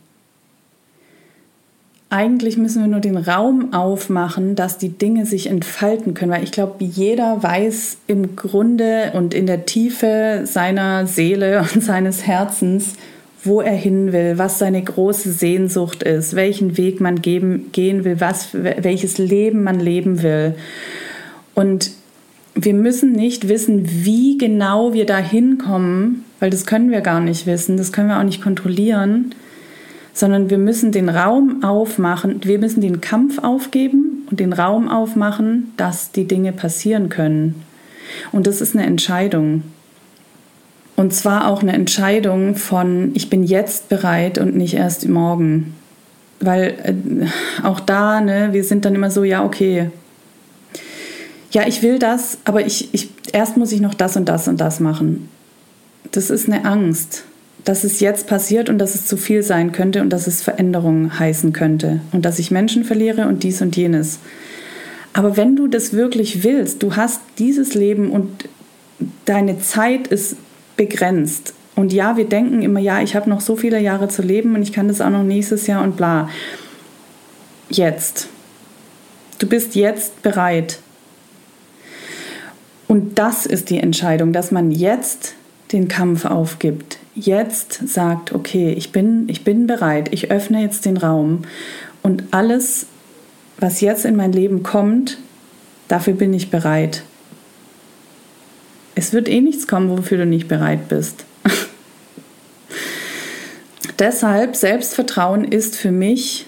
eigentlich 2.09 2.57
müssen 2.57 2.82
wir 2.82 2.88
nur 2.88 3.00
den 3.00 3.16
Raum 3.16 3.72
aufmachen, 3.72 4.54
dass 4.54 4.78
die 4.78 4.90
Dinge 4.90 5.26
sich 5.26 5.48
entfalten 5.48 6.14
können, 6.14 6.30
weil 6.30 6.44
ich 6.44 6.52
glaube, 6.52 6.84
jeder 6.84 7.42
weiß 7.42 7.98
im 8.07 8.36
Grunde 8.36 9.11
und 9.14 9.34
in 9.34 9.46
der 9.46 9.66
Tiefe 9.66 10.42
seiner 10.44 11.07
Seele 11.07 11.61
und 11.74 11.82
seines 11.82 12.26
Herzens, 12.26 12.94
wo 13.42 13.61
er 13.61 13.74
hin 13.74 14.12
will, 14.12 14.38
was 14.38 14.59
seine 14.59 14.82
große 14.82 15.32
Sehnsucht 15.32 16.02
ist, 16.02 16.36
welchen 16.36 16.76
Weg 16.76 17.00
man 17.00 17.22
geben, 17.22 17.70
gehen 17.72 18.04
will, 18.04 18.20
was, 18.20 18.48
welches 18.52 19.18
Leben 19.18 19.62
man 19.62 19.80
leben 19.80 20.22
will. 20.22 20.54
Und 21.54 21.90
wir 22.54 22.74
müssen 22.74 23.12
nicht 23.12 23.48
wissen, 23.48 23.84
wie 23.88 24.38
genau 24.38 24.94
wir 24.94 25.07
da 25.07 25.18
hinkommen, 25.18 26.24
weil 26.40 26.50
das 26.50 26.66
können 26.66 26.90
wir 26.90 27.00
gar 27.00 27.20
nicht 27.20 27.46
wissen, 27.46 27.76
das 27.76 27.92
können 27.92 28.09
wir 28.09 28.18
auch 28.18 28.24
nicht 28.24 28.42
kontrollieren 28.42 29.34
sondern 30.16 30.48
wir 30.48 30.56
müssen 30.56 30.92
den 30.92 31.10
Raum 31.10 31.62
aufmachen, 31.62 32.40
wir 32.42 32.58
müssen 32.58 32.80
den 32.80 33.02
Kampf 33.02 33.38
aufgeben 33.38 34.26
und 34.30 34.40
den 34.40 34.54
Raum 34.54 34.88
aufmachen, 34.88 35.74
dass 35.76 36.10
die 36.10 36.26
Dinge 36.26 36.52
passieren 36.52 37.10
können. 37.10 37.62
Und 38.32 38.46
das 38.46 38.62
ist 38.62 38.74
eine 38.74 38.86
Entscheidung. 38.86 39.62
Und 40.96 41.12
zwar 41.12 41.48
auch 41.48 41.60
eine 41.60 41.74
Entscheidung 41.74 42.56
von, 42.56 43.10
ich 43.12 43.28
bin 43.28 43.44
jetzt 43.44 43.90
bereit 43.90 44.38
und 44.38 44.56
nicht 44.56 44.72
erst 44.72 45.06
morgen. 45.06 45.74
Weil 46.40 46.74
äh, 46.82 47.26
auch 47.62 47.78
da, 47.78 48.22
ne, 48.22 48.48
wir 48.52 48.64
sind 48.64 48.86
dann 48.86 48.94
immer 48.94 49.10
so, 49.10 49.22
ja, 49.22 49.44
okay, 49.44 49.90
ja, 51.50 51.66
ich 51.66 51.82
will 51.82 51.98
das, 51.98 52.38
aber 52.46 52.64
ich, 52.64 52.94
ich, 52.94 53.10
erst 53.34 53.58
muss 53.58 53.70
ich 53.70 53.82
noch 53.82 53.92
das 53.92 54.16
und 54.16 54.30
das 54.30 54.48
und 54.48 54.62
das 54.62 54.80
machen. 54.80 55.28
Das 56.10 56.30
ist 56.30 56.48
eine 56.48 56.64
Angst 56.64 57.24
dass 57.66 57.82
es 57.82 57.98
jetzt 57.98 58.28
passiert 58.28 58.70
und 58.70 58.78
dass 58.78 58.94
es 58.94 59.06
zu 59.06 59.16
viel 59.16 59.42
sein 59.42 59.72
könnte 59.72 60.00
und 60.00 60.10
dass 60.10 60.28
es 60.28 60.40
Veränderungen 60.40 61.18
heißen 61.18 61.52
könnte 61.52 62.00
und 62.12 62.24
dass 62.24 62.38
ich 62.38 62.52
Menschen 62.52 62.84
verliere 62.84 63.26
und 63.26 63.42
dies 63.42 63.60
und 63.60 63.76
jenes. 63.76 64.20
Aber 65.12 65.36
wenn 65.36 65.56
du 65.56 65.66
das 65.66 65.92
wirklich 65.92 66.44
willst, 66.44 66.84
du 66.84 66.94
hast 66.94 67.20
dieses 67.38 67.74
Leben 67.74 68.12
und 68.12 68.48
deine 69.24 69.58
Zeit 69.58 70.06
ist 70.06 70.36
begrenzt. 70.76 71.54
Und 71.74 71.92
ja, 71.92 72.16
wir 72.16 72.26
denken 72.28 72.62
immer, 72.62 72.78
ja, 72.78 73.02
ich 73.02 73.16
habe 73.16 73.28
noch 73.28 73.40
so 73.40 73.56
viele 73.56 73.80
Jahre 73.80 74.08
zu 74.08 74.22
leben 74.22 74.54
und 74.54 74.62
ich 74.62 74.72
kann 74.72 74.86
das 74.86 75.00
auch 75.00 75.10
noch 75.10 75.24
nächstes 75.24 75.66
Jahr 75.66 75.82
und 75.82 75.96
bla. 75.96 76.30
Jetzt. 77.68 78.28
Du 79.40 79.48
bist 79.48 79.74
jetzt 79.74 80.22
bereit. 80.22 80.78
Und 82.86 83.18
das 83.18 83.44
ist 83.44 83.70
die 83.70 83.80
Entscheidung, 83.80 84.32
dass 84.32 84.52
man 84.52 84.70
jetzt 84.70 85.34
den 85.72 85.88
Kampf 85.88 86.24
aufgibt, 86.26 86.98
jetzt 87.16 87.88
sagt, 87.88 88.32
okay, 88.32 88.72
ich 88.72 88.92
bin, 88.92 89.28
ich 89.28 89.42
bin 89.42 89.66
bereit, 89.66 90.12
ich 90.12 90.30
öffne 90.30 90.62
jetzt 90.62 90.84
den 90.84 90.96
Raum 90.96 91.42
und 92.02 92.24
alles, 92.30 92.86
was 93.58 93.80
jetzt 93.80 94.04
in 94.04 94.14
mein 94.14 94.32
Leben 94.32 94.62
kommt, 94.62 95.18
dafür 95.88 96.14
bin 96.14 96.32
ich 96.32 96.50
bereit. 96.50 97.02
Es 98.94 99.12
wird 99.12 99.28
eh 99.28 99.40
nichts 99.40 99.66
kommen, 99.66 99.90
wofür 99.90 100.18
du 100.18 100.26
nicht 100.26 100.46
bereit 100.46 100.88
bist. 100.88 101.24
Deshalb 103.98 104.54
Selbstvertrauen 104.56 105.44
ist 105.44 105.76
für 105.76 105.90
mich 105.90 106.46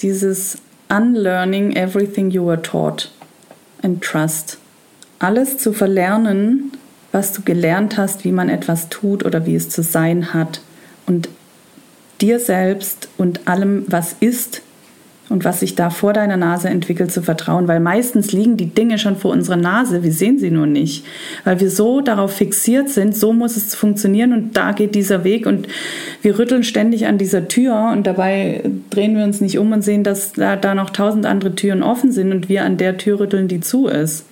dieses 0.00 0.58
Unlearning 0.88 1.76
everything 1.76 2.30
you 2.30 2.46
were 2.46 2.60
taught 2.60 3.10
and 3.82 4.02
trust. 4.02 4.58
alles 5.20 5.58
zu 5.58 5.72
verlernen, 5.72 6.72
was 7.12 7.32
du 7.32 7.42
gelernt 7.42 7.96
hast, 7.96 8.24
wie 8.24 8.32
man 8.32 8.48
etwas 8.48 8.88
tut 8.88 9.24
oder 9.24 9.46
wie 9.46 9.56
es 9.56 9.68
zu 9.68 9.82
sein 9.82 10.32
hat. 10.32 10.60
Und 11.06 11.28
dir 12.20 12.38
selbst 12.38 13.08
und 13.16 13.48
allem, 13.48 13.84
was 13.88 14.14
ist, 14.20 14.62
und 15.30 15.44
was 15.44 15.60
sich 15.60 15.76
da 15.76 15.90
vor 15.90 16.12
deiner 16.12 16.36
Nase 16.36 16.68
entwickelt, 16.68 17.12
zu 17.12 17.22
vertrauen, 17.22 17.68
weil 17.68 17.80
meistens 17.80 18.32
liegen 18.32 18.56
die 18.56 18.74
Dinge 18.74 18.98
schon 18.98 19.16
vor 19.16 19.30
unserer 19.30 19.56
Nase, 19.56 20.02
wir 20.02 20.12
sehen 20.12 20.38
sie 20.38 20.50
nur 20.50 20.66
nicht, 20.66 21.06
weil 21.44 21.60
wir 21.60 21.70
so 21.70 22.00
darauf 22.00 22.32
fixiert 22.32 22.90
sind, 22.90 23.16
so 23.16 23.32
muss 23.32 23.56
es 23.56 23.74
funktionieren 23.74 24.32
und 24.32 24.56
da 24.56 24.72
geht 24.72 24.94
dieser 24.94 25.22
Weg 25.22 25.46
und 25.46 25.68
wir 26.20 26.38
rütteln 26.38 26.64
ständig 26.64 27.06
an 27.06 27.16
dieser 27.16 27.46
Tür 27.48 27.90
und 27.92 28.06
dabei 28.06 28.62
drehen 28.90 29.16
wir 29.16 29.24
uns 29.24 29.40
nicht 29.40 29.58
um 29.58 29.72
und 29.72 29.82
sehen, 29.82 30.02
dass 30.02 30.32
da, 30.32 30.56
da 30.56 30.74
noch 30.74 30.90
tausend 30.90 31.24
andere 31.24 31.54
Türen 31.54 31.84
offen 31.84 32.10
sind 32.10 32.32
und 32.32 32.48
wir 32.48 32.64
an 32.64 32.76
der 32.76 32.98
Tür 32.98 33.20
rütteln, 33.20 33.46
die 33.46 33.60
zu 33.60 33.86
ist. 33.86 34.26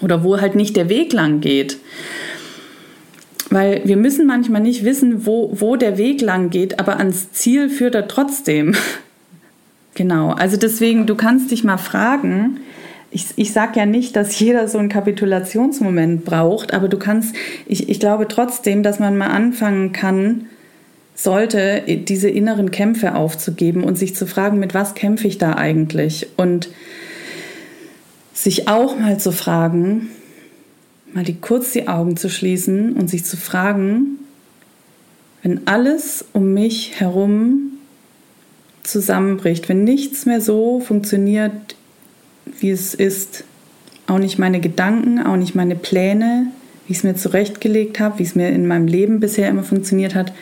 Oder 0.00 0.22
wo 0.22 0.40
halt 0.40 0.54
nicht 0.54 0.76
der 0.76 0.88
Weg 0.88 1.12
lang 1.12 1.40
geht. 1.40 1.78
Weil 3.50 3.82
wir 3.84 3.96
müssen 3.96 4.26
manchmal 4.26 4.60
nicht 4.60 4.84
wissen, 4.84 5.24
wo, 5.24 5.50
wo 5.54 5.76
der 5.76 5.98
Weg 5.98 6.20
lang 6.20 6.50
geht, 6.50 6.78
aber 6.78 6.98
ans 6.98 7.32
Ziel 7.32 7.68
führt 7.68 7.94
er 7.94 8.08
trotzdem. 8.08 8.74
Genau, 9.94 10.32
also 10.32 10.58
deswegen, 10.58 11.06
du 11.06 11.14
kannst 11.14 11.50
dich 11.50 11.64
mal 11.64 11.78
fragen, 11.78 12.60
ich, 13.10 13.28
ich 13.36 13.54
sage 13.54 13.78
ja 13.78 13.86
nicht, 13.86 14.14
dass 14.14 14.38
jeder 14.38 14.68
so 14.68 14.76
einen 14.76 14.90
Kapitulationsmoment 14.90 16.26
braucht, 16.26 16.74
aber 16.74 16.88
du 16.88 16.98
kannst, 16.98 17.34
ich, 17.64 17.88
ich 17.88 17.98
glaube 17.98 18.28
trotzdem, 18.28 18.82
dass 18.82 18.98
man 18.98 19.16
mal 19.16 19.28
anfangen 19.28 19.92
kann, 19.92 20.48
sollte, 21.14 21.82
diese 21.86 22.28
inneren 22.28 22.70
Kämpfe 22.70 23.14
aufzugeben 23.14 23.84
und 23.84 23.96
sich 23.96 24.14
zu 24.14 24.26
fragen, 24.26 24.58
mit 24.58 24.74
was 24.74 24.94
kämpfe 24.94 25.26
ich 25.26 25.38
da 25.38 25.54
eigentlich? 25.54 26.28
Und 26.36 26.68
sich 28.36 28.68
auch 28.68 28.98
mal 28.98 29.18
zu 29.18 29.32
fragen, 29.32 30.10
mal 31.14 31.24
die, 31.24 31.36
kurz 31.36 31.72
die 31.72 31.88
Augen 31.88 32.16
zu 32.16 32.28
schließen 32.28 32.92
und 32.92 33.08
sich 33.08 33.24
zu 33.24 33.36
fragen, 33.36 34.18
wenn 35.42 35.66
alles 35.66 36.24
um 36.32 36.52
mich 36.52 37.00
herum 37.00 37.72
zusammenbricht, 38.82 39.68
wenn 39.68 39.84
nichts 39.84 40.26
mehr 40.26 40.40
so 40.40 40.80
funktioniert, 40.80 41.76
wie 42.60 42.70
es 42.70 42.94
ist, 42.94 43.44
auch 44.06 44.18
nicht 44.18 44.38
meine 44.38 44.60
Gedanken, 44.60 45.20
auch 45.20 45.36
nicht 45.36 45.54
meine 45.54 45.74
Pläne, 45.74 46.48
wie 46.86 46.92
ich 46.92 46.98
es 46.98 47.04
mir 47.04 47.16
zurechtgelegt 47.16 47.98
habe, 47.98 48.18
wie 48.18 48.24
es 48.24 48.34
mir 48.34 48.50
in 48.50 48.66
meinem 48.66 48.86
Leben 48.86 49.18
bisher 49.18 49.48
immer 49.48 49.64
funktioniert 49.64 50.14
hat, 50.14 50.32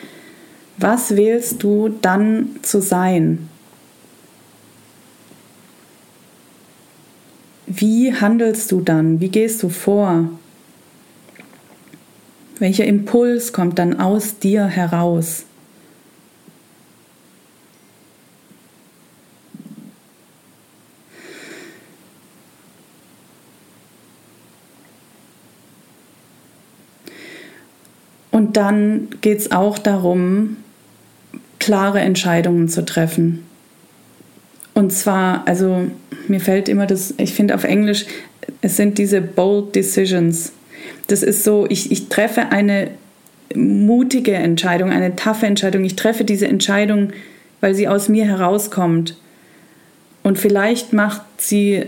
was 0.77 1.15
wählst 1.15 1.63
du 1.63 1.89
dann 2.01 2.49
zu 2.61 2.81
sein? 2.81 3.47
Wie 7.67 8.13
handelst 8.13 8.71
du 8.71 8.81
dann? 8.81 9.19
Wie 9.19 9.29
gehst 9.29 9.63
du 9.63 9.69
vor? 9.69 10.29
Welcher 12.59 12.85
Impuls 12.85 13.53
kommt 13.53 13.79
dann 13.79 13.99
aus 13.99 14.39
dir 14.39 14.65
heraus? 14.65 15.45
Und 28.31 28.57
dann 28.57 29.09
geht 29.21 29.39
es 29.39 29.51
auch 29.51 29.77
darum, 29.77 30.57
klare 31.59 32.01
Entscheidungen 32.01 32.69
zu 32.69 32.85
treffen. 32.85 33.43
Und 34.75 34.91
zwar, 34.91 35.47
also 35.47 35.87
mir 36.27 36.41
fällt 36.41 36.69
immer 36.69 36.85
das, 36.85 37.13
ich 37.17 37.33
finde 37.33 37.55
auf 37.55 37.63
Englisch, 37.63 38.05
es 38.61 38.77
sind 38.77 38.97
diese 38.97 39.21
bold 39.21 39.73
decisions. 39.73 40.51
Das 41.07 41.23
ist 41.23 41.43
so, 41.43 41.65
ich, 41.69 41.91
ich 41.91 42.09
treffe 42.09 42.51
eine 42.51 42.91
mutige 43.55 44.33
Entscheidung, 44.33 44.91
eine 44.91 45.15
taffe 45.15 45.45
Entscheidung. 45.45 45.83
Ich 45.85 45.95
treffe 45.95 46.25
diese 46.25 46.47
Entscheidung, 46.47 47.13
weil 47.61 47.73
sie 47.73 47.87
aus 47.87 48.09
mir 48.09 48.25
herauskommt. 48.25 49.17
Und 50.23 50.37
vielleicht 50.37 50.91
macht 50.93 51.21
sie 51.37 51.85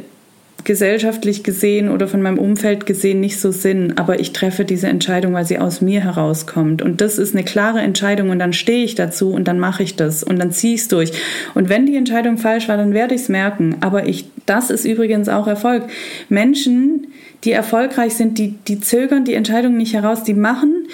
gesellschaftlich 0.64 1.44
gesehen 1.44 1.90
oder 1.90 2.08
von 2.08 2.22
meinem 2.22 2.40
Umfeld 2.40 2.86
gesehen 2.86 3.20
nicht 3.20 3.40
so 3.40 3.52
Sinn, 3.52 3.94
aber 3.98 4.20
ich 4.20 4.34
treffe 4.34 4.66
diese 4.66 4.88
Entscheidung, 4.88 5.34
weil 5.34 5.46
sie 5.46 5.60
aus 5.60 5.82
mir 5.82 6.02
herauskommt. 6.02 6.82
Und 6.82 7.00
das 7.02 7.18
ist 7.18 7.36
eine 7.36 7.46
klare 7.46 7.80
Entscheidung 7.80 8.30
und 8.30 8.40
dann 8.40 8.54
stehe 8.54 8.84
ich 8.84 8.96
dazu 8.96 9.32
und 9.32 9.48
dann 9.48 9.60
mache 9.60 9.84
ich 9.84 9.96
das 9.96 10.24
und 10.24 10.40
dann 10.40 10.52
ziehe 10.52 10.76
ich 10.76 10.82
es 10.82 10.88
durch. 10.88 11.12
Und 11.54 11.70
wenn 11.70 11.86
die 11.86 11.96
Entscheidung 11.96 12.38
falsch 12.38 12.68
war, 12.68 12.78
dann 12.78 12.94
werde 12.94 13.16
ich 13.16 13.22
es 13.22 13.30
merken. 13.30 13.78
Aber 13.82 14.08
ich, 14.08 14.26
das 14.46 14.70
ist 14.70 14.86
übrigens 14.86 15.30
auch 15.30 15.48
Erfolg. 15.48 15.84
Menschen, 16.30 17.08
die 17.44 17.52
erfolgreich 17.52 18.16
sind, 18.16 18.38
die, 18.38 18.56
die 18.68 18.80
zögern 18.80 19.26
die 19.26 19.36
Entscheidung 19.36 19.78
nicht 19.78 19.94
heraus, 19.94 20.24
die 20.24 20.34
machen, 20.34 20.88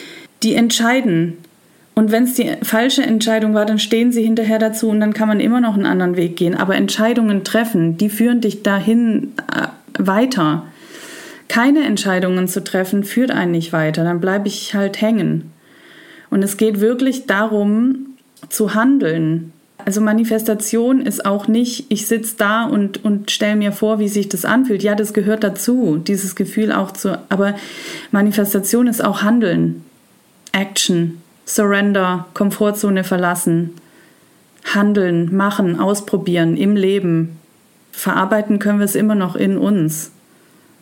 die 0.43 0.55
entscheiden. 0.55 1.37
Und 1.95 2.11
wenn 2.11 2.23
es 2.23 2.33
die 2.33 2.51
falsche 2.63 3.03
Entscheidung 3.03 3.53
war, 3.53 3.65
dann 3.65 3.77
stehen 3.77 4.11
sie 4.11 4.23
hinterher 4.23 4.57
dazu 4.57 4.89
und 4.89 4.99
dann 4.99 5.13
kann 5.13 5.27
man 5.27 5.39
immer 5.39 5.61
noch 5.61 5.75
einen 5.75 5.85
anderen 5.85 6.15
Weg 6.15 6.35
gehen. 6.35 6.55
Aber 6.55 6.75
Entscheidungen 6.75 7.43
treffen, 7.43 7.97
die 7.97 8.09
führen 8.09 8.41
dich 8.41 8.63
dahin 8.63 9.33
äh, 9.51 9.67
weiter. 9.99 10.65
Keine 11.47 11.83
Entscheidungen 11.83 12.47
zu 12.47 12.63
treffen, 12.63 13.03
führt 13.03 13.29
einen 13.29 13.51
nicht 13.51 13.73
weiter. 13.73 14.03
Dann 14.03 14.21
bleibe 14.21 14.47
ich 14.47 14.73
halt 14.73 15.01
hängen. 15.01 15.51
Und 16.31 16.43
es 16.43 16.57
geht 16.57 16.79
wirklich 16.79 17.27
darum, 17.27 18.07
zu 18.49 18.73
handeln. 18.73 19.51
Also 19.85 20.01
Manifestation 20.01 21.01
ist 21.01 21.25
auch 21.25 21.47
nicht, 21.47 21.85
ich 21.89 22.07
sitze 22.07 22.35
da 22.37 22.65
und, 22.65 23.03
und 23.03 23.31
stelle 23.31 23.55
mir 23.55 23.71
vor, 23.71 23.99
wie 23.99 24.07
sich 24.07 24.29
das 24.29 24.45
anfühlt. 24.45 24.81
Ja, 24.81 24.95
das 24.95 25.13
gehört 25.13 25.43
dazu, 25.43 25.97
dieses 25.97 26.35
Gefühl 26.35 26.71
auch 26.71 26.91
zu. 26.91 27.19
Aber 27.29 27.55
Manifestation 28.11 28.87
ist 28.87 29.03
auch 29.03 29.21
Handeln, 29.21 29.83
Action. 30.53 31.21
Surrender, 31.45 32.27
Komfortzone 32.33 33.03
verlassen, 33.03 33.71
handeln, 34.63 35.35
machen, 35.35 35.79
ausprobieren 35.79 36.55
im 36.57 36.75
Leben. 36.75 37.39
Verarbeiten 37.91 38.59
können 38.59 38.79
wir 38.79 38.85
es 38.85 38.95
immer 38.95 39.15
noch 39.15 39.35
in 39.35 39.57
uns. 39.57 40.11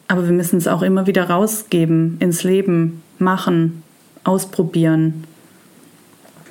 Aber 0.08 0.26
wir 0.26 0.34
müssen 0.34 0.58
es 0.58 0.68
auch 0.68 0.82
immer 0.82 1.08
wieder 1.08 1.30
rausgeben 1.30 2.18
ins 2.20 2.44
Leben, 2.44 3.02
machen, 3.18 3.84
ausprobieren. 4.24 5.24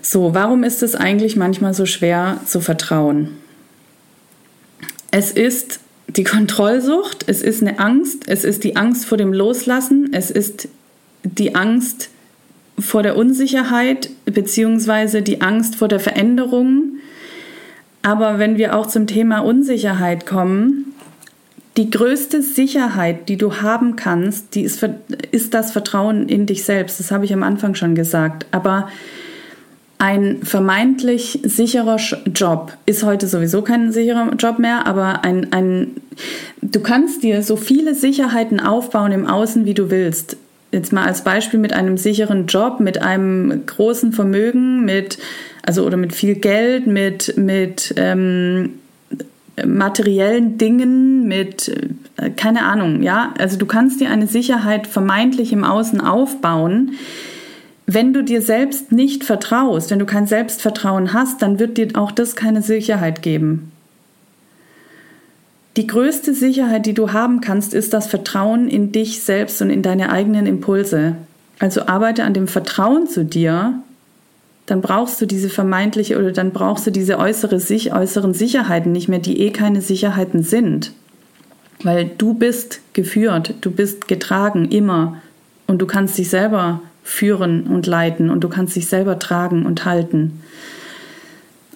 So, 0.02 0.34
warum 0.34 0.64
ist 0.64 0.82
es 0.82 0.94
eigentlich 0.94 1.36
manchmal 1.36 1.74
so 1.74 1.86
schwer 1.86 2.40
zu 2.46 2.60
vertrauen? 2.60 3.28
Es 5.10 5.30
ist 5.30 5.80
die 6.08 6.24
Kontrollsucht, 6.24 7.24
es 7.26 7.42
ist 7.42 7.62
eine 7.62 7.78
Angst, 7.78 8.24
es 8.26 8.44
ist 8.44 8.64
die 8.64 8.76
Angst 8.76 9.04
vor 9.04 9.18
dem 9.18 9.32
Loslassen, 9.32 10.10
es 10.12 10.30
ist 10.30 10.68
die 11.22 11.54
Angst 11.54 12.08
vor 12.80 13.02
der 13.02 13.16
Unsicherheit 13.16 14.10
beziehungsweise 14.24 15.22
die 15.22 15.40
Angst 15.40 15.76
vor 15.76 15.88
der 15.88 16.00
Veränderung. 16.00 16.98
Aber 18.02 18.38
wenn 18.38 18.56
wir 18.56 18.76
auch 18.76 18.86
zum 18.86 19.06
Thema 19.06 19.40
Unsicherheit 19.40 20.26
kommen, 20.26 20.94
die 21.76 21.90
größte 21.90 22.42
Sicherheit, 22.42 23.28
die 23.28 23.36
du 23.36 23.56
haben 23.56 23.96
kannst, 23.96 24.54
die 24.54 24.62
ist, 24.62 24.86
ist 25.30 25.54
das 25.54 25.72
Vertrauen 25.72 26.28
in 26.28 26.46
dich 26.46 26.64
selbst. 26.64 26.98
Das 26.98 27.10
habe 27.10 27.24
ich 27.24 27.32
am 27.32 27.42
Anfang 27.42 27.74
schon 27.74 27.94
gesagt. 27.94 28.46
Aber 28.50 28.88
ein 29.98 30.42
vermeintlich 30.42 31.40
sicherer 31.44 31.98
Job 32.34 32.72
ist 32.86 33.02
heute 33.04 33.26
sowieso 33.26 33.62
kein 33.62 33.92
sicherer 33.92 34.34
Job 34.38 34.58
mehr, 34.58 34.86
aber 34.86 35.24
ein, 35.24 35.52
ein, 35.52 35.96
du 36.62 36.80
kannst 36.80 37.22
dir 37.22 37.42
so 37.42 37.56
viele 37.56 37.94
Sicherheiten 37.94 38.60
aufbauen 38.60 39.12
im 39.12 39.26
Außen, 39.26 39.66
wie 39.66 39.74
du 39.74 39.90
willst 39.90 40.38
jetzt 40.72 40.92
mal 40.92 41.04
als 41.04 41.24
Beispiel 41.24 41.58
mit 41.58 41.72
einem 41.72 41.96
sicheren 41.96 42.46
Job, 42.46 42.80
mit 42.80 43.02
einem 43.02 43.66
großen 43.66 44.12
Vermögen, 44.12 44.84
mit 44.84 45.18
also 45.62 45.84
oder 45.84 45.96
mit 45.96 46.14
viel 46.14 46.34
Geld, 46.36 46.86
mit 46.86 47.36
mit 47.36 47.94
ähm, 47.96 48.74
materiellen 49.66 50.58
Dingen, 50.58 51.26
mit 51.26 51.68
äh, 52.16 52.30
keine 52.30 52.64
Ahnung, 52.64 53.02
ja, 53.02 53.34
also 53.38 53.56
du 53.56 53.66
kannst 53.66 54.00
dir 54.00 54.10
eine 54.10 54.26
Sicherheit 54.26 54.86
vermeintlich 54.86 55.52
im 55.52 55.64
Außen 55.64 56.00
aufbauen. 56.00 56.92
Wenn 57.86 58.12
du 58.12 58.22
dir 58.22 58.40
selbst 58.40 58.92
nicht 58.92 59.24
vertraust, 59.24 59.90
wenn 59.90 59.98
du 59.98 60.06
kein 60.06 60.26
Selbstvertrauen 60.26 61.12
hast, 61.12 61.42
dann 61.42 61.58
wird 61.58 61.76
dir 61.76 61.88
auch 61.94 62.12
das 62.12 62.36
keine 62.36 62.62
Sicherheit 62.62 63.20
geben. 63.20 63.69
Die 65.76 65.86
größte 65.86 66.34
Sicherheit, 66.34 66.86
die 66.86 66.94
du 66.94 67.12
haben 67.12 67.40
kannst, 67.40 67.74
ist 67.74 67.92
das 67.92 68.08
Vertrauen 68.08 68.68
in 68.68 68.90
dich 68.90 69.22
selbst 69.22 69.62
und 69.62 69.70
in 69.70 69.82
deine 69.82 70.10
eigenen 70.10 70.46
Impulse. 70.46 71.16
Also 71.58 71.86
arbeite 71.86 72.24
an 72.24 72.34
dem 72.34 72.48
Vertrauen 72.48 73.06
zu 73.06 73.24
dir, 73.24 73.74
dann 74.66 74.80
brauchst 74.80 75.20
du 75.20 75.26
diese 75.26 75.48
vermeintliche 75.48 76.18
oder 76.18 76.32
dann 76.32 76.52
brauchst 76.52 76.86
du 76.86 76.90
diese 76.90 77.18
äußere, 77.18 77.60
sich, 77.60 77.92
äußeren 77.92 78.34
Sicherheiten 78.34 78.92
nicht 78.92 79.08
mehr, 79.08 79.18
die 79.18 79.40
eh 79.40 79.50
keine 79.50 79.80
Sicherheiten 79.80 80.42
sind. 80.42 80.92
Weil 81.82 82.10
du 82.18 82.34
bist 82.34 82.80
geführt, 82.92 83.54
du 83.60 83.70
bist 83.70 84.08
getragen, 84.08 84.68
immer. 84.70 85.16
Und 85.66 85.78
du 85.78 85.86
kannst 85.86 86.18
dich 86.18 86.30
selber 86.30 86.82
führen 87.04 87.66
und 87.66 87.86
leiten 87.86 88.28
und 88.28 88.42
du 88.42 88.48
kannst 88.48 88.76
dich 88.76 88.88
selber 88.88 89.18
tragen 89.18 89.66
und 89.66 89.84
halten. 89.84 90.42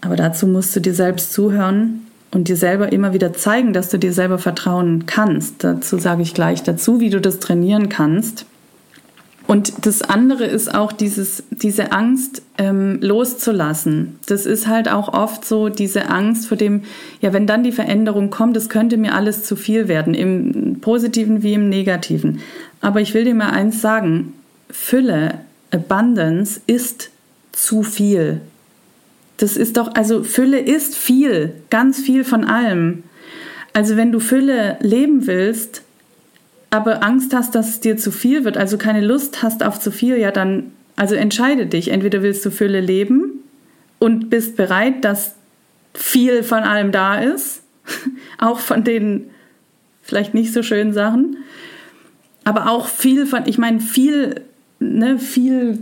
Aber 0.01 0.17
dazu 0.17 0.47
musst 0.47 0.75
du 0.77 0.81
dir 0.81 0.95
selbst 0.95 1.33
zuhören 1.33 2.07
und 2.35 2.49
dir 2.49 2.57
selber 2.57 2.93
immer 2.93 3.15
wieder 3.15 3.33
zeigen, 3.33 3.73
dass 3.73 3.89
du 3.89 3.99
dir 3.99 4.13
selber 4.13 4.39
vertrauen 4.39 5.07
kannst. 5.07 5.63
Dazu 5.63 5.99
sage 5.99 6.23
ich 6.23 6.35
gleich 6.35 6.63
dazu, 6.65 7.01
wie 7.01 7.11
du 7.11 7.21
das 7.21 7.39
trainieren 7.39 7.89
kannst. 7.89 8.45
Und 9.47 9.87
das 9.87 10.03
andere 10.03 10.45
ist 10.45 10.75
auch 10.75 10.91
dieses, 10.91 11.45
diese 11.51 11.93
Angst 11.93 12.43
ähm, 12.57 12.99
loszulassen. 13.03 14.19
Das 14.27 14.47
ist 14.47 14.67
halt 14.67 14.91
auch 14.91 15.13
oft 15.13 15.45
so 15.45 15.69
diese 15.69 16.09
Angst 16.09 16.47
vor 16.49 16.57
dem, 16.57 16.83
ja, 17.21 17.33
wenn 17.33 17.47
dann 17.47 17.63
die 17.63 17.73
Veränderung 17.73 18.31
kommt, 18.31 18.57
es 18.57 18.69
könnte 18.69 18.97
mir 18.97 19.15
alles 19.15 19.45
zu 19.45 19.55
viel 19.55 19.87
werden, 19.87 20.15
im 20.15 20.81
positiven 20.81 21.43
wie 21.43 21.55
im 21.55 21.69
negativen. 21.69 22.41
Aber 22.81 23.01
ich 23.01 23.15
will 23.15 23.25
dir 23.25 23.35
mal 23.35 23.51
eins 23.51 23.81
sagen, 23.81 24.33
Fülle, 24.71 25.41
Abundance 25.71 26.61
ist 26.67 27.11
zu 27.53 27.83
viel. 27.83 28.41
Das 29.37 29.57
ist 29.57 29.77
doch, 29.77 29.95
also 29.95 30.23
Fülle 30.23 30.61
ist 30.61 30.97
viel, 30.97 31.55
ganz 31.71 32.01
viel 32.01 32.25
von 32.25 32.45
allem. 32.45 33.03
Also 33.73 33.97
wenn 33.97 34.13
du 34.13 34.21
Fülle 34.21 34.79
leben 34.81 35.27
willst, 35.27 35.83
aber 36.71 37.05
Angst 37.05 37.35
hast, 37.35 37.55
dass 37.55 37.69
es 37.69 37.81
dir 37.81 37.97
zu 37.97 38.11
viel 38.11 38.45
wird, 38.45 38.57
also 38.57 38.79
keine 38.79 39.01
Lust 39.01 39.43
hast 39.43 39.65
auf 39.65 39.79
zu 39.81 39.91
viel, 39.91 40.17
ja 40.17 40.31
dann, 40.31 40.73
also 40.97 41.15
entscheide 41.15 41.67
dich. 41.67 41.89
Entweder 41.89 42.23
willst 42.23 42.45
du 42.45 42.51
Fülle 42.51 42.81
leben 42.81 43.43
und 43.99 44.31
bist 44.31 44.57
bereit, 44.57 45.05
dass 45.05 45.35
viel 45.95 46.43
von 46.43 46.63
allem 46.63 46.93
da 46.93 47.21
ist, 47.21 47.63
auch 48.39 48.59
von 48.59 48.85
den 48.85 49.31
vielleicht 50.03 50.35
nicht 50.35 50.53
so 50.53 50.63
schönen 50.63 50.93
Sachen, 50.93 51.39
aber 52.45 52.69
auch 52.69 52.89
viel 52.89 53.27
von, 53.27 53.45
ich 53.47 53.59
meine, 53.59 53.81
viel, 53.81 54.43
ne, 54.79 55.19
viel 55.19 55.79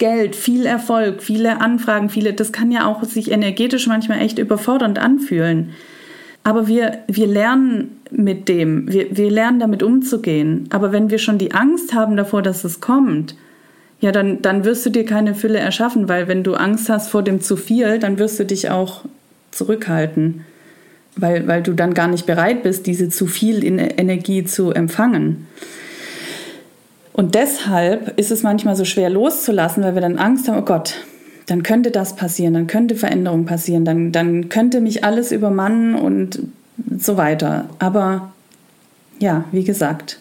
Geld, 0.00 0.34
viel 0.34 0.66
Erfolg, 0.66 1.22
viele 1.22 1.60
Anfragen, 1.60 2.08
viele, 2.08 2.32
das 2.32 2.50
kann 2.50 2.72
ja 2.72 2.86
auch 2.86 3.04
sich 3.04 3.30
energetisch 3.30 3.86
manchmal 3.86 4.20
echt 4.20 4.38
überfordernd 4.38 4.98
anfühlen. 4.98 5.70
Aber 6.42 6.66
wir, 6.66 6.98
wir 7.06 7.26
lernen 7.26 8.00
mit 8.10 8.48
dem, 8.48 8.90
wir, 8.90 9.14
wir 9.16 9.30
lernen 9.30 9.60
damit 9.60 9.82
umzugehen. 9.82 10.64
Aber 10.70 10.90
wenn 10.90 11.10
wir 11.10 11.18
schon 11.18 11.36
die 11.36 11.52
Angst 11.52 11.94
haben 11.94 12.16
davor, 12.16 12.40
dass 12.40 12.64
es 12.64 12.80
kommt, 12.80 13.36
ja, 14.00 14.10
dann, 14.10 14.40
dann 14.40 14.64
wirst 14.64 14.86
du 14.86 14.90
dir 14.90 15.04
keine 15.04 15.34
Fülle 15.34 15.58
erschaffen, 15.58 16.08
weil 16.08 16.26
wenn 16.26 16.42
du 16.42 16.54
Angst 16.54 16.88
hast 16.88 17.10
vor 17.10 17.22
dem 17.22 17.42
zu 17.42 17.56
viel, 17.56 17.98
dann 17.98 18.18
wirst 18.18 18.40
du 18.40 18.46
dich 18.46 18.70
auch 18.70 19.04
zurückhalten, 19.50 20.46
weil, 21.16 21.46
weil 21.46 21.62
du 21.62 21.74
dann 21.74 21.92
gar 21.92 22.08
nicht 22.08 22.24
bereit 22.24 22.62
bist, 22.62 22.86
diese 22.86 23.10
zu 23.10 23.26
viel 23.26 23.62
Energie 23.62 24.44
zu 24.44 24.70
empfangen. 24.70 25.46
Und 27.20 27.34
deshalb 27.34 28.18
ist 28.18 28.30
es 28.30 28.42
manchmal 28.42 28.76
so 28.76 28.86
schwer 28.86 29.10
loszulassen, 29.10 29.82
weil 29.82 29.92
wir 29.92 30.00
dann 30.00 30.16
Angst 30.16 30.48
haben, 30.48 30.56
oh 30.56 30.64
Gott, 30.64 31.04
dann 31.48 31.62
könnte 31.62 31.90
das 31.90 32.16
passieren, 32.16 32.54
dann 32.54 32.66
könnte 32.66 32.94
Veränderung 32.94 33.44
passieren, 33.44 33.84
dann, 33.84 34.10
dann 34.10 34.48
könnte 34.48 34.80
mich 34.80 35.04
alles 35.04 35.30
übermannen 35.30 35.96
und 35.96 36.38
so 36.98 37.18
weiter. 37.18 37.68
Aber 37.78 38.32
ja, 39.18 39.44
wie 39.52 39.64
gesagt, 39.64 40.18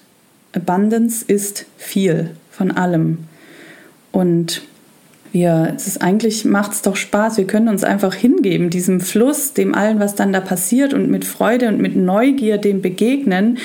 Abundance 0.52 1.24
ist 1.26 1.68
viel 1.78 2.32
von 2.52 2.72
allem. 2.72 3.20
Und 4.12 4.64
wir, 5.32 5.72
es 5.78 5.88
ist 5.88 6.02
eigentlich, 6.02 6.44
macht 6.44 6.74
es 6.74 6.82
doch 6.82 6.98
Spaß. 6.98 7.38
Wir 7.38 7.48
können 7.48 7.70
uns 7.70 7.86
einfach 7.86 8.14
hingeben, 8.14 8.70
diesem 8.70 9.00
Fluss, 9.00 9.54
dem 9.54 9.74
allen, 9.74 10.02
was 10.02 10.16
dann 10.16 10.34
da 10.34 10.42
passiert 10.42 10.94
und 10.94 11.10
mit 11.10 11.24
Freude 11.24 11.70
und 11.70 11.80
mit 11.80 11.96
Neugier 11.96 12.58
dem 12.58 12.82
begegnen 12.82 13.58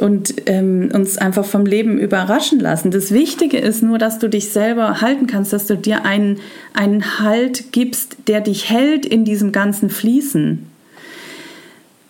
und 0.00 0.34
ähm, 0.46 0.90
uns 0.92 1.18
einfach 1.18 1.44
vom 1.44 1.66
Leben 1.66 1.98
überraschen 1.98 2.60
lassen. 2.60 2.90
Das 2.90 3.12
Wichtige 3.12 3.58
ist 3.58 3.82
nur, 3.82 3.98
dass 3.98 4.18
du 4.18 4.28
dich 4.28 4.50
selber 4.50 5.00
halten 5.00 5.26
kannst, 5.26 5.52
dass 5.52 5.66
du 5.66 5.76
dir 5.76 6.04
einen, 6.04 6.38
einen 6.74 7.20
Halt 7.20 7.72
gibst, 7.72 8.16
der 8.26 8.40
dich 8.40 8.70
hält 8.70 9.06
in 9.06 9.24
diesem 9.24 9.52
ganzen 9.52 9.90
Fließen. 9.90 10.66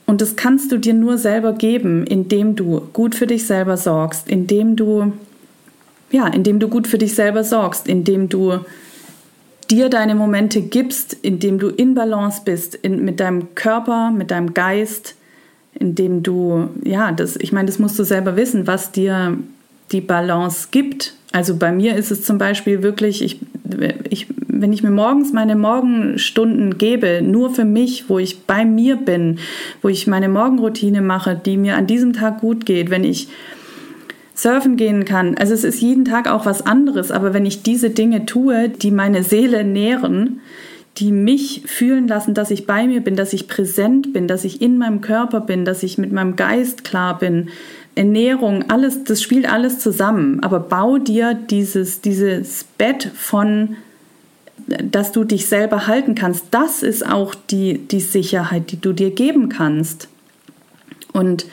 Und 0.07 0.21
das 0.21 0.37
kannst 0.37 0.73
du 0.73 0.79
dir 0.79 0.95
nur 0.95 1.19
selber 1.19 1.53
geben, 1.53 2.07
indem 2.07 2.57
du 2.57 2.81
gut 2.93 3.15
für 3.15 3.27
dich 3.27 3.47
selber 3.47 3.77
sorgst, 3.77 4.29
indem 4.29 4.77
du 4.77 5.13
ja, 6.11 6.27
indem 6.27 6.59
du 6.59 6.69
gut 6.69 6.87
für 6.87 6.99
dich 6.99 7.15
selber 7.15 7.45
sorgst, 7.45 7.89
indem 7.89 8.29
du 8.29 8.61
dir 9.71 9.91
deine 9.91 10.15
Momente 10.15 10.63
gibst, 10.63 11.13
indem 11.13 11.59
du 11.59 11.69
in 11.69 11.95
Balance 11.95 12.43
bist 12.45 12.75
in, 12.75 13.05
mit 13.05 13.21
deinem 13.21 13.55
Körper, 13.55 14.11
mit 14.11 14.31
deinem 14.31 14.55
Geist, 14.55 15.15
indem 15.79 16.23
du, 16.23 16.69
ja, 16.85 17.13
das, 17.13 17.37
ich 17.37 17.53
meine, 17.53 17.67
das 17.67 17.79
musst 17.79 17.99
du 17.99 18.05
selber 18.05 18.37
wissen, 18.37 18.67
was 18.67 18.93
dir 18.93 19.39
die 19.93 20.01
Balance 20.01 20.69
gibt. 20.71 21.15
Also 21.33 21.57
bei 21.57 21.73
mir 21.73 21.97
ist 21.97 22.11
es 22.11 22.25
zum 22.25 22.39
Beispiel 22.39 22.83
wirklich, 22.83 23.23
ich, 23.23 23.41
ich, 24.09 24.27
wenn 24.49 24.73
ich 24.73 24.83
mir 24.83 24.91
morgens 24.91 25.33
meine 25.33 25.57
Morgenstunden 25.57 26.79
gebe, 26.79 27.23
nur 27.23 27.55
für 27.55 27.65
mich, 27.65 28.09
wo 28.09 28.19
ich 28.19 28.45
bei 28.45 28.65
mir 28.65 28.97
bin, 28.97 29.39
wo 29.83 29.89
ich 29.89 30.07
meine 30.07 30.29
Morgenroutine 30.29 31.03
mache, 31.03 31.41
die 31.43 31.57
mir 31.57 31.77
an 31.77 31.87
diesem 31.87 32.13
Tag 32.13 32.41
gut 32.41 32.67
geht, 32.67 32.91
wenn 32.91 33.05
ich 33.05 33.29
surfen 34.35 34.77
gehen 34.77 35.05
kann. 35.05 35.37
Also 35.37 35.53
es 35.53 35.65
ist 35.65 35.81
jeden 35.81 36.05
Tag 36.05 36.31
auch 36.31 36.47
was 36.47 36.65
anderes, 36.65 37.11
aber 37.11 37.35
wenn 37.35 37.45
ich 37.45 37.63
diese 37.63 37.91
Dinge 37.91 38.25
tue, 38.25 38.69
die 38.69 38.91
meine 38.91 39.23
Seele 39.23 39.65
nähren, 39.65 40.41
die 40.99 41.13
mich 41.13 41.63
fühlen 41.67 42.09
lassen, 42.09 42.35
dass 42.35 42.51
ich 42.51 42.67
bei 42.67 42.87
mir 42.87 43.01
bin, 43.01 43.15
dass 43.15 43.33
ich 43.33 43.47
präsent 43.47 44.13
bin, 44.13 44.27
dass 44.27 44.45
ich 44.45 44.61
in 44.61 44.79
meinem 44.79 45.01
Körper 45.01 45.41
bin, 45.41 45.65
dass 45.65 45.83
ich 45.83 45.97
mit 45.97 46.13
meinem 46.13 46.35
Geist 46.35 46.83
klar 46.83 47.19
bin. 47.19 47.51
Ernährung, 47.95 48.69
alles, 48.69 49.05
das 49.05 49.23
spielt 49.23 49.51
alles 49.51 49.79
zusammen. 49.79 50.41
Aber 50.43 50.61
bau 50.61 50.99
dir 50.99 51.35
dieses, 51.35 52.01
dieses 52.01 52.65
Bett 52.65 53.11
von, 53.15 53.77
dass 54.67 55.13
du 55.13 55.25
dich 55.25 55.47
selber 55.47 55.87
halten 55.87 56.15
kannst. 56.15 56.47
Das 56.51 56.83
ist 56.83 57.07
auch 57.07 57.35
die, 57.35 57.79
die 57.79 58.01
Sicherheit, 58.01 58.73
die 58.73 58.81
du 58.81 58.93
dir 58.93 59.11
geben 59.11 59.49
kannst. 59.49 60.09
Und 61.13 61.47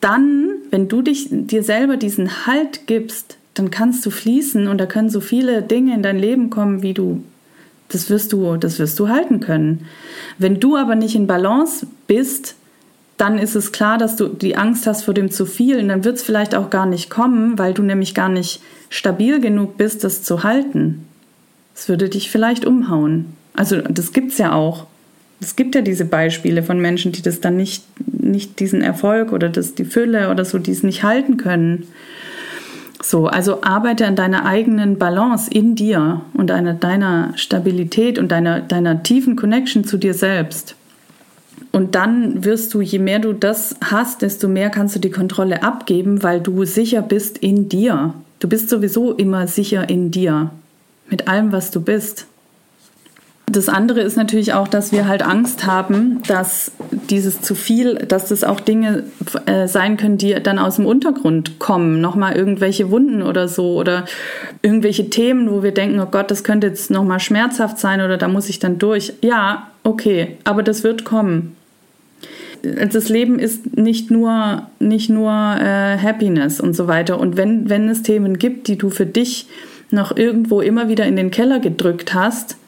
dann, 0.00 0.48
wenn 0.70 0.88
du 0.88 1.02
dich, 1.02 1.28
dir 1.30 1.62
selber 1.62 1.96
diesen 1.96 2.46
Halt 2.46 2.86
gibst, 2.86 3.36
dann 3.54 3.70
kannst 3.70 4.04
du 4.06 4.10
fließen 4.10 4.68
und 4.68 4.78
da 4.78 4.86
können 4.86 5.10
so 5.10 5.20
viele 5.20 5.62
Dinge 5.62 5.94
in 5.94 6.02
dein 6.02 6.18
Leben 6.18 6.50
kommen, 6.50 6.82
wie 6.82 6.94
du 6.94 7.22
das 7.90 8.10
wirst 8.10 8.32
du, 8.32 8.56
das 8.56 8.78
wirst 8.78 8.98
du 8.98 9.08
halten 9.08 9.40
können. 9.40 9.86
Wenn 10.38 10.60
du 10.60 10.76
aber 10.76 10.94
nicht 10.94 11.14
in 11.14 11.26
Balance 11.26 11.86
bist, 12.06 12.54
dann 13.16 13.38
ist 13.38 13.54
es 13.54 13.72
klar, 13.72 13.98
dass 13.98 14.16
du 14.16 14.28
die 14.28 14.56
Angst 14.56 14.86
hast 14.86 15.02
vor 15.02 15.12
dem 15.12 15.30
zu 15.30 15.44
viel 15.44 15.78
und 15.78 15.88
dann 15.88 16.04
wird 16.04 16.16
es 16.16 16.22
vielleicht 16.22 16.54
auch 16.54 16.70
gar 16.70 16.86
nicht 16.86 17.10
kommen, 17.10 17.58
weil 17.58 17.74
du 17.74 17.82
nämlich 17.82 18.14
gar 18.14 18.30
nicht 18.30 18.62
stabil 18.88 19.40
genug 19.40 19.76
bist, 19.76 20.04
das 20.04 20.22
zu 20.22 20.42
halten. 20.42 21.06
Es 21.74 21.88
würde 21.88 22.08
dich 22.08 22.30
vielleicht 22.30 22.64
umhauen. 22.64 23.26
Also 23.54 23.76
das 23.82 24.12
gibt 24.12 24.32
es 24.32 24.38
ja 24.38 24.52
auch. 24.52 24.86
Es 25.40 25.56
gibt 25.56 25.74
ja 25.74 25.82
diese 25.82 26.04
Beispiele 26.04 26.62
von 26.62 26.80
Menschen, 26.80 27.12
die 27.12 27.22
das 27.22 27.40
dann 27.40 27.56
nicht, 27.56 27.84
nicht 28.06 28.60
diesen 28.60 28.82
Erfolg 28.82 29.32
oder 29.32 29.48
das, 29.48 29.74
die 29.74 29.84
Fülle 29.84 30.30
oder 30.30 30.44
so, 30.44 30.58
die 30.58 30.70
es 30.70 30.82
nicht 30.82 31.02
halten 31.02 31.36
können. 31.36 31.88
So, 33.02 33.26
also 33.26 33.62
arbeite 33.62 34.06
an 34.06 34.16
deiner 34.16 34.44
eigenen 34.44 34.98
Balance 34.98 35.50
in 35.50 35.74
dir 35.74 36.20
und 36.34 36.50
an 36.50 36.80
deiner 36.80 37.32
Stabilität 37.36 38.18
und 38.18 38.28
deiner, 38.28 38.60
deiner 38.60 39.02
tiefen 39.02 39.36
Connection 39.36 39.84
zu 39.84 39.96
dir 39.96 40.12
selbst. 40.12 40.76
Und 41.72 41.94
dann 41.94 42.44
wirst 42.44 42.74
du, 42.74 42.80
je 42.80 42.98
mehr 42.98 43.20
du 43.20 43.32
das 43.32 43.76
hast, 43.82 44.22
desto 44.22 44.48
mehr 44.48 44.70
kannst 44.70 44.96
du 44.96 45.00
die 45.00 45.10
Kontrolle 45.10 45.62
abgeben, 45.62 46.22
weil 46.22 46.40
du 46.40 46.64
sicher 46.64 47.00
bist 47.00 47.38
in 47.38 47.68
dir. 47.68 48.14
Du 48.38 48.48
bist 48.48 48.68
sowieso 48.68 49.12
immer 49.12 49.46
sicher 49.46 49.88
in 49.88 50.10
dir, 50.10 50.50
mit 51.08 51.28
allem, 51.28 51.52
was 51.52 51.70
du 51.70 51.80
bist. 51.80 52.26
Das 53.50 53.68
andere 53.68 54.02
ist 54.02 54.16
natürlich 54.16 54.52
auch, 54.52 54.68
dass 54.68 54.92
wir 54.92 55.08
halt 55.08 55.22
Angst 55.22 55.66
haben, 55.66 56.22
dass 56.28 56.70
dieses 57.10 57.40
zu 57.40 57.56
viel, 57.56 57.96
dass 57.96 58.28
das 58.28 58.44
auch 58.44 58.60
Dinge 58.60 59.02
äh, 59.46 59.66
sein 59.66 59.96
können, 59.96 60.18
die 60.18 60.34
dann 60.34 60.60
aus 60.60 60.76
dem 60.76 60.86
Untergrund 60.86 61.58
kommen. 61.58 62.00
Nochmal 62.00 62.36
irgendwelche 62.36 62.92
Wunden 62.92 63.22
oder 63.22 63.48
so 63.48 63.74
oder 63.74 64.04
irgendwelche 64.62 65.10
Themen, 65.10 65.50
wo 65.50 65.64
wir 65.64 65.72
denken, 65.72 65.98
oh 65.98 66.06
Gott, 66.06 66.30
das 66.30 66.44
könnte 66.44 66.68
jetzt 66.68 66.92
nochmal 66.92 67.18
schmerzhaft 67.18 67.80
sein 67.80 68.00
oder 68.00 68.18
da 68.18 68.28
muss 68.28 68.48
ich 68.48 68.60
dann 68.60 68.78
durch. 68.78 69.14
Ja, 69.20 69.66
okay, 69.82 70.36
aber 70.44 70.62
das 70.62 70.84
wird 70.84 71.04
kommen. 71.04 71.56
Das 72.62 73.08
Leben 73.08 73.40
ist 73.40 73.76
nicht 73.76 74.12
nur, 74.12 74.68
nicht 74.78 75.10
nur 75.10 75.32
äh, 75.32 75.98
Happiness 75.98 76.60
und 76.60 76.76
so 76.76 76.86
weiter. 76.86 77.18
Und 77.18 77.36
wenn, 77.36 77.68
wenn 77.68 77.88
es 77.88 78.02
Themen 78.02 78.38
gibt, 78.38 78.68
die 78.68 78.78
du 78.78 78.90
für 78.90 79.06
dich 79.06 79.48
noch 79.90 80.16
irgendwo 80.16 80.60
immer 80.60 80.88
wieder 80.88 81.04
in 81.06 81.16
den 81.16 81.32
Keller 81.32 81.58
gedrückt 81.58 82.14
hast, 82.14 82.59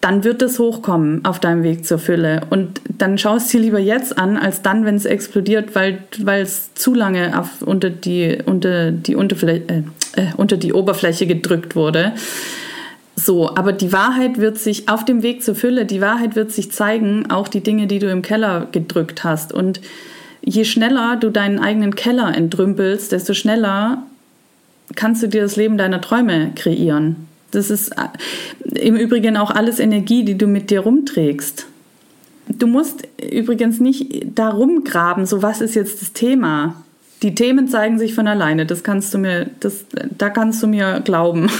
dann 0.00 0.22
wird 0.22 0.42
es 0.42 0.58
hochkommen 0.58 1.24
auf 1.24 1.40
deinem 1.40 1.64
Weg 1.64 1.84
zur 1.84 1.98
Fülle. 1.98 2.42
Und 2.50 2.80
dann 2.98 3.18
schaust 3.18 3.52
du 3.52 3.58
dir 3.58 3.64
lieber 3.64 3.78
jetzt 3.80 4.16
an, 4.16 4.36
als 4.36 4.62
dann, 4.62 4.84
wenn 4.84 4.94
es 4.94 5.04
explodiert, 5.04 5.74
weil, 5.74 6.04
weil 6.20 6.42
es 6.42 6.72
zu 6.74 6.94
lange 6.94 7.38
auf, 7.38 7.62
unter, 7.62 7.90
die, 7.90 8.38
unter, 8.44 8.92
die 8.92 9.16
Unterfläche, 9.16 9.62
äh, 9.68 10.20
äh, 10.20 10.26
unter 10.36 10.56
die 10.56 10.72
Oberfläche 10.72 11.26
gedrückt 11.26 11.74
wurde. 11.74 12.12
So, 13.16 13.56
aber 13.56 13.72
die 13.72 13.92
Wahrheit 13.92 14.38
wird 14.38 14.58
sich 14.58 14.88
auf 14.88 15.04
dem 15.04 15.24
Weg 15.24 15.42
zur 15.42 15.56
Fülle, 15.56 15.84
die 15.84 16.00
Wahrheit 16.00 16.36
wird 16.36 16.52
sich 16.52 16.70
zeigen, 16.70 17.30
auch 17.30 17.48
die 17.48 17.62
Dinge, 17.62 17.88
die 17.88 17.98
du 17.98 18.08
im 18.08 18.22
Keller 18.22 18.68
gedrückt 18.70 19.24
hast. 19.24 19.52
Und 19.52 19.80
je 20.40 20.64
schneller 20.64 21.16
du 21.16 21.30
deinen 21.30 21.58
eigenen 21.58 21.96
Keller 21.96 22.32
entrümpelst, 22.36 23.10
desto 23.10 23.34
schneller 23.34 24.04
kannst 24.94 25.24
du 25.24 25.26
dir 25.26 25.42
das 25.42 25.56
Leben 25.56 25.76
deiner 25.76 26.00
Träume 26.00 26.52
kreieren. 26.54 27.28
Das 27.50 27.70
ist 27.70 27.90
äh, 27.90 28.78
im 28.78 28.96
Übrigen 28.96 29.36
auch 29.36 29.50
alles 29.50 29.78
Energie, 29.78 30.24
die 30.24 30.36
du 30.36 30.46
mit 30.46 30.70
dir 30.70 30.80
rumträgst. 30.80 31.66
du 32.48 32.66
musst 32.66 33.06
übrigens 33.32 33.80
nicht 33.80 34.26
darum 34.34 34.84
graben, 34.84 35.26
so 35.26 35.42
was 35.42 35.60
ist 35.60 35.74
jetzt 35.74 36.02
das 36.02 36.12
Thema. 36.12 36.82
Die 37.22 37.34
Themen 37.34 37.68
zeigen 37.68 37.98
sich 37.98 38.14
von 38.14 38.28
alleine, 38.28 38.64
das 38.64 38.82
kannst 38.82 39.12
du 39.12 39.18
mir, 39.18 39.50
das, 39.60 39.84
da 40.16 40.30
kannst 40.30 40.62
du 40.62 40.66
mir 40.66 41.00
glauben. 41.04 41.50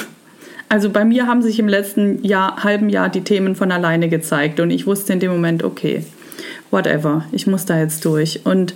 Also 0.70 0.91
bei 0.91 1.05
mir 1.05 1.26
haben 1.26 1.41
sich 1.41 1.59
im 1.59 1.66
letzten 1.66 2.22
Jahr, 2.22 2.62
halben 2.62 2.91
Jahr 2.91 3.09
die 3.09 3.22
Themen 3.22 3.57
von 3.57 3.72
alleine 3.72 4.11
gezeigt 4.11 4.61
und 4.61 4.70
ich 4.70 4.86
wusste 4.86 5.14
in 5.14 5.20
dem 5.20 5.30
Moment, 5.30 5.64
okay, 5.64 6.05
whatever, 6.70 7.24
ich 7.32 7.47
muss 7.47 7.64
da 7.64 7.78
jetzt 7.78 8.05
durch. 8.05 8.45
Und 8.45 8.74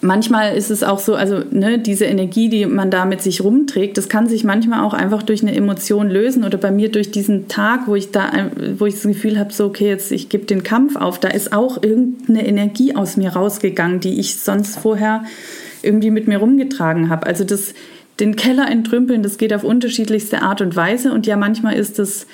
manchmal 0.00 0.56
ist 0.56 0.70
es 0.70 0.82
auch 0.82 0.98
so, 0.98 1.14
also 1.14 1.42
ne, 1.50 1.78
diese 1.78 2.04
Energie, 2.04 2.48
die 2.48 2.66
man 2.66 2.90
da 2.90 3.04
mit 3.04 3.22
sich 3.22 3.42
rumträgt, 3.42 3.98
das 3.98 4.08
kann 4.08 4.28
sich 4.28 4.44
manchmal 4.44 4.84
auch 4.84 4.94
einfach 4.94 5.22
durch 5.22 5.42
eine 5.42 5.54
Emotion 5.54 6.08
lösen 6.08 6.44
oder 6.44 6.58
bei 6.58 6.70
mir 6.70 6.90
durch 6.90 7.10
diesen 7.10 7.48
Tag, 7.48 7.86
wo 7.86 7.94
ich 7.94 8.10
da, 8.10 8.30
wo 8.78 8.86
ich 8.86 8.94
das 8.94 9.04
Gefühl 9.04 9.38
habe, 9.38 9.52
so 9.52 9.66
okay, 9.66 9.88
jetzt 9.88 10.12
ich 10.12 10.28
gebe 10.28 10.44
den 10.44 10.62
Kampf 10.62 10.96
auf, 10.96 11.18
da 11.18 11.28
ist 11.28 11.52
auch 11.52 11.82
irgendeine 11.82 12.46
Energie 12.46 12.94
aus 12.94 13.16
mir 13.16 13.30
rausgegangen, 13.30 14.00
die 14.00 14.18
ich 14.18 14.36
sonst 14.38 14.78
vorher 14.78 15.24
irgendwie 15.82 16.10
mit 16.10 16.28
mir 16.28 16.38
rumgetragen 16.38 17.08
habe. 17.08 17.26
Also 17.26 17.44
das, 17.44 17.74
den 18.18 18.36
Keller 18.36 18.70
entrümpeln, 18.70 19.22
das 19.22 19.38
geht 19.38 19.52
auf 19.54 19.64
unterschiedlichste 19.64 20.42
Art 20.42 20.60
und 20.60 20.76
Weise 20.76 21.12
und 21.12 21.26
ja, 21.26 21.36
manchmal 21.36 21.74
ist 21.74 21.98
es 21.98 22.26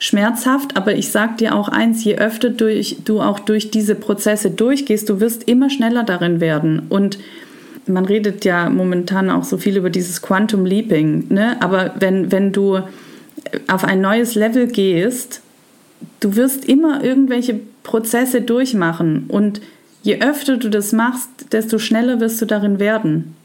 schmerzhaft, 0.00 0.76
aber 0.76 0.96
ich 0.96 1.10
sag 1.10 1.36
dir 1.36 1.54
auch 1.54 1.68
eins, 1.68 2.02
je 2.02 2.16
öfter 2.16 2.48
durch, 2.48 2.96
du 3.04 3.20
auch 3.20 3.38
durch 3.38 3.70
diese 3.70 3.94
Prozesse 3.94 4.50
durchgehst, 4.50 5.08
du 5.08 5.20
wirst 5.20 5.44
immer 5.44 5.68
schneller 5.70 6.02
darin 6.02 6.40
werden. 6.40 6.86
Und 6.88 7.18
man 7.86 8.06
redet 8.06 8.44
ja 8.46 8.70
momentan 8.70 9.30
auch 9.30 9.44
so 9.44 9.58
viel 9.58 9.76
über 9.76 9.90
dieses 9.90 10.22
Quantum 10.22 10.64
Leaping, 10.64 11.26
ne? 11.28 11.56
aber 11.60 11.94
wenn, 11.98 12.32
wenn 12.32 12.50
du 12.50 12.80
auf 13.68 13.84
ein 13.84 14.00
neues 14.00 14.34
Level 14.34 14.68
gehst, 14.68 15.42
du 16.20 16.34
wirst 16.34 16.64
immer 16.64 17.04
irgendwelche 17.04 17.60
Prozesse 17.82 18.40
durchmachen 18.40 19.26
und 19.28 19.60
je 20.02 20.22
öfter 20.22 20.56
du 20.56 20.70
das 20.70 20.92
machst, 20.92 21.28
desto 21.52 21.78
schneller 21.78 22.20
wirst 22.20 22.40
du 22.40 22.46
darin 22.46 22.78
werden 22.78 23.36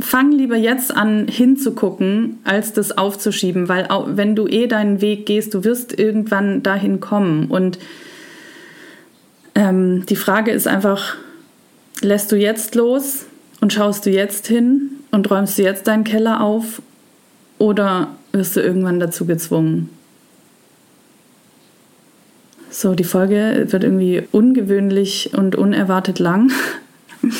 fang 0.00 0.30
lieber 0.32 0.56
jetzt 0.56 0.94
an 0.96 1.26
hinzugucken, 1.26 2.38
als 2.44 2.72
das 2.72 2.96
aufzuschieben, 2.96 3.68
weil 3.68 3.86
auch, 3.88 4.06
wenn 4.10 4.36
du 4.36 4.46
eh 4.46 4.66
deinen 4.66 5.00
Weg 5.00 5.26
gehst, 5.26 5.54
du 5.54 5.64
wirst 5.64 5.98
irgendwann 5.98 6.62
dahin 6.62 7.00
kommen. 7.00 7.46
Und 7.46 7.78
ähm, 9.54 10.06
die 10.06 10.16
Frage 10.16 10.52
ist 10.52 10.68
einfach, 10.68 11.16
lässt 12.00 12.30
du 12.30 12.36
jetzt 12.36 12.76
los 12.76 13.26
und 13.60 13.72
schaust 13.72 14.06
du 14.06 14.10
jetzt 14.10 14.46
hin 14.46 14.90
und 15.10 15.28
räumst 15.30 15.58
du 15.58 15.62
jetzt 15.62 15.88
deinen 15.88 16.04
Keller 16.04 16.42
auf 16.42 16.80
oder 17.58 18.08
wirst 18.32 18.54
du 18.54 18.60
irgendwann 18.60 19.00
dazu 19.00 19.26
gezwungen? 19.26 19.90
So, 22.70 22.94
die 22.94 23.04
Folge 23.04 23.66
wird 23.70 23.82
irgendwie 23.82 24.28
ungewöhnlich 24.30 25.32
und 25.36 25.56
unerwartet 25.56 26.18
lang. 26.18 26.52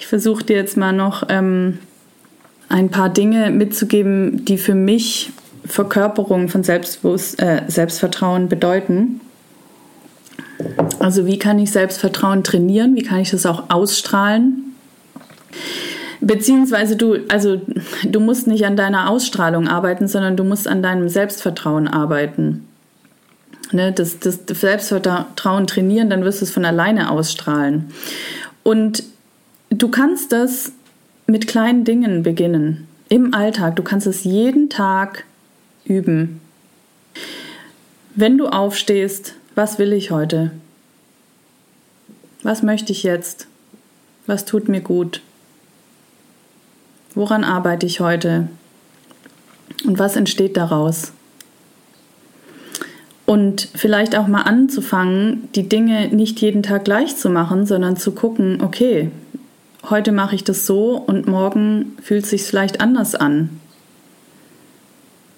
Ich 0.00 0.10
versuche 0.10 0.42
dir 0.42 0.56
jetzt 0.56 0.78
mal 0.78 0.94
noch 0.94 1.24
ähm, 1.28 1.80
ein 2.68 2.90
paar 2.90 3.08
Dinge 3.08 3.50
mitzugeben, 3.50 4.44
die 4.44 4.58
für 4.58 4.74
mich 4.74 5.32
Verkörperung 5.64 6.48
von 6.48 6.62
Selbstbewusst 6.62 7.40
äh, 7.40 7.62
Selbstvertrauen 7.68 8.48
bedeuten. 8.48 9.20
Also 10.98 11.26
wie 11.26 11.38
kann 11.38 11.58
ich 11.58 11.70
Selbstvertrauen 11.70 12.42
trainieren? 12.42 12.96
Wie 12.96 13.02
kann 13.02 13.20
ich 13.20 13.30
das 13.30 13.46
auch 13.46 13.70
ausstrahlen? 13.70 14.74
Beziehungsweise 16.20 16.96
du, 16.96 17.18
also 17.28 17.60
du 18.04 18.20
musst 18.20 18.46
nicht 18.48 18.66
an 18.66 18.76
deiner 18.76 19.08
Ausstrahlung 19.08 19.68
arbeiten, 19.68 20.08
sondern 20.08 20.36
du 20.36 20.44
musst 20.44 20.66
an 20.66 20.82
deinem 20.82 21.08
Selbstvertrauen 21.08 21.86
arbeiten. 21.86 22.66
Ne, 23.70 23.92
das, 23.92 24.18
das 24.18 24.40
Selbstvertrauen 24.46 25.66
trainieren, 25.66 26.08
dann 26.08 26.24
wirst 26.24 26.40
du 26.40 26.46
es 26.46 26.50
von 26.50 26.64
alleine 26.64 27.10
ausstrahlen. 27.10 27.92
Und 28.62 29.04
du 29.68 29.88
kannst 29.88 30.32
das 30.32 30.72
mit 31.28 31.46
kleinen 31.46 31.84
Dingen 31.84 32.22
beginnen. 32.22 32.88
Im 33.10 33.34
Alltag. 33.34 33.76
Du 33.76 33.82
kannst 33.82 34.06
es 34.06 34.24
jeden 34.24 34.70
Tag 34.70 35.24
üben. 35.84 36.40
Wenn 38.14 38.38
du 38.38 38.48
aufstehst, 38.48 39.34
was 39.54 39.78
will 39.78 39.92
ich 39.92 40.10
heute? 40.10 40.52
Was 42.42 42.62
möchte 42.62 42.92
ich 42.92 43.02
jetzt? 43.02 43.46
Was 44.26 44.46
tut 44.46 44.68
mir 44.68 44.80
gut? 44.80 45.20
Woran 47.14 47.44
arbeite 47.44 47.84
ich 47.84 48.00
heute? 48.00 48.48
Und 49.84 49.98
was 49.98 50.16
entsteht 50.16 50.56
daraus? 50.56 51.12
Und 53.26 53.68
vielleicht 53.74 54.16
auch 54.16 54.28
mal 54.28 54.42
anzufangen, 54.42 55.48
die 55.54 55.68
Dinge 55.68 56.08
nicht 56.08 56.40
jeden 56.40 56.62
Tag 56.62 56.86
gleich 56.86 57.16
zu 57.16 57.28
machen, 57.28 57.66
sondern 57.66 57.98
zu 57.98 58.12
gucken, 58.12 58.62
okay, 58.62 59.10
heute 59.90 60.12
mache 60.12 60.34
ich 60.34 60.44
das 60.44 60.66
so 60.66 60.96
und 60.96 61.26
morgen 61.26 61.96
fühlt 62.02 62.24
es 62.24 62.30
sich 62.30 62.42
vielleicht 62.42 62.80
anders 62.80 63.14
an. 63.14 63.60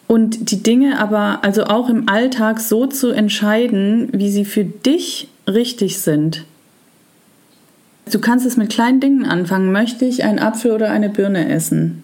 Und 0.07 0.51
die 0.51 0.63
Dinge 0.63 0.99
aber, 0.99 1.45
also 1.45 1.65
auch 1.65 1.89
im 1.89 2.09
Alltag 2.09 2.59
so 2.59 2.87
zu 2.87 3.11
entscheiden, 3.11 4.09
wie 4.13 4.31
sie 4.31 4.45
für 4.45 4.65
dich 4.65 5.29
richtig 5.47 6.01
sind. 6.01 6.45
Du 8.11 8.19
kannst 8.19 8.45
es 8.45 8.57
mit 8.57 8.71
kleinen 8.71 9.01
Dingen 9.01 9.25
anfangen. 9.25 9.71
Möchte 9.71 10.05
ich 10.05 10.25
einen 10.25 10.41
Apfel 10.41 10.73
oder 10.73 10.91
eine 10.91 11.11
Birne 11.11 11.49
essen? 11.49 12.03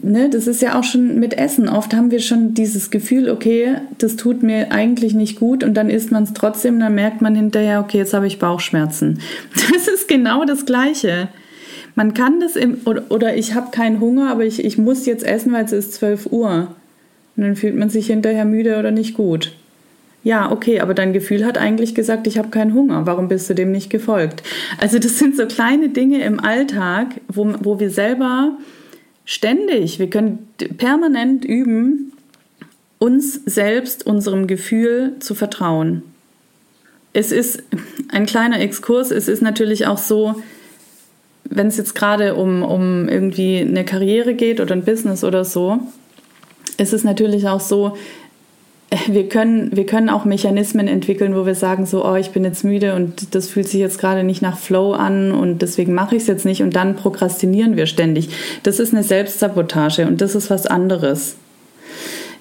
Ne, 0.00 0.30
das 0.30 0.46
ist 0.46 0.62
ja 0.62 0.78
auch 0.78 0.84
schon 0.84 1.18
mit 1.18 1.34
Essen. 1.34 1.68
Oft 1.68 1.94
haben 1.94 2.10
wir 2.10 2.20
schon 2.20 2.54
dieses 2.54 2.90
Gefühl, 2.90 3.28
okay, 3.30 3.76
das 3.98 4.16
tut 4.16 4.42
mir 4.42 4.72
eigentlich 4.72 5.14
nicht 5.14 5.38
gut 5.38 5.62
und 5.62 5.74
dann 5.74 5.90
isst 5.90 6.10
man 6.10 6.24
es 6.24 6.32
trotzdem, 6.32 6.80
dann 6.80 6.94
merkt 6.94 7.20
man 7.20 7.34
hinterher, 7.34 7.80
okay, 7.80 7.98
jetzt 7.98 8.14
habe 8.14 8.26
ich 8.26 8.38
Bauchschmerzen. 8.38 9.20
Das 9.72 9.88
ist 9.88 10.08
genau 10.08 10.44
das 10.44 10.66
Gleiche. 10.66 11.28
Man 11.94 12.14
kann 12.14 12.40
das 12.40 12.56
im, 12.56 12.78
oder, 12.84 13.04
oder 13.10 13.36
ich 13.36 13.54
habe 13.54 13.70
keinen 13.70 14.00
Hunger, 14.00 14.30
aber 14.30 14.44
ich, 14.44 14.64
ich 14.64 14.78
muss 14.78 15.06
jetzt 15.06 15.24
essen, 15.24 15.52
weil 15.52 15.64
es 15.64 15.72
ist 15.72 15.94
12 15.94 16.26
Uhr. 16.30 16.74
Und 17.36 17.42
dann 17.42 17.56
fühlt 17.56 17.76
man 17.76 17.90
sich 17.90 18.06
hinterher 18.06 18.44
müde 18.44 18.78
oder 18.78 18.90
nicht 18.90 19.14
gut. 19.14 19.52
Ja, 20.24 20.52
okay, 20.52 20.80
aber 20.80 20.94
dein 20.94 21.12
Gefühl 21.12 21.44
hat 21.44 21.58
eigentlich 21.58 21.94
gesagt, 21.94 22.26
ich 22.26 22.38
habe 22.38 22.48
keinen 22.50 22.74
Hunger. 22.74 23.06
Warum 23.06 23.28
bist 23.28 23.50
du 23.50 23.54
dem 23.54 23.72
nicht 23.72 23.90
gefolgt? 23.90 24.42
Also 24.78 24.98
das 24.98 25.18
sind 25.18 25.36
so 25.36 25.46
kleine 25.46 25.88
Dinge 25.88 26.22
im 26.22 26.38
Alltag, 26.38 27.20
wo, 27.28 27.52
wo 27.60 27.80
wir 27.80 27.90
selber 27.90 28.56
Ständig. 29.24 29.98
Wir 29.98 30.10
können 30.10 30.48
permanent 30.76 31.44
üben, 31.44 32.12
uns 32.98 33.34
selbst, 33.46 34.06
unserem 34.06 34.46
Gefühl 34.46 35.16
zu 35.18 35.34
vertrauen. 35.34 36.02
Es 37.12 37.32
ist 37.32 37.62
ein 38.08 38.26
kleiner 38.26 38.60
Exkurs. 38.60 39.10
Es 39.10 39.28
ist 39.28 39.42
natürlich 39.42 39.86
auch 39.86 39.98
so, 39.98 40.42
wenn 41.44 41.66
es 41.66 41.76
jetzt 41.76 41.94
gerade 41.94 42.34
um, 42.34 42.62
um 42.62 43.08
irgendwie 43.08 43.58
eine 43.58 43.84
Karriere 43.84 44.34
geht 44.34 44.60
oder 44.60 44.74
ein 44.74 44.84
Business 44.84 45.24
oder 45.24 45.44
so, 45.44 45.80
ist 46.78 46.92
es 46.92 47.04
natürlich 47.04 47.48
auch 47.48 47.60
so, 47.60 47.96
wir 49.06 49.28
können, 49.28 49.74
wir 49.74 49.86
können 49.86 50.08
auch 50.08 50.24
Mechanismen 50.24 50.88
entwickeln, 50.88 51.34
wo 51.34 51.46
wir 51.46 51.54
sagen, 51.54 51.86
so, 51.86 52.04
oh, 52.04 52.14
ich 52.14 52.30
bin 52.30 52.44
jetzt 52.44 52.64
müde 52.64 52.94
und 52.94 53.34
das 53.34 53.48
fühlt 53.48 53.68
sich 53.68 53.80
jetzt 53.80 53.98
gerade 53.98 54.24
nicht 54.24 54.42
nach 54.42 54.58
Flow 54.58 54.92
an 54.92 55.32
und 55.32 55.62
deswegen 55.62 55.94
mache 55.94 56.16
ich 56.16 56.22
es 56.22 56.28
jetzt 56.28 56.44
nicht 56.44 56.62
und 56.62 56.76
dann 56.76 56.96
prokrastinieren 56.96 57.76
wir 57.76 57.86
ständig. 57.86 58.30
Das 58.62 58.78
ist 58.78 58.92
eine 58.92 59.02
Selbstsabotage 59.02 60.06
und 60.06 60.20
das 60.20 60.34
ist 60.34 60.50
was 60.50 60.66
anderes. 60.66 61.36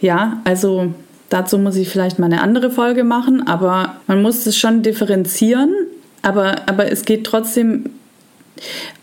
Ja, 0.01 0.41
also 0.43 0.93
dazu 1.29 1.57
muss 1.57 1.75
ich 1.75 1.89
vielleicht 1.89 2.19
mal 2.19 2.25
eine 2.25 2.41
andere 2.41 2.71
Folge 2.71 3.03
machen, 3.03 3.47
aber 3.47 3.97
man 4.07 4.21
muss 4.21 4.45
es 4.45 4.57
schon 4.57 4.83
differenzieren, 4.83 5.73
aber, 6.21 6.67
aber 6.67 6.91
es 6.91 7.05
geht 7.05 7.25
trotzdem 7.25 7.85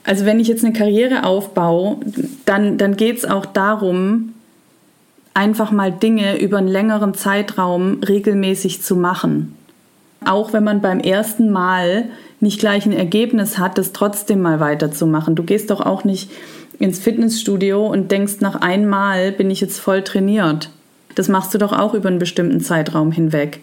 also 0.04 0.24
wenn 0.24 0.38
ich 0.38 0.46
jetzt 0.46 0.64
eine 0.64 0.72
Karriere 0.72 1.24
aufbaue, 1.24 1.96
dann, 2.44 2.78
dann 2.78 2.96
geht 2.96 3.18
es 3.18 3.24
auch 3.24 3.44
darum, 3.44 4.34
einfach 5.38 5.70
mal 5.70 5.92
Dinge 5.92 6.40
über 6.40 6.58
einen 6.58 6.66
längeren 6.66 7.14
Zeitraum 7.14 8.00
regelmäßig 8.02 8.82
zu 8.82 8.96
machen. 8.96 9.54
Auch 10.24 10.52
wenn 10.52 10.64
man 10.64 10.80
beim 10.80 10.98
ersten 10.98 11.52
Mal 11.52 12.06
nicht 12.40 12.58
gleich 12.58 12.86
ein 12.86 12.92
Ergebnis 12.92 13.56
hat, 13.56 13.78
das 13.78 13.92
trotzdem 13.92 14.42
mal 14.42 14.58
weiterzumachen. 14.58 15.36
Du 15.36 15.44
gehst 15.44 15.70
doch 15.70 15.80
auch 15.80 16.02
nicht 16.02 16.32
ins 16.80 16.98
Fitnessstudio 16.98 17.86
und 17.86 18.10
denkst, 18.10 18.40
nach 18.40 18.56
einmal 18.56 19.30
bin 19.30 19.48
ich 19.48 19.60
jetzt 19.60 19.78
voll 19.78 20.02
trainiert. 20.02 20.70
Das 21.14 21.28
machst 21.28 21.54
du 21.54 21.58
doch 21.58 21.72
auch 21.72 21.94
über 21.94 22.08
einen 22.08 22.18
bestimmten 22.18 22.60
Zeitraum 22.60 23.12
hinweg. 23.12 23.60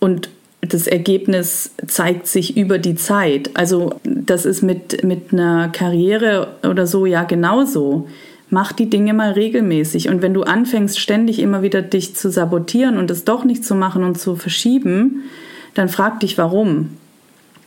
Und 0.00 0.30
das 0.62 0.88
Ergebnis 0.88 1.74
zeigt 1.86 2.26
sich 2.26 2.56
über 2.56 2.78
die 2.78 2.96
Zeit. 2.96 3.50
Also 3.54 3.94
das 4.02 4.44
ist 4.44 4.62
mit, 4.62 5.04
mit 5.04 5.32
einer 5.32 5.68
Karriere 5.68 6.56
oder 6.68 6.88
so 6.88 7.06
ja 7.06 7.22
genauso 7.22 8.08
mach 8.52 8.72
die 8.72 8.90
Dinge 8.90 9.14
mal 9.14 9.32
regelmäßig. 9.32 10.08
Und 10.08 10.22
wenn 10.22 10.34
du 10.34 10.42
anfängst, 10.42 11.00
ständig 11.00 11.38
immer 11.38 11.62
wieder 11.62 11.80
dich 11.82 12.14
zu 12.14 12.30
sabotieren 12.30 12.98
und 12.98 13.10
es 13.10 13.24
doch 13.24 13.44
nicht 13.44 13.64
zu 13.64 13.74
machen 13.74 14.04
und 14.04 14.18
zu 14.18 14.36
verschieben, 14.36 15.22
dann 15.74 15.88
frag 15.88 16.20
dich 16.20 16.36
warum. 16.36 16.90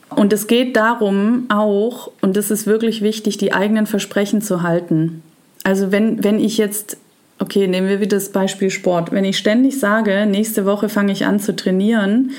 Und 0.08 0.32
es 0.32 0.46
geht 0.46 0.76
darum 0.76 1.46
auch, 1.48 2.12
und 2.20 2.36
das 2.36 2.52
ist 2.52 2.66
wirklich 2.66 3.02
wichtig, 3.02 3.36
die 3.36 3.52
eigenen 3.52 3.86
Versprechen 3.86 4.40
zu 4.40 4.62
halten. 4.62 5.22
Also 5.64 5.90
wenn, 5.90 6.22
wenn 6.22 6.38
ich 6.38 6.56
jetzt, 6.56 6.96
okay, 7.38 7.66
nehmen 7.66 7.88
wir 7.88 8.00
wieder 8.00 8.16
das 8.16 8.30
Beispiel 8.30 8.70
Sport, 8.70 9.12
wenn 9.12 9.24
ich 9.24 9.38
ständig 9.38 9.78
sage, 9.78 10.26
nächste 10.26 10.64
Woche 10.64 10.88
fange 10.88 11.12
ich 11.12 11.26
an 11.26 11.38
zu 11.38 11.54
trainieren, 11.54 12.32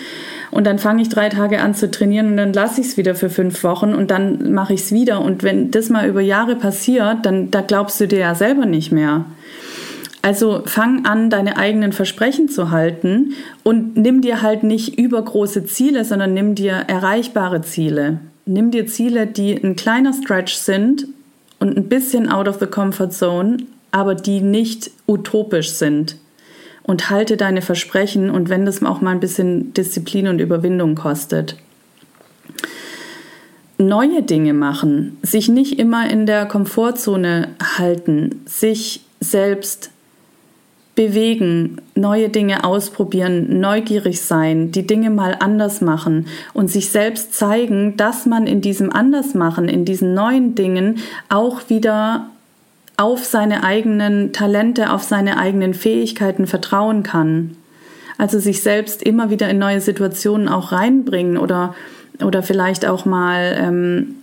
und 0.51 0.65
dann 0.65 0.79
fange 0.79 1.01
ich 1.01 1.09
drei 1.09 1.29
Tage 1.29 1.61
an 1.61 1.73
zu 1.73 1.91
trainieren 1.91 2.27
und 2.27 2.37
dann 2.37 2.53
lasse 2.53 2.81
ich 2.81 2.87
es 2.87 2.97
wieder 2.97 3.15
für 3.15 3.29
fünf 3.29 3.63
Wochen 3.63 3.93
und 3.93 4.11
dann 4.11 4.53
mache 4.53 4.73
ich 4.73 4.81
es 4.81 4.91
wieder. 4.91 5.21
Und 5.21 5.43
wenn 5.43 5.71
das 5.71 5.89
mal 5.89 6.07
über 6.07 6.21
Jahre 6.21 6.55
passiert, 6.55 7.25
dann 7.25 7.51
da 7.51 7.61
glaubst 7.61 7.99
du 7.99 8.07
dir 8.07 8.19
ja 8.19 8.35
selber 8.35 8.65
nicht 8.65 8.91
mehr. 8.91 9.25
Also 10.21 10.63
fang 10.65 11.05
an, 11.05 11.29
deine 11.29 11.57
eigenen 11.57 11.93
Versprechen 11.93 12.49
zu 12.49 12.71
halten 12.71 13.33
und 13.63 13.97
nimm 13.97 14.21
dir 14.21 14.41
halt 14.41 14.63
nicht 14.63 14.97
übergroße 14.97 15.65
Ziele, 15.65 16.03
sondern 16.05 16.33
nimm 16.33 16.55
dir 16.55 16.73
erreichbare 16.87 17.61
Ziele. 17.61 18.19
Nimm 18.45 18.71
dir 18.71 18.87
Ziele, 18.87 19.27
die 19.27 19.53
ein 19.53 19.75
kleiner 19.75 20.13
Stretch 20.13 20.55
sind 20.55 21.07
und 21.59 21.77
ein 21.77 21.87
bisschen 21.87 22.29
out 22.29 22.47
of 22.47 22.59
the 22.59 22.65
comfort 22.65 23.11
zone, 23.11 23.57
aber 23.91 24.15
die 24.15 24.41
nicht 24.41 24.91
utopisch 25.07 25.71
sind 25.71 26.17
und 26.83 27.09
halte 27.09 27.37
deine 27.37 27.61
Versprechen 27.61 28.29
und 28.29 28.49
wenn 28.49 28.65
das 28.65 28.83
auch 28.83 29.01
mal 29.01 29.11
ein 29.11 29.19
bisschen 29.19 29.73
Disziplin 29.73 30.27
und 30.27 30.39
Überwindung 30.39 30.95
kostet. 30.95 31.57
Neue 33.77 34.23
Dinge 34.23 34.53
machen, 34.53 35.17
sich 35.21 35.49
nicht 35.49 35.77
immer 35.77 36.09
in 36.09 36.25
der 36.25 36.47
Komfortzone 36.47 37.49
halten, 37.77 38.41
sich 38.45 39.01
selbst 39.19 39.91
bewegen, 40.95 41.79
neue 41.93 42.29
Dinge 42.29 42.63
ausprobieren, 42.63 43.59
neugierig 43.59 44.21
sein, 44.21 44.71
die 44.71 44.87
Dinge 44.87 45.11
mal 45.11 45.37
anders 45.39 45.79
machen 45.79 46.25
und 46.53 46.71
sich 46.71 46.89
selbst 46.89 47.35
zeigen, 47.35 47.95
dass 47.97 48.25
man 48.25 48.47
in 48.47 48.61
diesem 48.61 48.91
Andersmachen, 48.91 49.69
in 49.69 49.85
diesen 49.85 50.15
neuen 50.15 50.55
Dingen 50.55 50.97
auch 51.29 51.69
wieder 51.69 52.31
auf 52.97 53.23
seine 53.23 53.63
eigenen 53.63 54.33
Talente, 54.33 54.91
auf 54.91 55.03
seine 55.03 55.37
eigenen 55.37 55.75
Fähigkeiten 55.75 56.47
vertrauen 56.47 57.03
kann. 57.03 57.55
Also 58.17 58.39
sich 58.39 58.63
selbst 58.63 59.03
immer 59.03 59.29
wieder 59.29 59.47
in 59.49 59.59
neue 59.59 59.79
Situationen 59.79 60.49
auch 60.49 60.71
reinbringen 60.71 61.37
oder, 61.37 61.75
oder 62.23 62.41
vielleicht 62.41 62.87
auch 62.87 63.05
mal 63.05 63.55
ähm, 63.59 64.15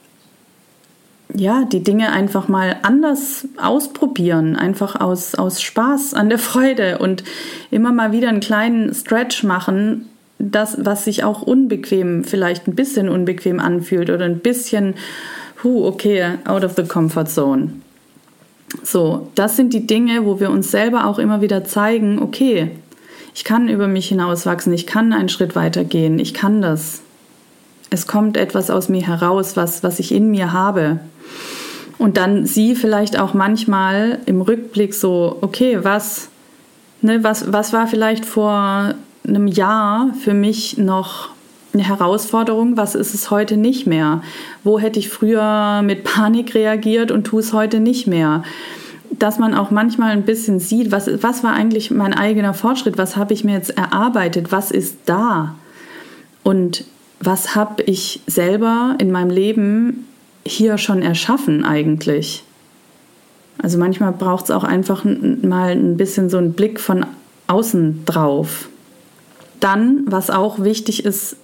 ja, 1.32 1.64
die 1.64 1.82
Dinge 1.82 2.12
einfach 2.12 2.48
mal 2.48 2.76
anders 2.82 3.46
ausprobieren, 3.56 4.56
einfach 4.56 5.00
aus, 5.00 5.34
aus 5.34 5.62
Spaß 5.62 6.14
an 6.14 6.28
der 6.28 6.38
Freude 6.38 6.98
und 6.98 7.24
immer 7.70 7.92
mal 7.92 8.12
wieder 8.12 8.28
einen 8.28 8.40
kleinen 8.40 8.92
Stretch 8.92 9.42
machen, 9.44 10.08
das, 10.38 10.84
was 10.84 11.04
sich 11.04 11.24
auch 11.24 11.42
unbequem, 11.42 12.24
vielleicht 12.24 12.68
ein 12.68 12.74
bisschen 12.74 13.08
unbequem 13.08 13.60
anfühlt 13.60 14.10
oder 14.10 14.24
ein 14.24 14.40
bisschen, 14.40 14.94
hu, 15.62 15.86
okay, 15.86 16.38
out 16.44 16.64
of 16.64 16.74
the 16.76 16.84
comfort 16.84 17.26
zone. 17.26 17.70
So, 18.82 19.30
das 19.34 19.56
sind 19.56 19.72
die 19.72 19.86
Dinge, 19.86 20.24
wo 20.24 20.40
wir 20.40 20.50
uns 20.50 20.70
selber 20.70 21.06
auch 21.06 21.18
immer 21.18 21.40
wieder 21.40 21.64
zeigen, 21.64 22.20
okay, 22.20 22.70
ich 23.34 23.44
kann 23.44 23.68
über 23.68 23.88
mich 23.88 24.08
hinauswachsen, 24.08 24.72
ich 24.72 24.86
kann 24.86 25.12
einen 25.12 25.28
Schritt 25.28 25.56
weiter 25.56 25.84
gehen, 25.84 26.18
ich 26.18 26.34
kann 26.34 26.62
das. 26.62 27.02
Es 27.90 28.06
kommt 28.06 28.36
etwas 28.36 28.70
aus 28.70 28.88
mir 28.88 29.06
heraus, 29.06 29.56
was, 29.56 29.82
was 29.82 29.98
ich 29.98 30.12
in 30.12 30.30
mir 30.30 30.52
habe. 30.52 31.00
Und 31.98 32.16
dann 32.16 32.46
sie 32.46 32.74
vielleicht 32.74 33.18
auch 33.18 33.34
manchmal 33.34 34.18
im 34.26 34.40
Rückblick 34.40 34.94
so, 34.94 35.38
okay, 35.40 35.78
was, 35.82 36.28
ne, 37.02 37.22
was, 37.22 37.52
was 37.52 37.72
war 37.72 37.86
vielleicht 37.86 38.24
vor 38.24 38.94
einem 39.26 39.46
Jahr 39.46 40.12
für 40.20 40.34
mich 40.34 40.78
noch 40.78 41.33
eine 41.74 41.86
Herausforderung, 41.86 42.76
was 42.76 42.94
ist 42.94 43.14
es 43.14 43.30
heute 43.30 43.56
nicht 43.56 43.86
mehr? 43.86 44.22
Wo 44.62 44.78
hätte 44.78 44.98
ich 44.98 45.08
früher 45.08 45.82
mit 45.82 46.04
Panik 46.04 46.54
reagiert 46.54 47.10
und 47.10 47.24
tue 47.24 47.40
es 47.40 47.52
heute 47.52 47.80
nicht 47.80 48.06
mehr? 48.06 48.44
Dass 49.10 49.38
man 49.38 49.54
auch 49.54 49.70
manchmal 49.70 50.12
ein 50.12 50.22
bisschen 50.22 50.60
sieht, 50.60 50.92
was, 50.92 51.10
was 51.22 51.44
war 51.44 51.52
eigentlich 51.52 51.90
mein 51.90 52.14
eigener 52.14 52.54
Fortschritt, 52.54 52.98
was 52.98 53.16
habe 53.16 53.34
ich 53.34 53.44
mir 53.44 53.54
jetzt 53.54 53.76
erarbeitet, 53.76 54.52
was 54.52 54.70
ist 54.70 54.98
da? 55.06 55.54
Und 56.42 56.84
was 57.20 57.54
habe 57.54 57.82
ich 57.84 58.20
selber 58.26 58.96
in 58.98 59.10
meinem 59.10 59.30
Leben 59.30 60.06
hier 60.46 60.78
schon 60.78 61.02
erschaffen 61.02 61.64
eigentlich? 61.64 62.44
Also 63.62 63.78
manchmal 63.78 64.12
braucht 64.12 64.44
es 64.44 64.50
auch 64.50 64.64
einfach 64.64 65.04
mal 65.04 65.70
ein 65.70 65.96
bisschen 65.96 66.28
so 66.28 66.38
einen 66.38 66.52
Blick 66.52 66.80
von 66.80 67.06
außen 67.46 68.04
drauf. 68.04 68.68
Dann, 69.60 70.04
was 70.06 70.28
auch 70.28 70.58
wichtig 70.58 71.04
ist, 71.04 71.36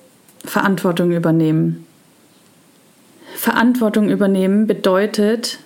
Verantwortung 0.44 1.12
übernehmen. 1.12 1.86
Verantwortung 3.34 4.10
übernehmen 4.10 4.66
bedeutet, 4.66 5.58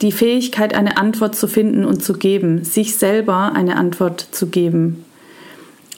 die 0.00 0.12
Fähigkeit, 0.12 0.74
eine 0.74 0.96
Antwort 0.96 1.36
zu 1.36 1.46
finden 1.46 1.84
und 1.84 2.02
zu 2.02 2.14
geben, 2.14 2.64
sich 2.64 2.96
selber 2.96 3.52
eine 3.54 3.76
Antwort 3.76 4.20
zu 4.32 4.46
geben, 4.48 5.04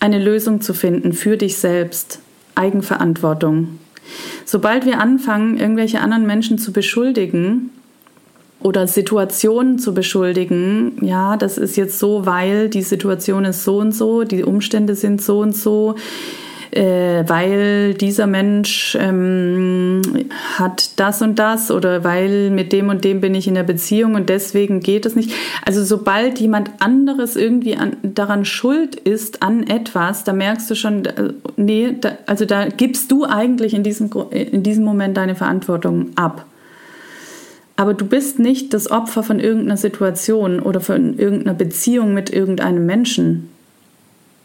eine 0.00 0.22
Lösung 0.22 0.60
zu 0.60 0.74
finden 0.74 1.12
für 1.12 1.36
dich 1.36 1.56
selbst, 1.56 2.20
Eigenverantwortung. 2.54 3.78
Sobald 4.44 4.84
wir 4.84 5.00
anfangen, 5.00 5.58
irgendwelche 5.58 6.00
anderen 6.00 6.26
Menschen 6.26 6.58
zu 6.58 6.72
beschuldigen 6.72 7.70
oder 8.60 8.86
Situationen 8.86 9.78
zu 9.78 9.94
beschuldigen, 9.94 10.98
ja, 11.02 11.36
das 11.36 11.58
ist 11.58 11.76
jetzt 11.76 11.98
so, 11.98 12.26
weil 12.26 12.68
die 12.68 12.82
Situation 12.82 13.44
ist 13.44 13.64
so 13.64 13.78
und 13.78 13.92
so, 13.92 14.24
die 14.24 14.44
Umstände 14.44 14.94
sind 14.94 15.22
so 15.22 15.40
und 15.40 15.56
so, 15.56 15.96
äh, 16.76 17.24
weil 17.26 17.94
dieser 17.94 18.26
Mensch 18.26 18.96
ähm, 19.00 20.02
hat 20.58 20.90
das 20.96 21.22
und 21.22 21.38
das 21.38 21.70
oder 21.70 22.04
weil 22.04 22.50
mit 22.50 22.72
dem 22.72 22.90
und 22.90 23.02
dem 23.02 23.20
bin 23.20 23.34
ich 23.34 23.48
in 23.48 23.54
der 23.54 23.62
Beziehung 23.62 24.14
und 24.14 24.28
deswegen 24.28 24.80
geht 24.80 25.06
es 25.06 25.16
nicht. 25.16 25.32
Also 25.64 25.82
sobald 25.84 26.38
jemand 26.38 26.70
anderes 26.78 27.34
irgendwie 27.34 27.76
an, 27.76 27.96
daran 28.02 28.44
schuld 28.44 28.94
ist 28.94 29.42
an 29.42 29.66
etwas, 29.66 30.24
da 30.24 30.34
merkst 30.34 30.70
du 30.70 30.74
schon, 30.74 31.04
nee, 31.56 31.96
da, 31.98 32.12
also 32.26 32.44
da 32.44 32.68
gibst 32.68 33.10
du 33.10 33.24
eigentlich 33.24 33.72
in 33.72 33.82
diesem, 33.82 34.10
in 34.30 34.62
diesem 34.62 34.84
Moment 34.84 35.16
deine 35.16 35.34
Verantwortung 35.34 36.10
ab. 36.16 36.44
Aber 37.76 37.94
du 37.94 38.06
bist 38.06 38.38
nicht 38.38 38.74
das 38.74 38.90
Opfer 38.90 39.22
von 39.22 39.40
irgendeiner 39.40 39.76
Situation 39.76 40.60
oder 40.60 40.80
von 40.80 41.18
irgendeiner 41.18 41.54
Beziehung 41.54 42.12
mit 42.12 42.30
irgendeinem 42.30 42.84
Menschen. 42.84 43.50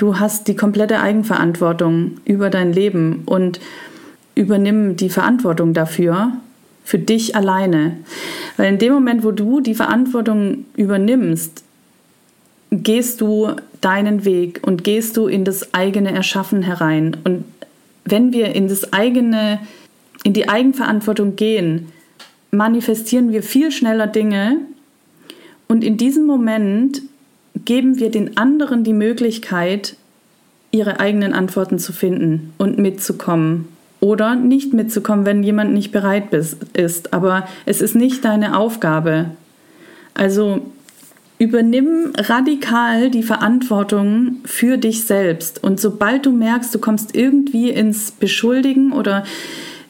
Du 0.02 0.18
hast 0.18 0.47
die 0.47 0.56
komplette 0.56 0.99
Eigenverantwortung 0.99 2.14
über 2.26 2.49
dein 2.49 2.74
Leben 2.74 3.22
und 3.28 3.60
übernimm 4.34 4.95
die 4.95 5.12
Verantwortung 5.12 5.76
dafür 5.76 6.32
für 6.84 6.97
dich 6.97 7.36
alleine. 7.36 7.97
Weil 8.58 8.74
in 8.74 8.80
dem 8.80 8.93
Moment, 8.93 9.24
wo 9.24 9.30
du 9.30 9.62
die 9.62 9.76
Verantwortung 9.76 10.66
übernimmst, 10.76 11.64
gehst 12.72 13.22
du 13.22 13.52
deinen 13.82 14.26
Weg 14.26 14.62
und 14.66 14.84
gehst 14.84 15.18
du 15.18 15.28
in 15.28 15.45
das 15.45 15.72
eigene 15.76 16.12
Erschaffen 16.12 16.64
herein. 16.64 17.18
Und 17.24 17.45
wenn 18.04 18.34
wir 18.34 18.56
in 18.56 18.70
das 18.70 18.93
eigene, 18.93 19.60
in 20.24 20.34
die 20.34 20.49
Eigenverantwortung 20.49 21.36
gehen, 21.36 21.89
manifestieren 22.49 23.32
wir 23.32 23.43
viel 23.43 23.72
schneller 23.72 24.08
Dinge. 24.08 24.58
Und 25.68 25.84
in 25.84 25.97
diesem 25.97 26.26
Moment 26.26 27.04
geben 27.56 27.99
wir 27.99 28.12
den 28.12 28.38
anderen 28.38 28.84
die 28.84 28.93
Möglichkeit, 28.93 29.95
ihre 30.72 30.99
eigenen 30.99 31.34
Antworten 31.34 31.80
zu 31.80 31.93
finden 31.93 32.54
und 32.58 32.78
mitzukommen. 32.78 33.68
Oder 33.99 34.36
nicht 34.36 34.74
mitzukommen, 34.74 35.26
wenn 35.26 35.43
jemand 35.43 35.74
nicht 35.74 35.91
bereit 35.91 36.34
ist. 36.34 37.14
Aber 37.14 37.47
es 37.66 37.82
ist 37.82 37.95
nicht 37.95 38.26
deine 38.26 38.58
Aufgabe. 38.58 39.32
Also 40.16 40.62
übernimm 41.38 42.14
radikal 42.18 43.12
die 43.12 43.24
Verantwortung 43.24 44.38
für 44.45 44.78
dich 44.78 45.06
selbst. 45.06 45.64
Und 45.64 45.80
sobald 45.80 46.26
du 46.26 46.32
merkst, 46.32 46.74
du 46.74 46.80
kommst 46.80 47.16
irgendwie 47.16 47.70
ins 47.70 48.12
Beschuldigen 48.12 48.91
oder 48.91 49.24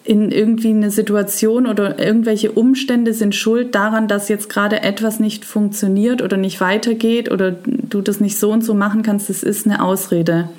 in 0.03 0.31
irgendwie 0.31 0.69
eine 0.69 0.89
Situation 0.89 1.67
oder 1.67 1.99
irgendwelche 1.99 2.51
Umstände 2.51 3.13
sind 3.13 3.35
schuld 3.35 3.75
daran, 3.75 4.07
dass 4.07 4.29
jetzt 4.29 4.49
gerade 4.49 4.81
etwas 4.81 5.19
nicht 5.19 5.45
funktioniert 5.45 6.23
oder 6.23 6.37
nicht 6.37 6.59
weitergeht 6.59 7.31
oder 7.31 7.51
du 7.51 8.01
das 8.01 8.19
nicht 8.19 8.39
so 8.39 8.51
und 8.51 8.63
so 8.63 8.73
machen 8.73 9.03
kannst, 9.03 9.29
das 9.29 9.43
ist 9.43 9.67
eine 9.67 9.83
Ausrede. 9.83 10.49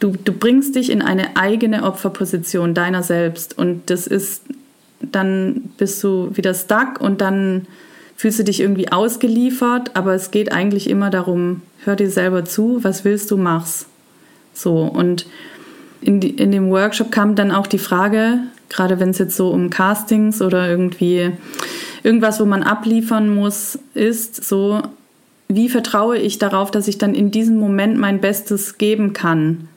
Du, 0.00 0.12
du 0.12 0.32
bringst 0.32 0.74
dich 0.74 0.90
in 0.90 1.02
eine 1.02 1.36
eigene 1.36 1.84
Opferposition 1.84 2.72
deiner 2.72 3.02
selbst 3.02 3.58
und 3.58 3.90
das 3.90 4.06
ist, 4.06 4.42
dann 5.00 5.70
bist 5.76 6.02
du 6.02 6.30
wieder 6.34 6.54
stuck 6.54 6.98
und 7.00 7.20
dann 7.20 7.66
fühlst 8.16 8.38
du 8.38 8.44
dich 8.44 8.60
irgendwie 8.60 8.90
ausgeliefert, 8.90 9.90
aber 9.94 10.14
es 10.14 10.30
geht 10.30 10.50
eigentlich 10.50 10.88
immer 10.88 11.10
darum, 11.10 11.60
hör 11.84 11.94
dir 11.94 12.10
selber 12.10 12.46
zu, 12.46 12.82
was 12.82 13.04
willst 13.04 13.30
du, 13.30 13.36
mach's. 13.36 13.86
So 14.54 14.78
und 14.78 15.26
in, 16.00 16.20
die, 16.20 16.30
in 16.30 16.52
dem 16.52 16.70
Workshop 16.70 17.12
kam 17.12 17.34
dann 17.34 17.52
auch 17.52 17.66
die 17.66 17.78
Frage, 17.78 18.40
gerade 18.68 19.00
wenn 19.00 19.10
es 19.10 19.18
jetzt 19.18 19.36
so 19.36 19.50
um 19.50 19.70
Castings 19.70 20.42
oder 20.42 20.68
irgendwie 20.68 21.32
irgendwas, 22.02 22.40
wo 22.40 22.44
man 22.44 22.62
abliefern 22.62 23.34
muss, 23.34 23.78
ist 23.94 24.44
so, 24.44 24.82
wie 25.48 25.68
vertraue 25.68 26.18
ich 26.18 26.38
darauf, 26.38 26.70
dass 26.70 26.88
ich 26.88 26.98
dann 26.98 27.14
in 27.14 27.30
diesem 27.30 27.58
Moment 27.58 27.98
mein 27.98 28.20
Bestes 28.20 28.78
geben 28.78 29.12
kann? 29.12 29.68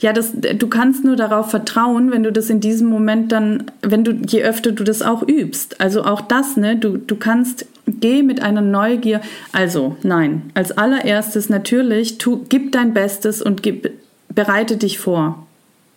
Ja, 0.00 0.12
das, 0.12 0.30
du 0.32 0.68
kannst 0.68 1.04
nur 1.04 1.16
darauf 1.16 1.50
vertrauen, 1.50 2.12
wenn 2.12 2.22
du 2.22 2.30
das 2.30 2.50
in 2.50 2.60
diesem 2.60 2.88
Moment 2.88 3.32
dann, 3.32 3.64
wenn 3.82 4.04
du, 4.04 4.12
je 4.12 4.44
öfter 4.44 4.70
du 4.70 4.84
das 4.84 5.02
auch 5.02 5.26
übst. 5.26 5.80
Also 5.80 6.04
auch 6.04 6.20
das, 6.20 6.56
ne, 6.56 6.76
du, 6.76 6.98
du 6.98 7.16
kannst, 7.16 7.66
geh 7.86 8.22
mit 8.22 8.40
einer 8.40 8.60
Neugier. 8.60 9.20
Also, 9.52 9.96
nein, 10.04 10.50
als 10.54 10.70
allererstes 10.70 11.48
natürlich, 11.48 12.18
tu, 12.18 12.44
gib 12.48 12.70
dein 12.70 12.94
Bestes 12.94 13.42
und 13.42 13.64
gib, 13.64 13.90
bereite 14.28 14.76
dich 14.76 15.00
vor. 15.00 15.46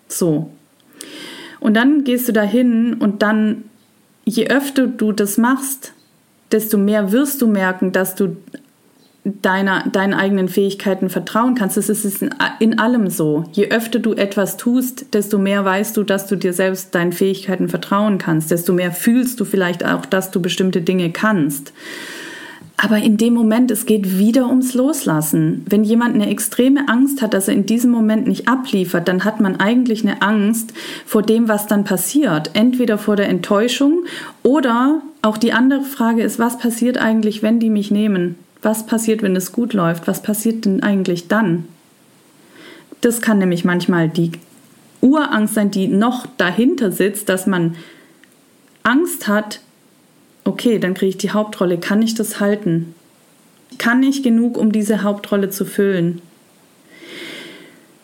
So. 0.07 0.49
Und 1.62 1.76
dann 1.76 2.03
gehst 2.03 2.28
du 2.28 2.34
dahin 2.34 2.95
und 2.95 3.22
dann, 3.22 3.64
je 4.26 4.49
öfter 4.49 4.88
du 4.88 5.14
das 5.14 5.38
machst, 5.38 5.93
desto 6.51 6.78
mehr 6.78 7.14
wirst 7.14 7.41
du 7.41 7.47
merken, 7.47 7.93
dass 7.93 8.16
du 8.16 8.36
deiner, 9.24 9.88
deinen 9.88 10.16
eigenen 10.16 10.49
Fähigkeiten 10.49 11.09
vertrauen 11.09 11.53
kannst. 11.53 11.78
Das 11.78 11.88
ist 11.89 12.26
in 12.59 12.80
allem 12.80 13.09
so. 13.09 13.45
Je 13.53 13.70
öfter 13.70 13.99
du 13.99 14.14
etwas 14.14 14.57
tust, 14.57 15.14
desto 15.14 15.38
mehr 15.38 15.64
weißt 15.64 15.95
du, 15.95 16.03
dass 16.03 16.26
du 16.26 16.36
dir 16.36 16.53
selbst 16.53 16.95
deinen 16.95 17.14
Fähigkeiten 17.14 17.70
vertrauen 17.70 18.18
kannst. 18.18 18.49
Desto 18.49 18.74
mehr 18.74 18.91
fühlst 18.91 19.39
du 19.39 19.45
vielleicht 19.45 19.86
auch, 19.86 20.05
dass 20.05 20.32
du 20.32 20.41
bestimmte 20.41 20.82
Dinge 20.82 21.12
kannst. 21.12 21.74
Aber 22.84 22.97
in 22.97 23.15
dem 23.15 23.36
Moment, 23.36 23.69
es 23.69 23.86
geht 23.86 24.17
wieder 24.17 24.47
ums 24.47 24.73
Loslassen. 24.73 25.63
Wenn 25.69 25.84
jemand 25.84 26.15
eine 26.15 26.32
extreme 26.32 26.89
Angst 26.89 27.21
hat, 27.21 27.36
dass 27.36 27.47
er 27.47 27.53
in 27.53 27.67
diesem 27.67 27.91
Moment 27.91 28.25
nicht 28.25 28.47
abliefert, 28.47 29.07
dann 29.07 29.23
hat 29.23 29.39
man 29.39 29.59
eigentlich 29.59 30.01
eine 30.01 30.23
Angst 30.23 30.73
vor 31.05 31.21
dem, 31.21 31.47
was 31.47 31.67
dann 31.67 31.84
passiert. 31.84 32.49
Entweder 32.55 32.97
vor 32.97 33.15
der 33.15 33.29
Enttäuschung 33.29 34.05
oder 34.41 35.03
auch 35.21 35.38
die 35.38 35.53
andere 35.53 35.84
Frage 35.84 36.23
ist, 36.23 36.39
was 36.39 36.57
passiert 36.57 36.97
eigentlich, 36.97 37.43
wenn 37.43 37.59
die 37.59 37.69
mich 37.69 37.91
nehmen? 37.91 38.36
Was 38.63 38.88
passiert, 38.88 39.21
wenn 39.21 39.36
es 39.36 39.51
gut 39.51 39.73
läuft? 39.73 40.07
Was 40.07 40.23
passiert 40.23 40.65
denn 40.65 40.82
eigentlich 40.82 41.27
dann? 41.27 41.65
Das 43.01 43.21
kann 43.21 43.38
nämlich 43.38 43.63
manchmal 43.63 44.09
die 44.09 44.32
Urangst 45.01 45.53
sein, 45.53 45.69
die 45.69 45.88
noch 45.88 46.25
dahinter 46.38 46.91
sitzt, 46.91 47.29
dass 47.29 47.45
man 47.45 47.75
Angst 48.82 49.27
hat, 49.27 49.61
okay, 50.43 50.79
dann 50.79 50.93
kriege 50.93 51.09
ich 51.09 51.17
die 51.17 51.31
Hauptrolle, 51.31 51.77
kann 51.77 52.01
ich 52.01 52.15
das 52.15 52.39
halten? 52.39 52.95
Kann 53.77 54.03
ich 54.03 54.23
genug, 54.23 54.57
um 54.57 54.71
diese 54.71 55.03
Hauptrolle 55.03 55.49
zu 55.49 55.65
füllen? 55.65 56.21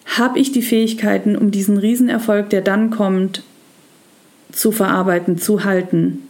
Habe 0.06 0.40
ich 0.40 0.52
die 0.52 0.62
Fähigkeiten, 0.62 1.36
um 1.36 1.52
diesen 1.52 1.78
Riesenerfolg, 1.78 2.50
der 2.50 2.62
dann 2.62 2.90
kommt, 2.90 3.44
zu 4.52 4.72
verarbeiten, 4.72 5.38
zu 5.38 5.64
halten? 5.64 6.28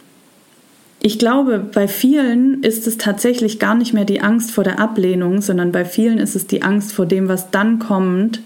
Ich 1.00 1.18
glaube, 1.18 1.60
bei 1.60 1.86
vielen 1.86 2.62
ist 2.64 2.86
es 2.86 2.98
tatsächlich 2.98 3.60
gar 3.60 3.76
nicht 3.76 3.94
mehr 3.94 4.04
die 4.04 4.20
Angst 4.20 4.50
vor 4.50 4.64
der 4.64 4.80
Ablehnung, 4.80 5.40
sondern 5.40 5.70
bei 5.70 5.84
vielen 5.84 6.18
ist 6.18 6.34
es 6.34 6.46
die 6.46 6.62
Angst 6.62 6.92
vor 6.92 7.06
dem, 7.06 7.28
was 7.28 7.50
dann 7.50 7.78
kommt, 7.78 8.42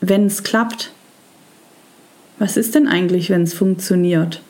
wenn 0.00 0.26
es 0.26 0.42
klappt. 0.42 0.92
Was 2.38 2.56
ist 2.56 2.74
denn 2.74 2.88
eigentlich, 2.88 3.30
wenn 3.30 3.42
es 3.42 3.54
funktioniert? 3.54 4.42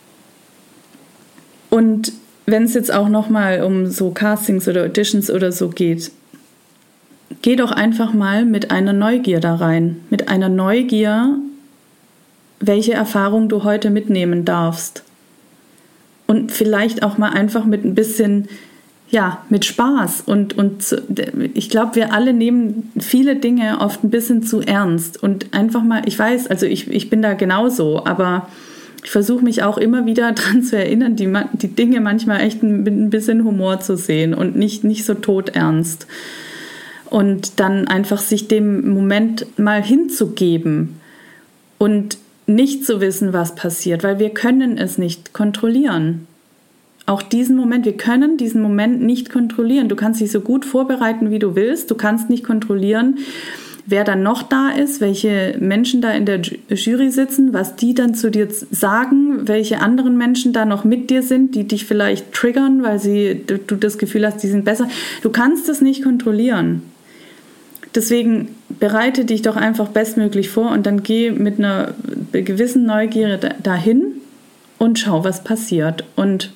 Und 1.71 2.13
wenn 2.47 2.65
es 2.65 2.75
jetzt 2.75 2.93
auch 2.93 3.09
nochmal 3.09 3.63
um 3.63 3.87
so 3.87 4.11
Castings 4.11 4.69
oder 4.69 4.85
Auditions 4.85 5.31
oder 5.31 5.53
so 5.53 5.69
geht, 5.69 6.11
geh 7.43 7.57
doch 7.57 7.71
einfach 7.73 8.13
mal 8.13 8.45
mit 8.45 8.71
einer 8.71 8.93
Neugier 8.93 9.41
da 9.41 9.55
rein. 9.55 10.01
Mit 10.11 10.29
einer 10.29 10.49
Neugier, 10.49 11.37
welche 12.59 12.93
Erfahrung 12.93 13.49
du 13.49 13.65
heute 13.65 13.91
mitnehmen 13.91 14.45
darfst. 14.45 15.05
Und 16.27 16.53
vielleicht 16.53 17.03
auch 17.03 17.19
mal 17.19 17.31
einfach 17.31 17.65
mit 17.65 17.85
ein 17.85 17.95
bisschen 17.95 18.49
ja, 19.11 19.45
mit 19.49 19.65
Spaß. 19.65 20.23
Und, 20.25 20.57
und 20.57 20.97
ich 21.55 21.69
glaube, 21.69 21.97
wir 21.97 22.13
alle 22.13 22.33
nehmen 22.33 22.93
viele 22.99 23.37
Dinge 23.37 23.79
oft 23.81 24.05
ein 24.05 24.11
bisschen 24.11 24.43
zu 24.45 24.61
ernst. 24.61 25.21
Und 25.21 25.53
einfach 25.53 25.83
mal, 25.83 26.03
ich 26.07 26.19
weiß, 26.19 26.47
also 26.47 26.67
ich, 26.67 26.89
ich 26.89 27.11
bin 27.11 27.21
da 27.21 27.35
genauso, 27.35 28.05
aber 28.07 28.49
ich 29.03 29.11
versuche 29.11 29.45
mich 29.45 29.63
auch 29.63 29.79
immer 29.79 30.07
wieder 30.07 30.33
daran 30.33 30.63
zu 30.63 30.77
erinnern, 30.77 31.17
die, 31.17 31.33
die 31.55 31.69
Dinge 31.69 32.01
manchmal 32.01 32.41
echt 32.41 32.63
mit 32.63 32.93
ein 32.93 33.11
bisschen 33.11 33.45
Humor 33.45 33.81
zu 33.81 33.97
sehen 33.97 34.35
und 34.35 34.57
nicht, 34.57 34.85
nicht 34.85 35.05
so 35.05 35.15
todernst. 35.15 36.07
Und 37.09 37.59
dann 37.59 37.89
einfach 37.89 38.21
sich 38.21 38.47
dem 38.47 38.95
Moment 38.95 39.59
mal 39.59 39.83
hinzugeben 39.83 41.01
und 41.79 42.19
nicht 42.47 42.85
zu 42.85 43.01
wissen, 43.01 43.33
was 43.33 43.57
passiert, 43.57 44.05
weil 44.05 44.19
wir 44.21 44.31
können 44.31 44.79
es 44.79 44.97
nicht 44.97 45.33
kontrollieren. 45.33 46.27
Auch 47.07 47.23
diesen 47.23 47.57
Moment, 47.57 47.87
wir 47.87 47.97
können 47.97 48.37
diesen 48.37 48.63
Moment 48.63 49.03
nicht 49.03 49.31
kontrollieren. 49.31 49.89
Du 49.89 49.97
kannst 49.97 50.21
dich 50.21 50.31
so 50.31 50.41
gut 50.41 50.65
vorbereiten, 50.65 51.31
wie 51.31 51.41
du 51.41 51.57
willst. 51.57 51.91
Du 51.91 51.97
kannst 51.97 52.31
nicht 52.31 52.45
kontrollieren, 52.45 53.19
wer 53.87 54.05
dann 54.05 54.23
noch 54.23 54.43
da 54.43 54.71
ist, 54.71 55.01
welche 55.01 55.57
Menschen 55.61 56.01
da 56.01 56.13
in 56.13 56.27
der 56.27 56.41
Jury 56.41 57.11
sitzen, 57.11 57.53
was 57.53 57.77
die 57.77 57.95
dann 57.95 58.15
zu 58.15 58.31
dir 58.31 58.49
sagen, 58.71 59.49
welche 59.49 59.81
anderen 59.81 60.17
Menschen 60.17 60.53
da 60.53 60.65
noch 60.65 60.85
mit 60.85 61.11
dir 61.11 61.23
sind, 61.23 61.55
die 61.55 61.65
dich 61.65 61.85
vielleicht 61.85 62.33
triggern, 62.33 62.83
weil 62.83 62.99
sie, 62.99 63.43
du 63.45 63.77
das 63.77 63.99
Gefühl 63.99 64.27
hast, 64.27 64.43
die 64.43 64.49
sind 64.49 64.65
besser. 64.65 64.89
Du 65.23 65.31
kannst 65.31 65.69
es 65.69 65.81
nicht 65.81 66.03
kontrollieren. 66.03 66.83
Deswegen 67.95 68.55
bereite 68.69 69.25
dich 69.25 69.43
doch 69.43 69.57
einfach 69.57 69.89
bestmöglich 69.89 70.49
vor 70.49 70.71
und 70.71 70.87
dann 70.87 71.03
geh 71.03 71.31
mit 71.31 71.59
einer 71.59 71.95
gewissen 72.33 72.87
Neugierde 72.87 73.57
dahin 73.63 74.21
und 74.79 74.99
schau, 74.99 75.25
was 75.25 75.43
passiert. 75.43 76.05
Und 76.15 76.53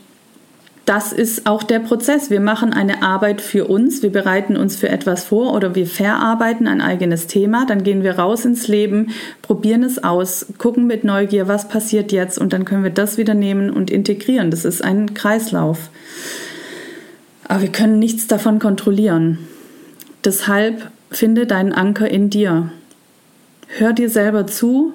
das 0.85 1.13
ist 1.13 1.47
auch 1.47 1.63
der 1.63 1.79
Prozess. 1.79 2.31
Wir 2.31 2.41
machen 2.41 2.73
eine 2.73 3.03
Arbeit 3.03 3.41
für 3.41 3.67
uns, 3.67 4.03
wir 4.03 4.13
bereiten 4.13 4.57
uns 4.57 4.77
für 4.77 4.89
etwas 4.89 5.25
vor 5.25 5.55
oder 5.55 5.75
wir 5.75 5.87
verarbeiten 5.87 6.69
ein 6.69 6.81
eigenes 6.81 7.27
Thema, 7.27 7.65
dann 7.67 7.83
gehen 7.83 8.03
wir 8.03 8.19
raus 8.19 8.45
ins 8.45 8.69
Leben, 8.69 9.11
probieren 9.41 9.83
es 9.83 10.03
aus, 10.03 10.47
gucken 10.59 10.87
mit 10.87 11.05
Neugier, 11.05 11.49
was 11.49 11.69
passiert 11.69 12.13
jetzt 12.13 12.39
und 12.39 12.53
dann 12.53 12.65
können 12.65 12.85
wir 12.85 12.91
das 12.91 13.17
wieder 13.17 13.35
nehmen 13.35 13.71
und 13.71 13.91
integrieren. 13.91 14.51
Das 14.51 14.65
ist 14.65 14.83
ein 14.83 15.15
Kreislauf. 15.15 15.91
Aber 17.47 17.63
wir 17.63 17.73
können 17.73 17.99
nichts 17.99 18.27
davon 18.27 18.59
kontrollieren. 18.59 19.39
Deshalb 20.25 20.91
Finde 21.15 21.47
deinen 21.47 21.73
Anker 21.73 22.11
in 22.11 22.29
dir. 22.29 22.71
Hör 23.69 23.93
dir 23.93 24.11
selber 24.11 24.49
zu, 24.49 24.95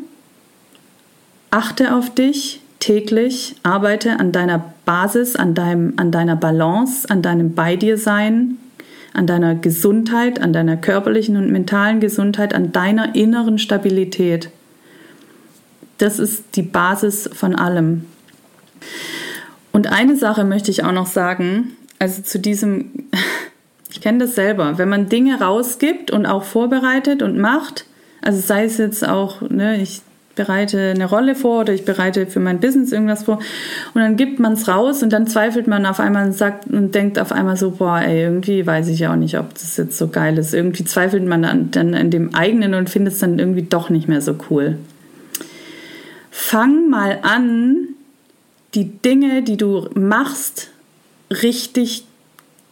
achte 1.49 1.95
auf 1.95 2.13
dich 2.13 2.61
täglich, 2.80 3.55
arbeite 3.63 4.19
an 4.19 4.32
deiner 4.32 4.73
Basis, 4.86 5.36
an, 5.36 5.53
deinem, 5.53 5.93
an 5.97 6.11
deiner 6.11 6.36
Balance, 6.36 7.09
an 7.09 7.21
deinem 7.21 7.53
Bei 7.53 7.75
dir 7.75 7.97
Sein, 7.97 8.57
an 9.13 9.27
deiner 9.27 9.55
Gesundheit, 9.55 10.41
an 10.41 10.53
deiner 10.53 10.77
körperlichen 10.77 11.38
und 11.38 11.51
mentalen 11.51 11.99
Gesundheit, 11.99 12.53
an 12.53 12.71
deiner 12.71 13.15
inneren 13.15 13.59
Stabilität. 13.59 14.49
Das 15.97 16.19
ist 16.19 16.55
die 16.55 16.61
Basis 16.61 17.30
von 17.34 17.55
allem. 17.55 18.05
Und 19.71 19.91
eine 19.91 20.15
Sache 20.15 20.43
möchte 20.45 20.71
ich 20.71 20.84
auch 20.84 20.91
noch 20.91 21.07
sagen, 21.07 21.75
also 21.99 22.21
zu 22.21 22.39
diesem 22.39 22.91
ich 23.91 24.01
kenne 24.01 24.19
das 24.19 24.36
selber. 24.36 24.77
Wenn 24.77 24.88
man 24.89 25.09
Dinge 25.09 25.41
rausgibt 25.41 26.11
und 26.11 26.25
auch 26.25 26.43
vorbereitet 26.43 27.21
und 27.21 27.38
macht, 27.38 27.86
also 28.21 28.39
sei 28.39 28.63
es 28.63 28.77
jetzt 28.77 29.05
auch, 29.05 29.41
ne, 29.41 29.82
ich 29.82 30.01
bereite 30.39 30.91
eine 30.95 31.03
Rolle 31.03 31.35
vor 31.35 31.59
oder 31.59 31.73
ich 31.73 31.83
bereite 31.83 32.25
für 32.25 32.39
mein 32.39 32.61
Business 32.61 32.93
irgendwas 32.93 33.23
vor 33.23 33.39
und 33.93 34.01
dann 34.01 34.15
gibt 34.15 34.39
man 34.39 34.53
es 34.53 34.69
raus 34.69 35.03
und 35.03 35.11
dann 35.11 35.27
zweifelt 35.27 35.67
man 35.67 35.85
auf 35.85 35.99
einmal 35.99 36.27
und 36.27 36.31
sagt 36.31 36.67
und 36.67 36.95
denkt 36.95 37.19
auf 37.19 37.33
einmal 37.33 37.57
so, 37.57 37.71
boah, 37.71 37.99
ey, 37.99 38.21
irgendwie 38.23 38.65
weiß 38.65 38.87
ich 38.87 39.05
auch 39.05 39.17
nicht, 39.17 39.37
ob 39.37 39.53
das 39.53 39.75
jetzt 39.75 39.97
so 39.97 40.07
geil 40.07 40.37
ist. 40.37 40.53
Irgendwie 40.53 40.85
zweifelt 40.85 41.25
man 41.25 41.41
dann, 41.41 41.71
dann 41.71 41.93
an 41.93 42.09
dem 42.09 42.33
eigenen 42.33 42.73
und 42.73 42.89
findet 42.89 43.15
es 43.15 43.19
dann 43.19 43.37
irgendwie 43.37 43.63
doch 43.63 43.89
nicht 43.89 44.07
mehr 44.07 44.21
so 44.21 44.33
cool. 44.49 44.77
Fang 46.31 46.89
mal 46.89 47.19
an, 47.23 47.89
die 48.75 48.85
Dinge, 48.85 49.43
die 49.43 49.57
du 49.57 49.89
machst, 49.93 50.69
richtig 51.29 52.05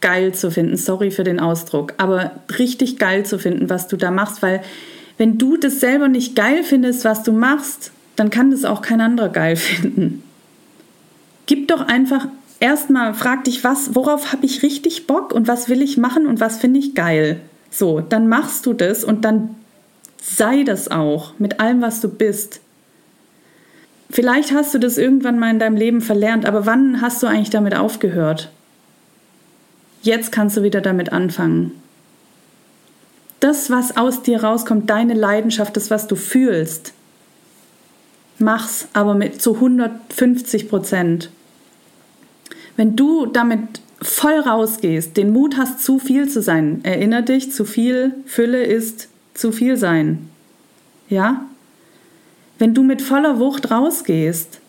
geil 0.00 0.32
zu 0.32 0.50
finden. 0.50 0.78
Sorry 0.78 1.10
für 1.10 1.24
den 1.24 1.38
Ausdruck, 1.38 1.92
aber 1.98 2.30
richtig 2.58 2.98
geil 2.98 3.26
zu 3.26 3.38
finden, 3.38 3.68
was 3.68 3.88
du 3.88 3.98
da 3.98 4.10
machst, 4.10 4.40
weil 4.40 4.62
wenn 5.18 5.36
du 5.36 5.56
das 5.56 5.80
selber 5.80 6.08
nicht 6.08 6.34
geil 6.34 6.62
findest, 6.64 7.04
was 7.04 7.22
du 7.22 7.32
machst, 7.32 7.90
dann 8.16 8.30
kann 8.30 8.50
das 8.50 8.64
auch 8.64 8.80
kein 8.80 9.00
anderer 9.00 9.28
geil 9.28 9.56
finden. 9.56 10.22
Gib 11.46 11.68
doch 11.68 11.82
einfach 11.82 12.28
erstmal, 12.60 13.14
frag 13.14 13.44
dich, 13.44 13.64
was, 13.64 13.94
worauf 13.94 14.32
habe 14.32 14.46
ich 14.46 14.62
richtig 14.62 15.06
Bock 15.06 15.32
und 15.32 15.48
was 15.48 15.68
will 15.68 15.82
ich 15.82 15.96
machen 15.96 16.26
und 16.26 16.40
was 16.40 16.58
finde 16.58 16.78
ich 16.78 16.94
geil. 16.94 17.40
So, 17.70 18.00
dann 18.00 18.28
machst 18.28 18.64
du 18.66 18.72
das 18.72 19.04
und 19.04 19.24
dann 19.24 19.54
sei 20.20 20.62
das 20.62 20.90
auch 20.90 21.34
mit 21.38 21.60
allem, 21.60 21.80
was 21.80 22.00
du 22.00 22.08
bist. 22.08 22.60
Vielleicht 24.10 24.52
hast 24.52 24.72
du 24.74 24.78
das 24.78 24.96
irgendwann 24.96 25.38
mal 25.38 25.50
in 25.50 25.58
deinem 25.58 25.76
Leben 25.76 26.00
verlernt, 26.00 26.46
aber 26.46 26.64
wann 26.64 27.00
hast 27.00 27.22
du 27.22 27.26
eigentlich 27.26 27.50
damit 27.50 27.76
aufgehört? 27.76 28.50
Jetzt 30.02 30.32
kannst 30.32 30.56
du 30.56 30.62
wieder 30.62 30.80
damit 30.80 31.12
anfangen. 31.12 31.72
Das, 33.40 33.70
was 33.70 33.96
aus 33.96 34.22
dir 34.22 34.42
rauskommt, 34.42 34.90
deine 34.90 35.14
Leidenschaft, 35.14 35.76
das, 35.76 35.90
was 35.90 36.06
du 36.06 36.16
fühlst, 36.16 36.92
mach's 38.38 38.88
aber 38.92 39.14
mit 39.14 39.40
zu 39.40 39.54
150 39.54 40.68
Prozent. 40.68 41.30
Wenn 42.76 42.96
du 42.96 43.26
damit 43.26 43.80
voll 44.00 44.38
rausgehst, 44.38 45.16
den 45.16 45.32
Mut 45.32 45.56
hast, 45.56 45.80
zu 45.80 45.98
viel 45.98 46.28
zu 46.28 46.42
sein, 46.42 46.80
erinnere 46.84 47.24
dich, 47.24 47.52
zu 47.52 47.64
viel 47.64 48.14
Fülle 48.26 48.62
ist 48.62 49.08
zu 49.34 49.52
viel 49.52 49.76
sein. 49.76 50.28
Ja? 51.08 51.46
Wenn 52.58 52.74
du 52.74 52.82
mit 52.82 53.02
voller 53.02 53.38
Wucht 53.38 53.70
rausgehst, 53.70 54.60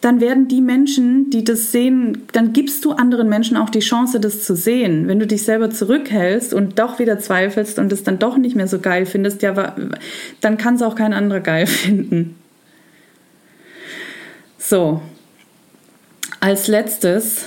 dann 0.00 0.20
werden 0.20 0.46
die 0.46 0.60
Menschen, 0.60 1.30
die 1.30 1.42
das 1.42 1.72
sehen, 1.72 2.22
dann 2.32 2.52
gibst 2.52 2.84
du 2.84 2.92
anderen 2.92 3.28
Menschen 3.28 3.56
auch 3.56 3.68
die 3.68 3.80
Chance, 3.80 4.20
das 4.20 4.44
zu 4.44 4.54
sehen. 4.54 5.08
Wenn 5.08 5.18
du 5.18 5.26
dich 5.26 5.42
selber 5.42 5.70
zurückhältst 5.70 6.54
und 6.54 6.78
doch 6.78 7.00
wieder 7.00 7.18
zweifelst 7.18 7.78
und 7.78 7.92
es 7.92 8.04
dann 8.04 8.18
doch 8.18 8.36
nicht 8.36 8.54
mehr 8.54 8.68
so 8.68 8.78
geil 8.78 9.06
findest, 9.06 9.42
ja, 9.42 9.74
dann 10.40 10.56
kann 10.56 10.76
es 10.76 10.82
auch 10.82 10.94
kein 10.94 11.12
anderer 11.12 11.40
geil 11.40 11.66
finden. 11.66 12.36
So, 14.58 15.02
als 16.38 16.68
letztes, 16.68 17.46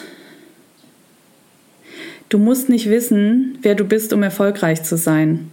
du 2.28 2.38
musst 2.38 2.68
nicht 2.68 2.90
wissen, 2.90 3.58
wer 3.62 3.76
du 3.76 3.86
bist, 3.86 4.12
um 4.12 4.24
erfolgreich 4.24 4.84
zu 4.84 4.98
sein. 4.98 5.52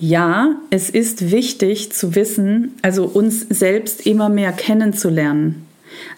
Ja, 0.00 0.56
es 0.70 0.90
ist 0.90 1.30
wichtig 1.30 1.92
zu 1.92 2.14
wissen, 2.14 2.74
also 2.82 3.04
uns 3.04 3.46
selbst 3.48 4.06
immer 4.06 4.28
mehr 4.28 4.52
kennenzulernen. 4.52 5.67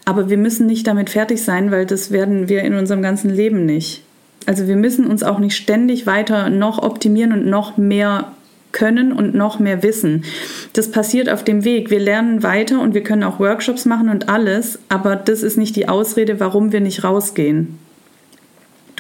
Aber 0.05 0.31
wir 0.31 0.37
müssen 0.37 0.67
nicht 0.67 0.87
damit 0.87 1.11
fertig 1.11 1.43
sein, 1.43 1.71
weil 1.71 1.87
das 1.87 2.11
werden 2.11 2.49
wir 2.49 2.63
in 2.63 2.75
unserem 2.75 3.03
ganzen 3.03 3.31
Leben 3.31 3.67
nicht. 3.67 4.03
Also 4.47 4.67
wir 4.67 4.77
müssen 4.77 5.07
uns 5.07 5.23
auch 5.23 5.39
nicht 5.39 5.57
ständig 5.57 6.07
weiter 6.07 6.49
noch 6.49 6.83
optimieren 6.83 7.33
und 7.33 7.47
noch 7.47 7.77
mehr 7.77 8.33
können 8.73 9.13
und 9.13 9.35
noch 9.35 9.59
mehr 9.59 9.83
wissen. 9.83 10.25
Das 10.73 10.91
passiert 10.91 11.29
auf 11.29 11.43
dem 11.43 11.65
Weg. 11.65 11.91
Wir 11.91 11.99
lernen 11.99 12.43
weiter 12.43 12.81
und 12.81 12.95
wir 12.95 13.03
können 13.03 13.25
auch 13.25 13.41
Workshops 13.41 13.85
machen 13.85 14.09
und 14.09 14.29
alles, 14.29 14.79
aber 14.89 15.17
das 15.17 15.43
ist 15.43 15.59
nicht 15.59 15.75
die 15.75 15.89
Ausrede, 15.89 16.39
warum 16.41 16.71
wir 16.71 16.81
nicht 16.81 17.03
rausgehen. 17.03 17.80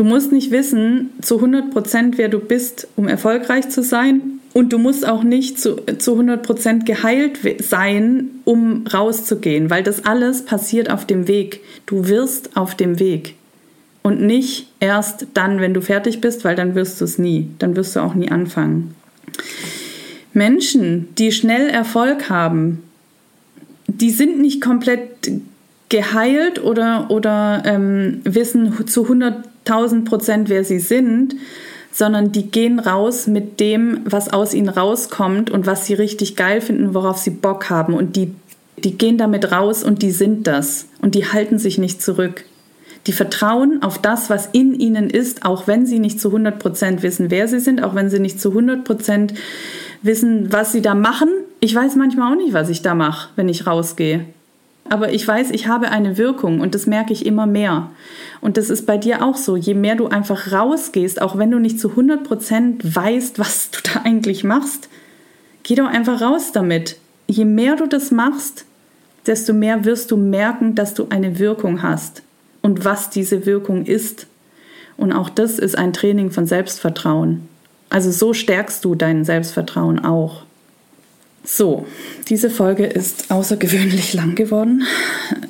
Du 0.01 0.07
musst 0.07 0.32
nicht 0.32 0.51
wissen 0.51 1.11
zu 1.20 1.34
100 1.34 1.72
Prozent, 1.72 2.16
wer 2.16 2.30
du 2.30 2.38
bist, 2.38 2.88
um 2.96 3.07
erfolgreich 3.07 3.68
zu 3.68 3.82
sein. 3.82 4.40
Und 4.55 4.72
du 4.72 4.78
musst 4.78 5.07
auch 5.07 5.22
nicht 5.22 5.61
zu, 5.61 5.76
zu 5.98 6.18
100% 6.18 6.86
geheilt 6.86 7.38
sein, 7.62 8.30
um 8.46 8.86
rauszugehen, 8.86 9.68
weil 9.68 9.82
das 9.82 10.07
alles 10.07 10.46
passiert 10.46 10.88
auf 10.88 11.05
dem 11.05 11.28
Weg. 11.28 11.61
Du 11.84 12.09
wirst 12.09 12.57
auf 12.57 12.74
dem 12.74 12.98
Weg. 12.98 13.34
Und 14.01 14.22
nicht 14.22 14.72
erst 14.80 15.26
dann, 15.34 15.61
wenn 15.61 15.74
du 15.74 15.82
fertig 15.82 16.22
bist, 16.22 16.46
weil 16.46 16.57
dann 16.57 16.74
wirst 16.74 16.98
du 17.03 17.05
es 17.05 17.18
nie. 17.18 17.51
Dann 17.59 17.76
wirst 17.76 17.94
du 17.94 18.01
auch 18.01 18.14
nie 18.14 18.30
anfangen. 18.30 18.94
Menschen, 20.32 21.14
die 21.18 21.30
schnell 21.30 21.68
Erfolg 21.68 22.30
haben, 22.30 22.84
die 23.86 24.09
sind 24.09 24.40
nicht 24.40 24.62
komplett 24.62 25.30
geheilt 25.90 26.64
oder, 26.64 27.11
oder 27.11 27.64
ähm, 27.66 28.22
wissen 28.24 28.86
zu 28.86 29.07
100.000 29.70 30.04
Prozent, 30.04 30.48
wer 30.48 30.64
sie 30.64 30.78
sind, 30.78 31.34
sondern 31.92 32.32
die 32.32 32.50
gehen 32.50 32.78
raus 32.78 33.26
mit 33.26 33.60
dem, 33.60 34.00
was 34.04 34.32
aus 34.32 34.54
ihnen 34.54 34.68
rauskommt 34.68 35.50
und 35.50 35.66
was 35.66 35.86
sie 35.86 35.94
richtig 35.94 36.36
geil 36.36 36.60
finden, 36.60 36.94
worauf 36.94 37.18
sie 37.18 37.30
Bock 37.30 37.70
haben. 37.70 37.94
Und 37.94 38.16
die, 38.16 38.34
die 38.78 38.96
gehen 38.96 39.18
damit 39.18 39.50
raus 39.52 39.82
und 39.82 40.02
die 40.02 40.12
sind 40.12 40.46
das. 40.46 40.86
Und 41.00 41.14
die 41.14 41.26
halten 41.26 41.58
sich 41.58 41.78
nicht 41.78 42.02
zurück. 42.02 42.44
Die 43.06 43.12
vertrauen 43.12 43.82
auf 43.82 43.98
das, 43.98 44.28
was 44.28 44.50
in 44.52 44.74
ihnen 44.74 45.08
ist, 45.08 45.44
auch 45.44 45.66
wenn 45.66 45.86
sie 45.86 45.98
nicht 45.98 46.20
zu 46.20 46.28
100 46.28 46.58
Prozent 46.58 47.02
wissen, 47.02 47.30
wer 47.30 47.48
sie 47.48 47.58
sind, 47.58 47.82
auch 47.82 47.94
wenn 47.94 48.10
sie 48.10 48.20
nicht 48.20 48.40
zu 48.40 48.50
100 48.50 48.84
Prozent 48.84 49.34
wissen, 50.02 50.52
was 50.52 50.72
sie 50.72 50.82
da 50.82 50.94
machen. 50.94 51.30
Ich 51.60 51.74
weiß 51.74 51.96
manchmal 51.96 52.32
auch 52.32 52.36
nicht, 52.36 52.52
was 52.52 52.68
ich 52.68 52.82
da 52.82 52.94
mache, 52.94 53.30
wenn 53.36 53.48
ich 53.48 53.66
rausgehe 53.66 54.26
aber 54.89 55.12
ich 55.12 55.26
weiß, 55.26 55.51
ich 55.51 55.68
habe 55.68 55.91
eine 55.91 56.18
Wirkung 56.18 56.61
und 56.61 56.74
das 56.74 56.87
merke 56.87 57.12
ich 57.12 57.26
immer 57.26 57.47
mehr. 57.47 57.91
Und 58.41 58.57
das 58.57 58.70
ist 58.70 58.87
bei 58.87 58.99
dir 58.99 59.24
auch 59.24 59.37
so. 59.37 59.57
Je 59.57 59.74
mehr 59.74 59.95
du 59.95 60.09
einfach 60.09 60.51
rausgehst, 60.53 61.22
auch 61.22 61.39
wenn 61.39 61.51
du 61.51 61.59
nicht 61.59 61.78
zu 61.78 61.91
100% 61.91 62.78
weißt, 62.83 63.39
was 63.39 63.70
du 63.70 63.78
da 63.83 64.01
eigentlich 64.03 64.43
machst, 64.43 64.89
geh 65.62 65.74
doch 65.74 65.87
einfach 65.87 66.20
raus 66.20 66.53
damit. 66.53 66.97
Je 67.26 67.45
mehr 67.45 67.76
du 67.76 67.87
das 67.87 68.11
machst, 68.11 68.64
desto 69.26 69.53
mehr 69.53 69.85
wirst 69.85 70.11
du 70.11 70.16
merken, 70.16 70.74
dass 70.74 70.95
du 70.95 71.07
eine 71.11 71.39
Wirkung 71.39 71.83
hast 71.83 72.22
und 72.62 72.85
was 72.85 73.11
diese 73.11 73.47
Wirkung 73.47 73.85
ist. 73.85 74.26
Und 74.97 75.12
auch 75.12 75.31
das 75.31 75.59
ist 75.59 75.78
ein 75.78 75.93
Training 75.93 76.31
von 76.31 76.47
Selbstvertrauen. 76.47 77.49
Also 77.91 78.11
so 78.11 78.35
stärkst 78.35 78.85
du 78.85 78.95
dein 78.95 79.24
Selbstvertrauen 79.24 80.05
auch. 80.05 80.45
So, 81.43 81.86
diese 82.28 82.51
Folge 82.51 82.84
ist 82.84 83.30
außergewöhnlich 83.30 84.12
lang 84.12 84.34
geworden. 84.34 84.82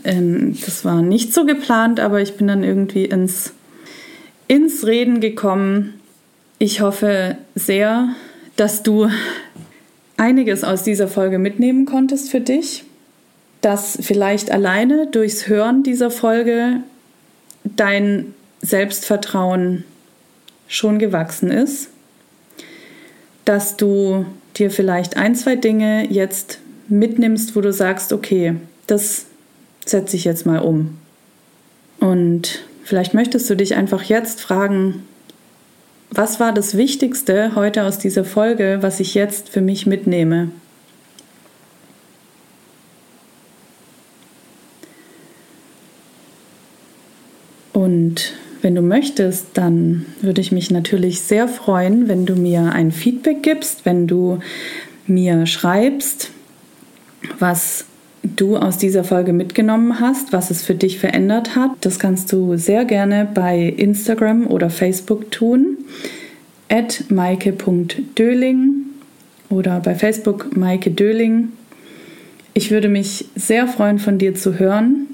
Ähm, 0.05 0.57
das 0.65 0.85
war 0.85 1.03
nicht 1.03 1.35
so 1.35 1.45
geplant, 1.45 2.01
aber 2.01 2.21
ich 2.21 2.37
bin 2.37 2.47
dann 2.47 2.63
irgendwie 2.63 3.05
ins, 3.05 3.53
ins 4.47 4.87
Reden 4.87 5.21
gekommen. 5.21 5.95
Ich 6.59 6.81
hoffe 6.81 7.37
sehr, 7.55 8.11
dass 8.57 8.83
du 8.83 9.09
einiges 10.17 10.65
aus 10.65 10.83
dieser 10.83 11.09
Folge 11.09 11.39
mitnehmen 11.39 11.87
konntest 11.87 12.31
für 12.31 12.41
dich, 12.41 12.85
dass 13.61 13.99
vielleicht 14.01 14.51
alleine 14.51 15.07
durchs 15.07 15.49
Hören 15.49 15.83
dieser 15.83 16.11
Folge 16.11 16.83
dein 17.65 18.35
Selbstvertrauen 18.61 19.85
schon 20.69 20.99
gewachsen 20.99 21.51
ist, 21.51 21.89
dass 23.45 23.77
du 23.77 24.27
dir 24.57 24.71
vielleicht 24.71 25.17
ein, 25.17 25.35
zwei 25.35 25.57
Dinge 25.57 26.07
jetzt 26.11 26.59
mitnimmst, 26.89 27.57
wo 27.57 27.61
du 27.61 27.73
sagst, 27.73 28.13
okay, 28.13 28.57
das 28.87 29.27
setze 29.87 30.17
ich 30.17 30.25
jetzt 30.25 30.47
mal 30.47 30.59
um. 30.59 30.99
Und 32.01 32.61
vielleicht 32.85 33.15
möchtest 33.15 33.49
du 33.49 33.57
dich 33.57 33.75
einfach 33.75 34.03
jetzt 34.03 34.41
fragen, 34.41 35.05
was 36.11 36.41
war 36.41 36.53
das 36.53 36.77
Wichtigste 36.77 37.55
heute 37.55 37.85
aus 37.85 37.99
dieser 37.99 38.25
Folge, 38.25 38.79
was 38.81 38.99
ich 38.99 39.15
jetzt 39.15 39.49
für 39.49 39.61
mich 39.61 39.87
mitnehme? 39.87 40.51
Und 47.73 48.35
wenn 48.63 48.75
du 48.75 48.83
möchtest, 48.83 49.47
dann 49.55 50.07
würde 50.21 50.41
ich 50.41 50.53
mich 50.53 50.71
natürlich 50.71 51.21
sehr 51.21 51.49
freuen, 51.49 52.09
wenn 52.09 52.27
du 52.27 52.35
mir 52.35 52.73
ein 52.73 52.93
Feedback 52.93 53.43
gibst, 53.43 53.85
wenn 53.85 54.07
du 54.07 54.39
mir 55.07 55.47
schreibst, 55.47 56.31
was 57.39 57.85
du 58.23 58.57
aus 58.57 58.79
dieser 58.79 59.05
Folge 59.05 59.33
mitgenommen 59.33 60.01
hast, 60.01 60.33
was 60.33 60.51
es 60.51 60.63
für 60.63 60.75
dich 60.75 60.99
verändert 60.99 61.57
hat. 61.57 61.71
Das 61.81 61.99
kannst 61.99 62.33
du 62.33 62.57
sehr 62.57 62.85
gerne 62.85 63.29
bei 63.33 63.75
Instagram 63.77 64.47
oder 64.47 64.71
Facebook 64.71 65.31
tun. 65.31 65.79
At 66.69 67.05
maike.döling 67.09 68.85
oder 69.49 69.81
bei 69.81 69.95
Facebook 69.95 70.57
Maike 70.57 70.91
Döling. 70.91 71.49
Ich 72.55 72.71
würde 72.71 72.89
mich 72.89 73.27
sehr 73.35 73.67
freuen, 73.67 73.99
von 73.99 74.19
dir 74.19 74.35
zu 74.35 74.59
hören. 74.59 75.07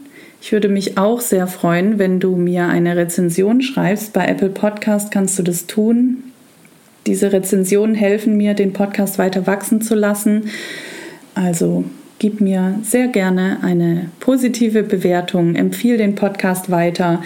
Ich 0.46 0.52
würde 0.52 0.68
mich 0.68 0.96
auch 0.96 1.20
sehr 1.20 1.48
freuen, 1.48 1.98
wenn 1.98 2.20
du 2.20 2.36
mir 2.36 2.68
eine 2.68 2.96
Rezension 2.96 3.62
schreibst. 3.62 4.12
Bei 4.12 4.28
Apple 4.28 4.50
Podcast 4.50 5.10
kannst 5.10 5.36
du 5.40 5.42
das 5.42 5.66
tun. 5.66 6.22
Diese 7.04 7.32
Rezensionen 7.32 7.96
helfen 7.96 8.36
mir, 8.36 8.54
den 8.54 8.72
Podcast 8.72 9.18
weiter 9.18 9.48
wachsen 9.48 9.82
zu 9.82 9.96
lassen. 9.96 10.44
Also 11.34 11.82
gib 12.20 12.40
mir 12.40 12.78
sehr 12.84 13.08
gerne 13.08 13.58
eine 13.62 14.10
positive 14.20 14.84
Bewertung, 14.84 15.56
empfiehl 15.56 15.98
den 15.98 16.14
Podcast 16.14 16.70
weiter. 16.70 17.24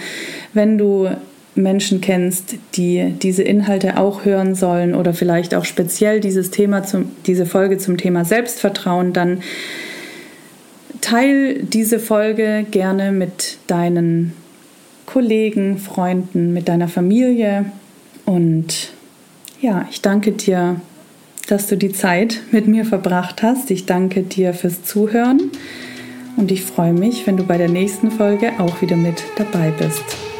Wenn 0.55 0.79
du 0.79 1.07
Menschen 1.53 2.01
kennst, 2.01 2.55
die 2.73 3.13
diese 3.21 3.43
Inhalte 3.43 3.97
auch 3.97 4.25
hören 4.25 4.55
sollen 4.55 4.95
oder 4.95 5.13
vielleicht 5.13 5.53
auch 5.53 5.65
speziell 5.65 6.21
dieses 6.21 6.49
Thema 6.49 6.85
zum, 6.85 7.11
diese 7.27 7.45
Folge 7.45 7.77
zum 7.77 7.97
Thema 7.97 8.25
Selbstvertrauen, 8.25 9.13
dann 9.13 9.43
teil 11.01 11.63
diese 11.63 11.99
Folge 11.99 12.65
gerne 12.69 13.11
mit 13.11 13.57
deinen 13.67 14.33
Kollegen, 15.05 15.77
Freunden, 15.77 16.53
mit 16.53 16.69
deiner 16.69 16.87
Familie. 16.87 17.65
Und 18.25 18.93
ja, 19.59 19.87
ich 19.89 20.01
danke 20.01 20.31
dir, 20.31 20.79
dass 21.47 21.67
du 21.67 21.75
die 21.75 21.91
Zeit 21.91 22.41
mit 22.51 22.67
mir 22.67 22.85
verbracht 22.85 23.43
hast. 23.43 23.71
Ich 23.71 23.85
danke 23.85 24.23
dir 24.23 24.53
fürs 24.53 24.83
Zuhören 24.83 25.51
und 26.37 26.51
ich 26.51 26.63
freue 26.63 26.93
mich, 26.93 27.27
wenn 27.27 27.37
du 27.37 27.43
bei 27.43 27.57
der 27.57 27.69
nächsten 27.69 28.11
Folge 28.11 28.53
auch 28.57 28.81
wieder 28.81 28.95
mit 28.95 29.23
dabei 29.35 29.71
bist. 29.77 30.30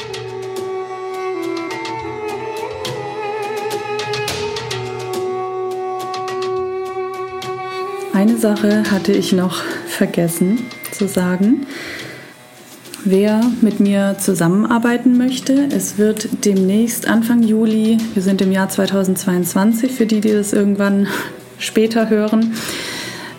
Eine 8.14 8.38
Sache 8.38 8.92
hatte 8.92 9.14
ich 9.14 9.32
noch 9.32 9.62
vergessen 9.88 10.60
zu 10.92 11.08
sagen. 11.08 11.66
Wer 13.06 13.42
mit 13.62 13.80
mir 13.80 14.18
zusammenarbeiten 14.20 15.18
möchte, 15.18 15.70
es 15.72 15.98
wird 15.98 16.46
demnächst 16.46 17.08
Anfang 17.08 17.42
Juli, 17.42 17.98
wir 18.14 18.22
sind 18.22 18.42
im 18.42 18.52
Jahr 18.52 18.68
2022, 18.68 19.92
für 19.92 20.06
die, 20.06 20.20
die 20.20 20.34
das 20.34 20.52
irgendwann 20.52 21.08
später 21.58 22.10
hören, 22.10 22.54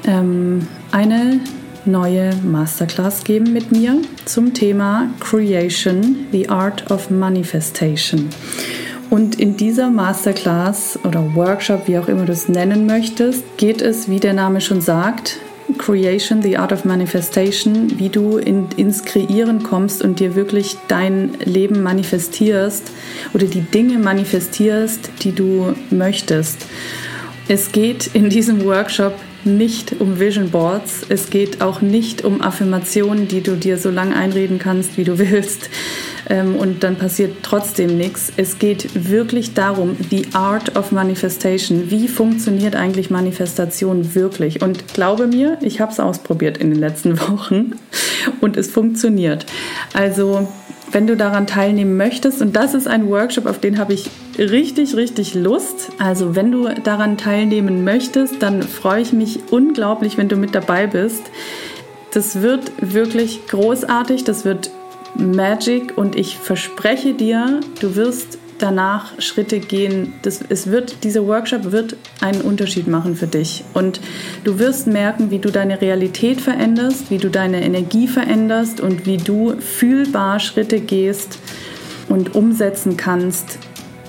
ähm, 0.05 0.67
eine 0.91 1.41
neue 1.85 2.35
Masterclass 2.37 3.25
geben 3.25 3.53
mit 3.53 3.73
mir 3.73 3.99
zum 4.25 4.55
Thema 4.55 5.11
Creation, 5.21 6.27
the 6.33 6.49
Art 6.49 6.91
of 6.91 7.11
Manifestation. 7.11 8.31
Und 9.13 9.39
in 9.39 9.59
dieser 9.59 9.91
Masterclass 9.91 10.99
oder 11.05 11.35
Workshop, 11.35 11.87
wie 11.87 11.99
auch 11.99 12.09
immer 12.09 12.25
du 12.25 12.33
es 12.33 12.49
nennen 12.49 12.87
möchtest, 12.87 13.45
geht 13.59 13.83
es, 13.83 14.09
wie 14.09 14.21
der 14.21 14.33
Name 14.33 14.63
schon 14.63 14.81
sagt, 14.81 15.39
Creation, 15.77 16.41
The 16.41 16.57
Art 16.57 16.73
of 16.73 16.87
Manifestation, 16.87 17.99
wie 17.99 18.09
du 18.09 18.39
in, 18.39 18.69
ins 18.79 19.05
Kreieren 19.05 19.63
kommst 19.63 20.01
und 20.01 20.19
dir 20.19 20.35
wirklich 20.35 20.79
dein 20.89 21.35
Leben 21.45 21.83
manifestierst 21.83 22.91
oder 23.35 23.45
die 23.45 23.61
Dinge 23.61 23.99
manifestierst, 23.99 25.11
die 25.21 25.33
du 25.33 25.75
möchtest. 25.91 26.65
Es 27.49 27.71
geht 27.71 28.07
in 28.15 28.31
diesem 28.31 28.65
Workshop 28.65 29.13
nicht 29.45 30.01
um 30.01 30.19
Vision 30.19 30.51
Boards. 30.51 31.03
Es 31.09 31.31
geht 31.31 31.61
auch 31.61 31.81
nicht 31.81 32.25
um 32.25 32.41
Affirmationen, 32.41 33.29
die 33.29 33.43
du 33.43 33.57
dir 33.57 33.79
so 33.79 33.91
lange 33.91 34.15
einreden 34.15 34.59
kannst, 34.59 34.97
wie 34.97 35.05
du 35.05 35.19
willst. 35.19 35.71
Ähm, 36.29 36.57
und 36.57 36.83
dann 36.83 36.97
passiert 36.97 37.39
trotzdem 37.43 37.97
nichts. 37.97 38.33
Es 38.37 38.59
geht 38.59 39.11
wirklich 39.11 39.55
darum, 39.55 39.97
the 40.11 40.27
art 40.33 40.77
of 40.77 40.93
manifestation. 40.93 41.91
Wie 41.91 42.09
funktioniert 42.09 42.77
eigentlich 42.77 43.11
Manifestation 43.11 44.15
wirklich? 44.15 44.63
Und 44.63 44.95
glaube 44.95 45.27
mir, 45.27 45.59
ich 45.61 45.81
habe 45.81 45.93
es 45.93 46.01
ausprobiert 46.01 46.59
in 46.59 46.71
den 46.71 46.79
letzten 46.79 47.19
Wochen 47.29 47.73
und 48.41 48.57
es 48.57 48.71
funktioniert. 48.71 49.47
Also 49.93 50.49
wenn 50.93 51.07
du 51.07 51.17
daran 51.17 51.47
teilnehmen 51.47 51.97
möchtest, 51.97 52.43
und 52.43 52.55
das 52.55 52.75
ist 52.75 52.87
ein 52.87 53.09
Workshop, 53.09 53.47
auf 53.47 53.59
den 53.59 53.79
habe 53.79 53.95
ich 53.95 54.11
richtig, 54.39 54.97
richtig 54.97 55.35
Lust. 55.35 55.91
Also 55.99 56.35
wenn 56.35 56.53
du 56.53 56.69
daran 56.69 57.17
teilnehmen 57.17 57.85
möchtest, 57.85 58.43
dann 58.43 58.63
freue 58.63 59.03
ich 59.03 59.13
mich 59.13 59.41
unglaublich, 59.51 60.19
wenn 60.19 60.29
du 60.29 60.37
mit 60.37 60.55
dabei 60.55 60.87
bist. 60.87 61.23
Das 62.13 62.43
wird 62.43 62.73
wirklich 62.81 63.47
großartig, 63.47 64.25
das 64.25 64.45
wird 64.45 64.71
Magic 65.15 65.97
und 65.97 66.17
ich 66.17 66.39
verspreche 66.39 67.15
dir, 67.15 67.61
du 67.81 67.97
wirst 67.97 68.39
danach 68.59 69.21
Schritte 69.21 69.59
gehen. 69.59 70.15
Das, 70.23 70.41
es 70.49 70.69
wird, 70.69 71.05
dieser 71.05 71.27
Workshop 71.27 71.73
wird 71.73 71.97
einen 72.21 72.43
Unterschied 72.43 72.87
machen 72.87 73.17
für 73.17 73.27
dich. 73.27 73.65
Und 73.75 74.01
du 74.45 74.59
wirst 74.59 74.87
merken, 74.87 75.31
wie 75.31 75.39
du 75.39 75.51
deine 75.51 75.81
Realität 75.81 76.41
veränderst, 76.41 77.11
wie 77.11 77.19
du 77.19 77.29
deine 77.29 77.65
Energie 77.65 78.07
veränderst 78.07 78.81
und 78.81 79.05
wie 79.05 79.17
du 79.17 79.55
fühlbar 79.59 80.39
Schritte 80.39 80.81
gehst 80.81 81.39
und 82.09 82.35
umsetzen 82.35 82.97
kannst 82.97 83.59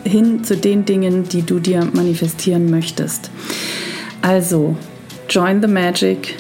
hin 0.04 0.44
zu 0.44 0.58
den 0.58 0.86
Dingen, 0.86 1.28
die 1.28 1.42
du 1.42 1.60
dir 1.60 1.88
manifestieren 1.94 2.70
möchtest. 2.70 3.30
Also, 4.22 4.76
join 5.30 5.62
the 5.62 5.68
magic, 5.68 6.36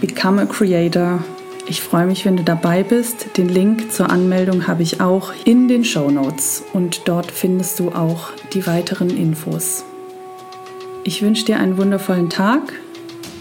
become 0.00 0.40
a 0.40 0.46
creator 0.46 1.20
ich 1.68 1.80
freue 1.80 2.06
mich, 2.06 2.24
wenn 2.24 2.36
du 2.36 2.42
dabei 2.42 2.82
bist. 2.82 3.36
Den 3.36 3.48
Link 3.48 3.92
zur 3.92 4.10
Anmeldung 4.10 4.66
habe 4.66 4.82
ich 4.82 5.00
auch 5.00 5.32
in 5.44 5.68
den 5.68 5.84
Show 5.84 6.10
Notes 6.10 6.64
und 6.72 7.02
dort 7.06 7.30
findest 7.30 7.78
du 7.78 7.90
auch 7.92 8.30
die 8.52 8.66
weiteren 8.66 9.10
Infos. 9.10 9.84
Ich 11.04 11.22
wünsche 11.22 11.44
dir 11.44 11.58
einen 11.58 11.78
wundervollen 11.78 12.30
Tag 12.30 12.74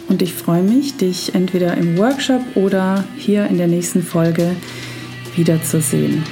und 0.08 0.22
ich 0.22 0.34
freue 0.34 0.64
mich, 0.64 0.98
dich 0.98 1.34
entweder 1.34 1.76
im 1.78 1.98
Workshop 1.98 2.42
oder 2.56 3.04
hier 3.18 3.48
in 3.48 3.58
der 3.58 3.68
nächsten 3.68 4.04
Folge 4.04 4.56
wiederzusehen. 5.36 6.24